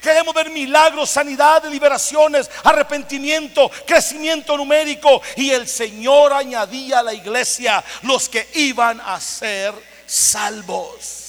Queremos 0.00 0.34
ver 0.34 0.48
milagros, 0.48 1.10
sanidad, 1.10 1.64
liberaciones, 1.64 2.50
arrepentimiento, 2.64 3.70
crecimiento 3.86 4.56
numérico. 4.56 5.20
Y 5.36 5.50
el 5.50 5.68
Señor 5.68 6.32
añadía 6.32 7.00
a 7.00 7.02
la 7.02 7.12
iglesia 7.12 7.84
los 8.02 8.30
que 8.30 8.48
iban 8.54 8.98
a 9.04 9.20
ser 9.20 9.74
salvos. 10.06 11.27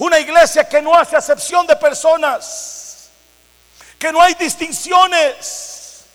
Una 0.00 0.18
iglesia 0.18 0.66
que 0.66 0.80
no 0.80 0.94
hace 0.94 1.14
acepción 1.14 1.66
de 1.66 1.76
personas, 1.76 3.10
que 3.98 4.10
no 4.10 4.22
hay 4.22 4.32
distinciones. 4.32 6.06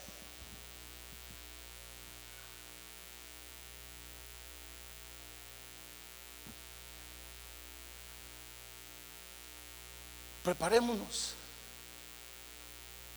Preparémonos 10.44 11.36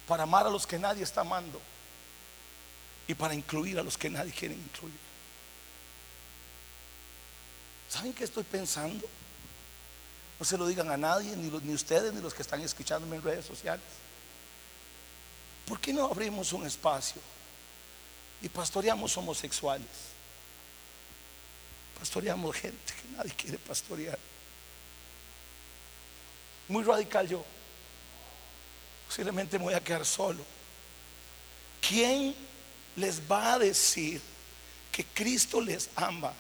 para 0.07 0.25
amar 0.25 0.47
a 0.47 0.51
los 0.51 0.67
que 0.67 0.79
nadie 0.79 1.03
está 1.03 1.23
amando 1.23 1.59
y 3.07 3.15
para 3.15 3.33
incluir 3.33 3.79
a 3.79 3.83
los 3.83 3.97
que 3.97 4.11
nadie 4.11 4.33
quiere 4.33 4.55
incluir. 4.55 5.01
¿Saben 7.89 8.13
qué 8.13 8.25
estoy 8.25 8.45
pensando? 8.45 9.09
No 10.39 10.45
se 10.45 10.57
lo 10.57 10.67
digan 10.67 10.91
a 10.91 10.97
nadie, 10.97 11.35
ni, 11.37 11.51
ni 11.51 11.75
ustedes, 11.75 12.13
ni 12.15 12.21
los 12.21 12.33
que 12.33 12.43
están 12.43 12.61
escuchándome 12.61 13.17
en 13.17 13.23
redes 13.23 13.45
sociales. 13.45 13.85
¿Por 15.67 15.81
qué 15.81 15.93
no 15.93 16.07
abrimos 16.07 16.53
un 16.53 16.67
espacio 16.67 17.21
y 18.41 18.49
pastoreamos 18.49 19.17
homosexuales? 19.17 19.87
Pastoreamos 21.99 22.55
gente 22.55 22.95
que 22.95 23.17
nadie 23.17 23.33
quiere 23.33 23.59
pastorear. 23.59 24.19
Muy 26.69 26.85
radical 26.85 27.29
yo. 27.29 27.45
Posiblemente 29.09 29.59
me 29.59 29.65
voy 29.65 29.75
a 29.75 29.81
quedar 29.83 30.07
solo. 30.07 30.45
¿Quién 31.81 32.35
les 32.97 33.21
va 33.21 33.55
a 33.55 33.59
decir 33.59 34.21
que 34.93 35.05
Cristo 35.05 35.61
les 35.61 35.91
ama? 35.97 36.33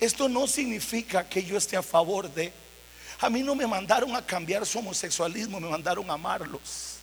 Esto 0.00 0.28
no 0.28 0.46
significa 0.46 1.28
que 1.28 1.44
yo 1.44 1.56
esté 1.56 1.76
a 1.76 1.82
favor 1.82 2.32
de 2.32 2.52
a 3.24 3.30
mí 3.30 3.42
no 3.42 3.54
me 3.54 3.66
mandaron 3.66 4.14
a 4.14 4.24
cambiar 4.24 4.66
su 4.66 4.78
homosexualismo, 4.78 5.60
me 5.60 5.68
mandaron 5.68 6.08
a 6.10 6.14
amarlos. 6.14 6.94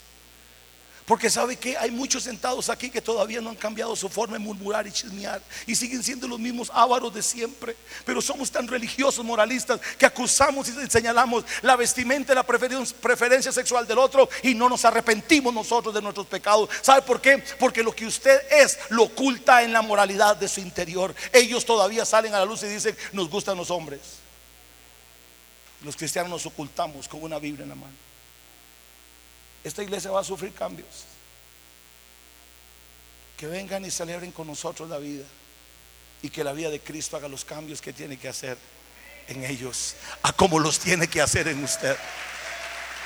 Porque 1.05 1.29
sabe 1.29 1.57
que 1.57 1.75
hay 1.75 1.91
muchos 1.91 2.23
sentados 2.23 2.69
aquí 2.69 2.89
que 2.89 3.01
todavía 3.01 3.41
no 3.41 3.49
han 3.49 3.55
cambiado 3.57 3.95
su 3.97 4.07
forma 4.07 4.33
de 4.33 4.39
murmurar 4.39 4.87
y 4.87 4.91
chismear 4.91 5.41
y 5.65 5.75
siguen 5.75 6.01
siendo 6.03 6.25
los 6.25 6.39
mismos 6.39 6.71
ávaros 6.73 7.13
de 7.13 7.21
siempre. 7.21 7.75
Pero 8.05 8.21
somos 8.21 8.49
tan 8.49 8.65
religiosos, 8.65 9.25
moralistas, 9.25 9.81
que 9.97 10.05
acusamos 10.05 10.69
y 10.69 10.89
señalamos 10.89 11.43
la 11.63 11.75
vestimenta 11.75 12.33
la 12.33 12.45
preferencia 12.45 13.51
sexual 13.51 13.85
del 13.85 13.97
otro 13.97 14.29
y 14.43 14.53
no 14.53 14.69
nos 14.69 14.85
arrepentimos 14.85 15.53
nosotros 15.53 15.93
de 15.93 16.01
nuestros 16.01 16.27
pecados. 16.27 16.69
¿Sabe 16.81 17.01
por 17.01 17.19
qué? 17.19 17.43
Porque 17.59 17.83
lo 17.83 17.93
que 17.93 18.05
usted 18.05 18.39
es 18.49 18.79
lo 18.89 19.03
oculta 19.03 19.63
en 19.63 19.73
la 19.73 19.81
moralidad 19.81 20.37
de 20.37 20.47
su 20.47 20.61
interior. 20.61 21.13
Ellos 21.33 21.65
todavía 21.65 22.05
salen 22.05 22.33
a 22.35 22.39
la 22.39 22.45
luz 22.45 22.63
y 22.63 22.67
dicen, 22.67 22.95
nos 23.11 23.29
gustan 23.29 23.57
los 23.57 23.71
hombres. 23.71 24.20
Los 25.83 25.95
cristianos 25.95 26.29
nos 26.29 26.45
ocultamos 26.45 27.07
con 27.07 27.23
una 27.23 27.39
Biblia 27.39 27.63
en 27.63 27.69
la 27.69 27.75
mano 27.75 28.11
esta 29.63 29.83
iglesia 29.83 30.11
va 30.11 30.21
a 30.21 30.23
sufrir 30.23 30.53
cambios. 30.53 31.05
Que 33.37 33.47
vengan 33.47 33.83
y 33.85 33.91
celebren 33.91 34.31
con 34.31 34.47
nosotros 34.47 34.89
la 34.89 34.97
vida 34.97 35.25
y 36.21 36.29
que 36.29 36.43
la 36.43 36.53
vida 36.53 36.69
de 36.69 36.79
Cristo 36.79 37.17
haga 37.17 37.27
los 37.27 37.43
cambios 37.43 37.81
que 37.81 37.93
tiene 37.93 38.17
que 38.17 38.27
hacer 38.27 38.57
en 39.27 39.43
ellos, 39.43 39.95
a 40.23 40.33
como 40.33 40.59
los 40.59 40.79
tiene 40.79 41.07
que 41.07 41.21
hacer 41.21 41.47
en 41.47 41.63
usted. 41.63 41.95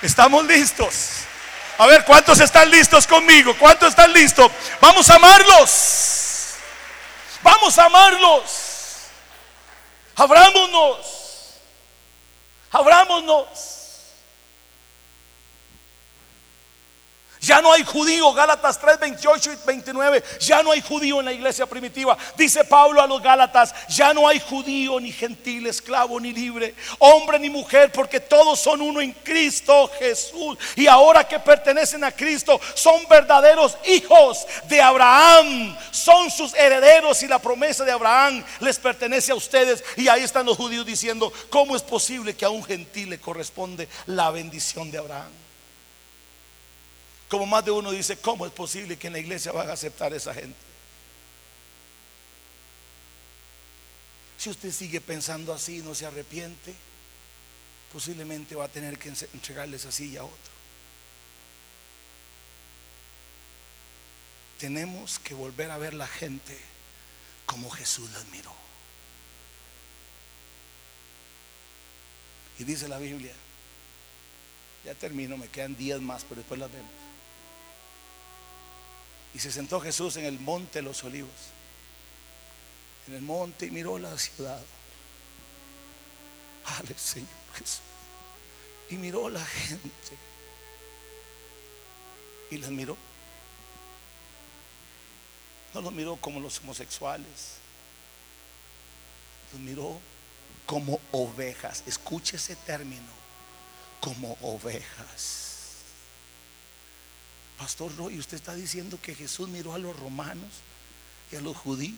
Estamos 0.02 0.46
listos. 0.46 1.10
A 1.78 1.88
ver, 1.88 2.04
¿cuántos 2.06 2.40
están 2.40 2.70
listos 2.70 3.06
conmigo? 3.06 3.56
¿Cuántos 3.58 3.90
están 3.90 4.12
listos? 4.12 4.52
Vamos 4.82 5.10
a 5.10 5.16
amarlos. 5.16 6.56
Vamos 7.44 7.78
a 7.78 7.86
amarlos. 7.86 8.52
Abrámonos. 10.16 11.25
Abrámonos. 12.76 13.85
Ya 17.46 17.62
no 17.62 17.72
hay 17.72 17.84
judío, 17.84 18.34
Gálatas 18.34 18.80
3, 18.80 19.00
28 19.00 19.54
y 19.54 19.68
29. 19.68 20.24
Ya 20.40 20.64
no 20.64 20.72
hay 20.72 20.82
judío 20.82 21.20
en 21.20 21.26
la 21.26 21.32
iglesia 21.32 21.68
primitiva. 21.68 22.18
Dice 22.36 22.64
Pablo 22.64 23.00
a 23.00 23.06
los 23.06 23.22
Gálatas, 23.22 23.72
ya 23.88 24.16
no 24.16 24.28
hay 24.28 24.40
judío 24.40 25.00
ni 25.00 25.12
gentil, 25.12 25.68
esclavo 25.68 26.20
ni 26.20 26.34
libre, 26.34 26.74
hombre 26.98 27.38
ni 27.38 27.52
mujer, 27.52 27.92
porque 27.92 28.20
todos 28.20 28.60
son 28.60 28.82
uno 28.82 29.00
en 29.00 29.12
Cristo 29.12 29.92
Jesús. 30.00 30.58
Y 30.76 30.88
ahora 30.88 31.28
que 31.28 31.40
pertenecen 31.40 32.04
a 32.04 32.12
Cristo, 32.12 32.60
son 32.74 33.08
verdaderos 33.08 33.78
hijos 33.86 34.48
de 34.68 34.82
Abraham. 34.82 35.78
Son 35.92 36.32
sus 36.32 36.52
herederos 36.56 37.22
y 37.22 37.28
la 37.28 37.38
promesa 37.38 37.86
de 37.86 37.92
Abraham 37.92 38.44
les 38.60 38.80
pertenece 38.80 39.32
a 39.32 39.36
ustedes. 39.36 39.84
Y 39.98 40.08
ahí 40.08 40.24
están 40.24 40.48
los 40.48 40.58
judíos 40.58 40.84
diciendo, 40.84 41.32
¿cómo 41.52 41.76
es 41.76 41.84
posible 41.84 42.36
que 42.36 42.46
a 42.46 42.50
un 42.50 42.64
gentil 42.64 43.12
le 43.12 43.20
corresponde 43.20 43.88
la 44.08 44.32
bendición 44.32 44.90
de 44.90 44.98
Abraham? 44.98 45.45
Como 47.30 47.46
más 47.46 47.66
de 47.66 47.72
uno 47.72 47.92
dice, 47.92 48.18
¿cómo 48.18 48.46
es 48.46 48.52
posible 48.52 48.98
que 48.98 49.08
en 49.08 49.14
la 49.14 49.20
iglesia 49.20 49.52
van 49.52 49.70
a 49.70 49.74
aceptar 49.74 50.14
a 50.14 50.18
esa 50.18 50.34
gente? 50.34 50.58
Si 54.38 54.50
usted 54.50 54.72
sigue 54.72 55.02
pensando 55.02 55.54
así 55.54 55.78
y 55.78 55.82
no 55.82 55.96
se 55.96 56.06
arrepiente, 56.06 56.76
posiblemente 57.92 58.56
va 58.56 58.66
a 58.66 58.70
tener 58.70 59.00
que 59.00 59.10
entregarle 59.10 59.78
esa 59.78 59.92
silla 59.92 60.22
a 60.22 60.26
otro. 60.26 60.56
Tenemos 64.60 65.20
que 65.20 65.34
volver 65.34 65.72
a 65.72 65.78
ver 65.78 65.94
la 65.94 66.08
gente 66.08 66.58
como 67.46 67.70
Jesús 67.70 68.10
la 68.12 68.20
admiró. 68.20 68.54
Y 72.60 72.64
dice 72.64 72.88
la 72.88 73.00
Biblia, 73.00 73.34
ya 74.86 74.94
termino, 74.94 75.38
me 75.38 75.48
quedan 75.48 75.76
días 75.76 76.00
más, 76.00 76.24
pero 76.24 76.38
después 76.38 76.60
las 76.60 76.72
vemos. 76.72 77.05
Y 79.36 79.40
se 79.40 79.52
sentó 79.52 79.82
Jesús 79.82 80.16
en 80.16 80.24
el 80.24 80.40
monte 80.40 80.80
de 80.80 80.84
los 80.84 81.04
olivos. 81.04 81.30
En 83.06 83.16
el 83.16 83.22
monte 83.22 83.66
y 83.66 83.70
miró 83.70 84.00
la 84.00 84.18
ciudad. 84.18 84.62
Ale 86.66 86.98
Señor 86.98 87.28
Jesús. 87.54 87.82
Y 88.90 88.96
miró 88.96 89.30
la 89.30 89.44
gente. 89.44 90.18
Y 92.50 92.60
las 92.60 92.70
miró. 92.72 92.96
No 95.74 95.82
los 95.82 95.92
miró 95.92 96.16
como 96.16 96.40
los 96.40 96.60
homosexuales. 96.62 97.58
Los 99.52 99.60
miró 99.60 100.00
como 100.66 101.02
ovejas. 101.12 101.84
Escuche 101.86 102.38
ese 102.38 102.56
término. 102.56 103.12
Como 104.00 104.38
ovejas. 104.42 105.45
Pastor 107.58 107.96
Roy, 107.96 108.20
usted 108.20 108.36
está 108.36 108.54
diciendo 108.54 109.00
que 109.02 109.16
Jesús 109.16 109.48
miró 109.48 109.74
a 109.74 109.78
los 109.78 109.98
romanos 109.98 110.50
y 111.32 111.36
a 111.36 111.42
los 111.42 111.56
judíos, 111.56 111.96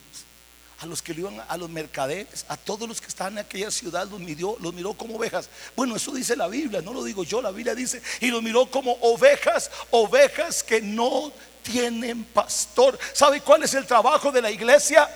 a 0.80 0.86
los 0.86 1.02
que 1.02 1.14
iban 1.14 1.44
a 1.48 1.58
los 1.58 1.70
mercaderes, 1.70 2.46
a 2.48 2.58
todos 2.58 2.88
los 2.88 3.02
que 3.02 3.08
estaban 3.08 3.34
en 3.34 3.40
aquella 3.40 3.72
ciudad, 3.72 4.08
los 4.08 4.20
miró, 4.20 4.56
los 4.60 4.74
miró 4.74 4.94
como 4.94 5.16
ovejas. 5.16 5.50
Bueno, 5.76 5.96
eso 5.96 6.12
dice 6.12 6.36
la 6.36 6.48
Biblia, 6.48 6.82
no 6.82 6.94
lo 6.94 7.04
digo 7.04 7.24
yo, 7.24 7.42
la 7.42 7.52
Biblia 7.52 7.74
dice, 7.74 8.02
y 8.22 8.28
los 8.28 8.44
miró 8.44 8.70
como 8.70 8.92
ovejas, 9.02 9.72
ovejas 9.90 10.64
que 10.64 10.82
no 10.82 11.32
tienen 11.64 12.24
pastor. 12.26 12.98
¿Sabe 13.14 13.42
cuál 13.42 13.64
es 13.64 13.74
el 13.74 13.88
trabajo 13.88 14.32
de 14.32 14.42
la 14.42 14.52
iglesia? 14.52 15.10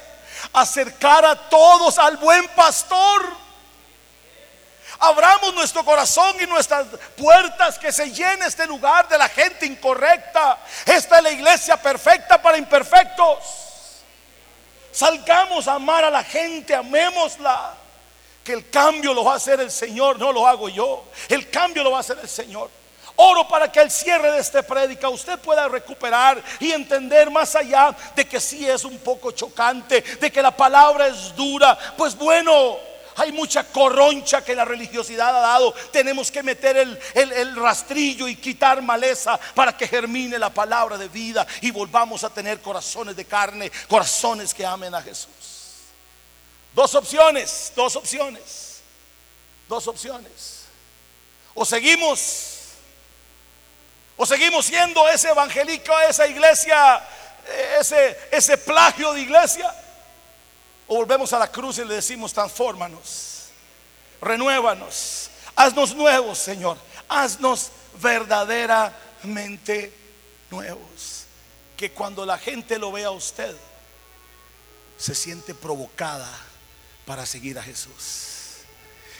Acercar 0.53 1.23
a 1.23 1.49
todos 1.49 1.99
al 1.99 2.17
buen 2.17 2.47
pastor. 2.55 3.41
Abramos 5.03 5.55
nuestro 5.55 5.83
corazón 5.83 6.35
y 6.39 6.45
nuestras 6.45 6.85
puertas, 7.17 7.79
que 7.79 7.91
se 7.91 8.11
llene 8.11 8.45
este 8.45 8.67
lugar 8.67 9.07
de 9.07 9.17
la 9.17 9.27
gente 9.27 9.65
incorrecta. 9.65 10.59
Esta 10.85 11.17
es 11.17 11.23
la 11.23 11.31
iglesia 11.31 11.75
perfecta 11.75 12.39
para 12.39 12.59
imperfectos. 12.59 13.39
Salgamos 14.91 15.67
a 15.67 15.73
amar 15.73 16.05
a 16.05 16.11
la 16.11 16.23
gente, 16.23 16.75
amémosla. 16.75 17.73
Que 18.43 18.53
el 18.53 18.69
cambio 18.69 19.15
lo 19.15 19.23
va 19.23 19.33
a 19.33 19.37
hacer 19.37 19.59
el 19.59 19.71
Señor, 19.71 20.19
no 20.19 20.31
lo 20.31 20.47
hago 20.47 20.69
yo. 20.69 21.05
El 21.29 21.49
cambio 21.49 21.83
lo 21.83 21.91
va 21.91 21.97
a 21.97 22.01
hacer 22.01 22.19
el 22.21 22.29
Señor. 22.29 22.69
Oro 23.15 23.47
para 23.47 23.71
que 23.71 23.79
el 23.79 23.89
cierre 23.89 24.31
de 24.31 24.39
este 24.39 24.61
prédica 24.61 25.09
usted 25.09 25.39
pueda 25.39 25.67
recuperar 25.67 26.43
y 26.59 26.71
entender 26.71 27.31
más 27.31 27.55
allá 27.55 27.95
de 28.15 28.27
que 28.27 28.39
sí 28.39 28.69
es 28.69 28.83
un 28.83 28.99
poco 28.99 29.31
chocante, 29.31 30.01
de 30.01 30.31
que 30.31 30.41
la 30.43 30.55
palabra 30.55 31.07
es 31.07 31.35
dura. 31.35 31.75
Pues 31.97 32.15
bueno, 32.15 32.77
hay 33.21 33.31
mucha 33.31 33.63
corroncha 33.65 34.43
que 34.43 34.55
la 34.55 34.65
religiosidad 34.65 35.29
ha 35.29 35.41
dado. 35.41 35.71
Tenemos 35.91 36.31
que 36.31 36.41
meter 36.41 36.75
el, 36.75 37.55
rastrillo 37.55 38.27
y 38.27 38.35
quitar 38.35 38.81
maleza 38.81 39.39
para 39.53 39.77
que 39.77 39.87
germine 39.87 40.39
la 40.39 40.49
palabra 40.49 40.97
de 40.97 41.07
vida 41.07 41.45
y 41.61 41.69
volvamos 41.69 42.23
a 42.23 42.31
tener 42.31 42.61
corazones 42.61 43.15
de 43.15 43.25
carne, 43.25 43.71
corazones 43.87 44.55
que 44.55 44.65
amen 44.65 44.95
a 44.95 45.03
Jesús. 45.03 45.29
Dos 46.73 46.95
opciones, 46.95 47.71
dos 47.75 47.95
opciones, 47.95 48.81
dos 49.69 49.87
opciones. 49.87 50.63
O 51.53 51.63
seguimos, 51.63 52.69
o 54.17 54.25
seguimos 54.25 54.65
siendo 54.65 55.07
ese 55.09 55.29
evangélico, 55.29 55.93
esa 55.99 56.25
iglesia, 56.25 57.07
ese, 57.79 58.17
ese 58.31 58.57
plagio 58.57 59.13
de 59.13 59.21
iglesia 59.21 59.75
o 60.91 60.95
volvemos 60.95 61.31
a 61.31 61.39
la 61.39 61.49
cruz 61.49 61.77
y 61.77 61.85
le 61.85 61.95
decimos, 61.95 62.33
transfórmanos, 62.33 63.45
renuévanos, 64.21 65.29
haznos 65.55 65.95
nuevos, 65.95 66.37
Señor, 66.37 66.77
haznos 67.07 67.71
verdaderamente 68.01 69.93
nuevos. 70.49 71.23
Que 71.77 71.93
cuando 71.93 72.25
la 72.25 72.37
gente 72.37 72.77
lo 72.77 72.91
vea 72.91 73.07
a 73.07 73.11
usted, 73.11 73.55
se 74.97 75.15
siente 75.15 75.55
provocada 75.55 76.29
para 77.05 77.25
seguir 77.25 77.57
a 77.57 77.63
Jesús. 77.63 78.57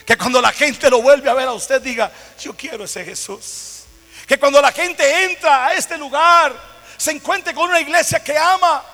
Que 0.04 0.18
cuando 0.18 0.42
la 0.42 0.52
gente 0.52 0.90
lo 0.90 1.00
vuelve 1.00 1.30
a 1.30 1.34
ver 1.34 1.48
a 1.48 1.54
usted, 1.54 1.80
diga, 1.80 2.12
yo 2.38 2.54
quiero 2.54 2.84
ese 2.84 3.02
Jesús. 3.02 3.84
Que 4.26 4.38
cuando 4.38 4.60
la 4.60 4.72
gente 4.72 5.24
entra 5.24 5.68
a 5.68 5.72
este 5.72 5.96
lugar, 5.96 6.54
se 6.98 7.12
encuentre 7.12 7.54
con 7.54 7.70
una 7.70 7.80
iglesia 7.80 8.22
que 8.22 8.36
ama, 8.36 8.84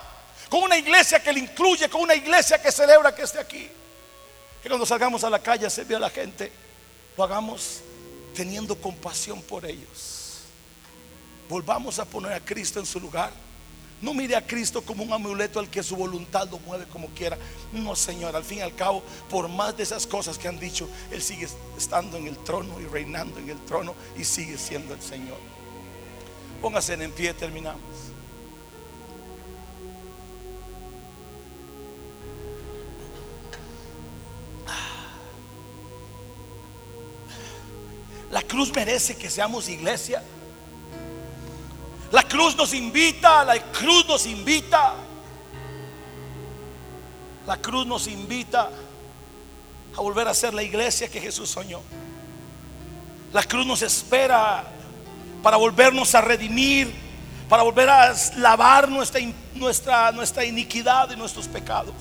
con 0.49 0.63
una 0.63 0.77
iglesia 0.77 1.23
que 1.23 1.33
le 1.33 1.41
incluye, 1.41 1.89
con 1.89 2.03
una 2.03 2.15
iglesia 2.15 2.61
que 2.61 2.73
celebra 2.73 3.15
que 3.15 3.23
esté 3.23 3.39
aquí. 3.39 3.69
Que 4.63 4.69
cuando 4.69 4.87
salgamos 4.87 5.23
a 5.25 5.31
la 5.31 5.39
calle 5.41 5.67
a 5.67 5.71
servir 5.71 5.97
a 5.97 6.01
la 6.01 6.11
gente, 6.11 6.51
lo 7.17 7.25
hagamos 7.25 7.81
teniendo 8.35 8.77
compasión 8.77 9.43
por 9.43 9.65
ellos. 9.67 10.43
Volvamos 11.49 11.99
a 11.99 12.05
poner 12.05 12.33
a 12.33 12.41
Cristo 12.41 12.79
en 12.79 12.87
su 12.87 13.01
lugar. 13.01 13.33
No 14.01 14.15
mire 14.15 14.37
a 14.37 14.47
Cristo 14.47 14.83
como 14.83 15.03
un 15.03 15.13
amuleto 15.13 15.59
al 15.59 15.69
que 15.69 15.83
su 15.83 15.97
voluntad 15.97 16.49
lo 16.49 16.59
mueve 16.61 16.87
como 16.87 17.09
quiera. 17.09 17.37
No, 17.73 17.97
Señor, 17.97 18.37
al 18.37 18.45
fin 18.45 18.59
y 18.59 18.61
al 18.61 18.75
cabo, 18.75 19.03
por 19.29 19.49
más 19.49 19.77
de 19.77 19.83
esas 19.83 20.07
cosas 20.07 20.39
que 20.39 20.47
han 20.47 20.61
dicho, 20.61 20.89
Él 21.11 21.21
sigue 21.21 21.49
estando 21.77 22.17
en 22.17 22.29
el 22.29 22.39
trono 22.45 22.81
y 22.81 22.85
reinando 22.85 23.41
en 23.41 23.51
el 23.51 23.59
trono 23.65 23.95
y 24.17 24.25
sigue 24.25 24.57
siendo 24.57 24.95
el 24.95 25.03
Señor. 25.03 25.39
Póngase 26.63 26.95
en 26.95 27.11
pie, 27.11 27.35
terminamos. 27.35 27.81
Cruz 38.49 38.73
merece 38.75 39.17
que 39.17 39.31
seamos 39.31 39.69
iglesia. 39.69 40.23
La 42.11 42.23
cruz 42.23 42.57
nos 42.57 42.73
invita, 42.73 43.45
la 43.45 43.61
cruz 43.71 44.07
nos 44.09 44.27
invita. 44.27 44.95
La 47.47 47.57
cruz 47.59 47.87
nos 47.87 48.07
invita 48.07 48.71
a 49.97 50.01
volver 50.01 50.27
a 50.29 50.35
ser 50.35 50.55
la 50.55 50.63
iglesia 50.63 51.09
que 51.09 51.21
Jesús 51.21 51.51
soñó. 51.51 51.81
La 53.33 53.43
cruz 53.43 53.67
nos 53.67 53.83
espera 53.83 54.65
para 55.43 55.57
volvernos 55.57 56.15
a 56.15 56.21
redimir, 56.21 56.93
para 57.49 57.63
volver 57.63 57.89
a 57.89 58.15
lavar 58.39 58.89
nuestra, 58.89 59.21
nuestra, 59.55 60.13
nuestra 60.13 60.45
iniquidad 60.45 61.11
y 61.11 61.17
nuestros 61.17 61.47
pecados. 61.47 61.95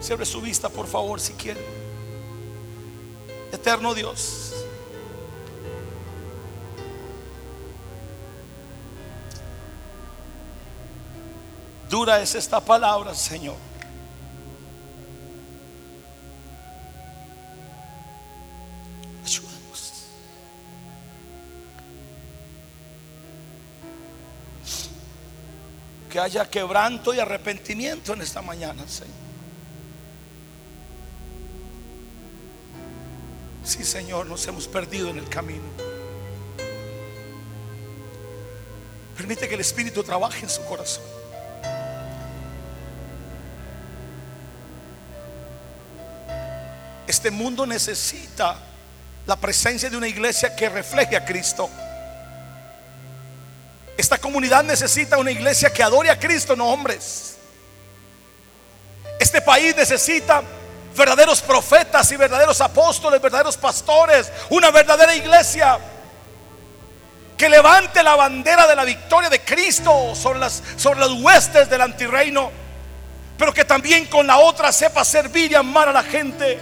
Cierre 0.00 0.26
su 0.26 0.40
vista, 0.40 0.68
por 0.68 0.86
favor, 0.86 1.20
si 1.20 1.32
quiere. 1.34 1.81
Eterno 3.52 3.94
Dios. 3.94 4.52
Dura 11.90 12.22
es 12.22 12.34
esta 12.34 12.58
palabra, 12.58 13.14
Señor. 13.14 13.56
Ayúdanos. 19.22 20.06
Que 26.10 26.18
haya 26.18 26.48
quebranto 26.48 27.12
y 27.12 27.20
arrepentimiento 27.20 28.14
en 28.14 28.22
esta 28.22 28.40
mañana, 28.40 28.88
Señor. 28.88 29.31
Sí, 33.64 33.84
Señor, 33.84 34.26
nos 34.26 34.46
hemos 34.48 34.66
perdido 34.66 35.08
en 35.08 35.18
el 35.18 35.28
camino. 35.28 35.62
Permite 39.16 39.48
que 39.48 39.54
el 39.54 39.60
Espíritu 39.60 40.02
trabaje 40.02 40.40
en 40.40 40.50
su 40.50 40.64
corazón. 40.64 41.04
Este 47.06 47.30
mundo 47.30 47.66
necesita 47.66 48.56
la 49.26 49.36
presencia 49.36 49.88
de 49.88 49.96
una 49.96 50.08
iglesia 50.08 50.56
que 50.56 50.68
refleje 50.68 51.16
a 51.16 51.24
Cristo. 51.24 51.70
Esta 53.96 54.18
comunidad 54.18 54.64
necesita 54.64 55.18
una 55.18 55.30
iglesia 55.30 55.72
que 55.72 55.82
adore 55.82 56.10
a 56.10 56.18
Cristo, 56.18 56.56
no 56.56 56.68
hombres. 56.68 57.36
Este 59.20 59.40
país 59.40 59.76
necesita 59.76 60.42
verdaderos 60.96 61.40
profetas 61.42 62.10
y 62.12 62.16
verdaderos 62.16 62.60
apóstoles, 62.60 63.20
verdaderos 63.20 63.56
pastores, 63.56 64.30
una 64.50 64.70
verdadera 64.70 65.14
iglesia 65.14 65.78
que 67.36 67.48
levante 67.48 68.02
la 68.02 68.14
bandera 68.14 68.66
de 68.66 68.76
la 68.76 68.84
victoria 68.84 69.28
de 69.28 69.40
Cristo 69.40 70.14
sobre 70.14 70.38
las, 70.38 70.62
las 70.84 71.12
huestes 71.12 71.68
del 71.68 71.80
antirreino, 71.80 72.50
pero 73.36 73.52
que 73.52 73.64
también 73.64 74.06
con 74.06 74.26
la 74.26 74.38
otra 74.38 74.70
sepa 74.70 75.04
servir 75.04 75.50
y 75.50 75.54
amar 75.54 75.88
a 75.88 75.92
la 75.92 76.02
gente. 76.02 76.60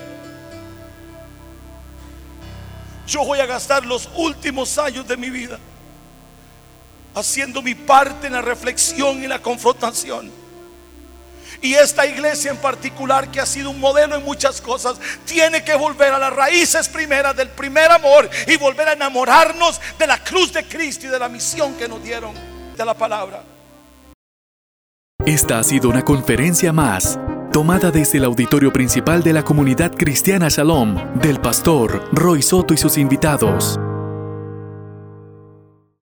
Yo 3.07 3.25
voy 3.25 3.41
a 3.41 3.47
gastar 3.47 3.85
los 3.85 4.09
últimos 4.15 4.79
años 4.79 5.07
de 5.07 5.17
mi 5.17 5.31
vida 5.31 5.59
haciendo 7.15 7.61
mi 7.61 7.75
parte 7.75 8.29
en 8.29 8.35
la 8.35 8.43
reflexión 8.43 9.23
y 9.23 9.27
la 9.27 9.41
confrontación. 9.41 10.40
Y 11.63 11.75
esta 11.75 12.07
iglesia 12.07 12.51
en 12.51 12.57
particular, 12.57 13.31
que 13.31 13.41
ha 13.41 13.47
sido 13.47 13.71
un 13.71 13.81
modelo 13.81 14.17
en 14.17 14.25
muchas 14.25 14.61
cosas, 14.61 14.97
tiene 15.27 15.63
que 15.63 15.75
volver 15.75 16.13
a 16.13 16.19
las 16.19 16.33
raíces 16.33 16.89
primeras 16.89 17.37
del 17.37 17.49
primer 17.49 17.91
amor 17.91 18.29
y 18.47 18.57
volver 18.57 18.89
a 18.89 18.93
enamorarnos 18.95 19.81
de 19.99 20.07
la 20.07 20.19
cruz 20.19 20.53
de 20.53 20.65
Cristo 20.65 21.07
y 21.07 21.11
de 21.11 21.19
la 21.19 21.29
misión 21.29 21.75
que 21.75 21.89
nos 21.89 22.03
dieron 22.03 22.35
de 22.77 22.85
la 22.85 22.95
palabra. 22.95 23.43
Esta 25.27 25.59
ha 25.59 25.63
sido 25.63 25.91
una 25.91 26.03
conferencia 26.03 26.73
más 26.73 27.19
tomada 27.53 27.91
desde 27.91 28.19
el 28.19 28.25
auditorio 28.25 28.73
principal 28.73 29.23
de 29.23 29.33
la 29.33 29.43
comunidad 29.43 29.93
cristiana 29.95 30.49
Shalom 30.49 30.97
del 31.21 31.41
pastor 31.41 32.09
Roy 32.13 32.43
Soto 32.43 32.73
y 32.73 32.77
sus 32.79 32.97
invitados. 32.97 33.79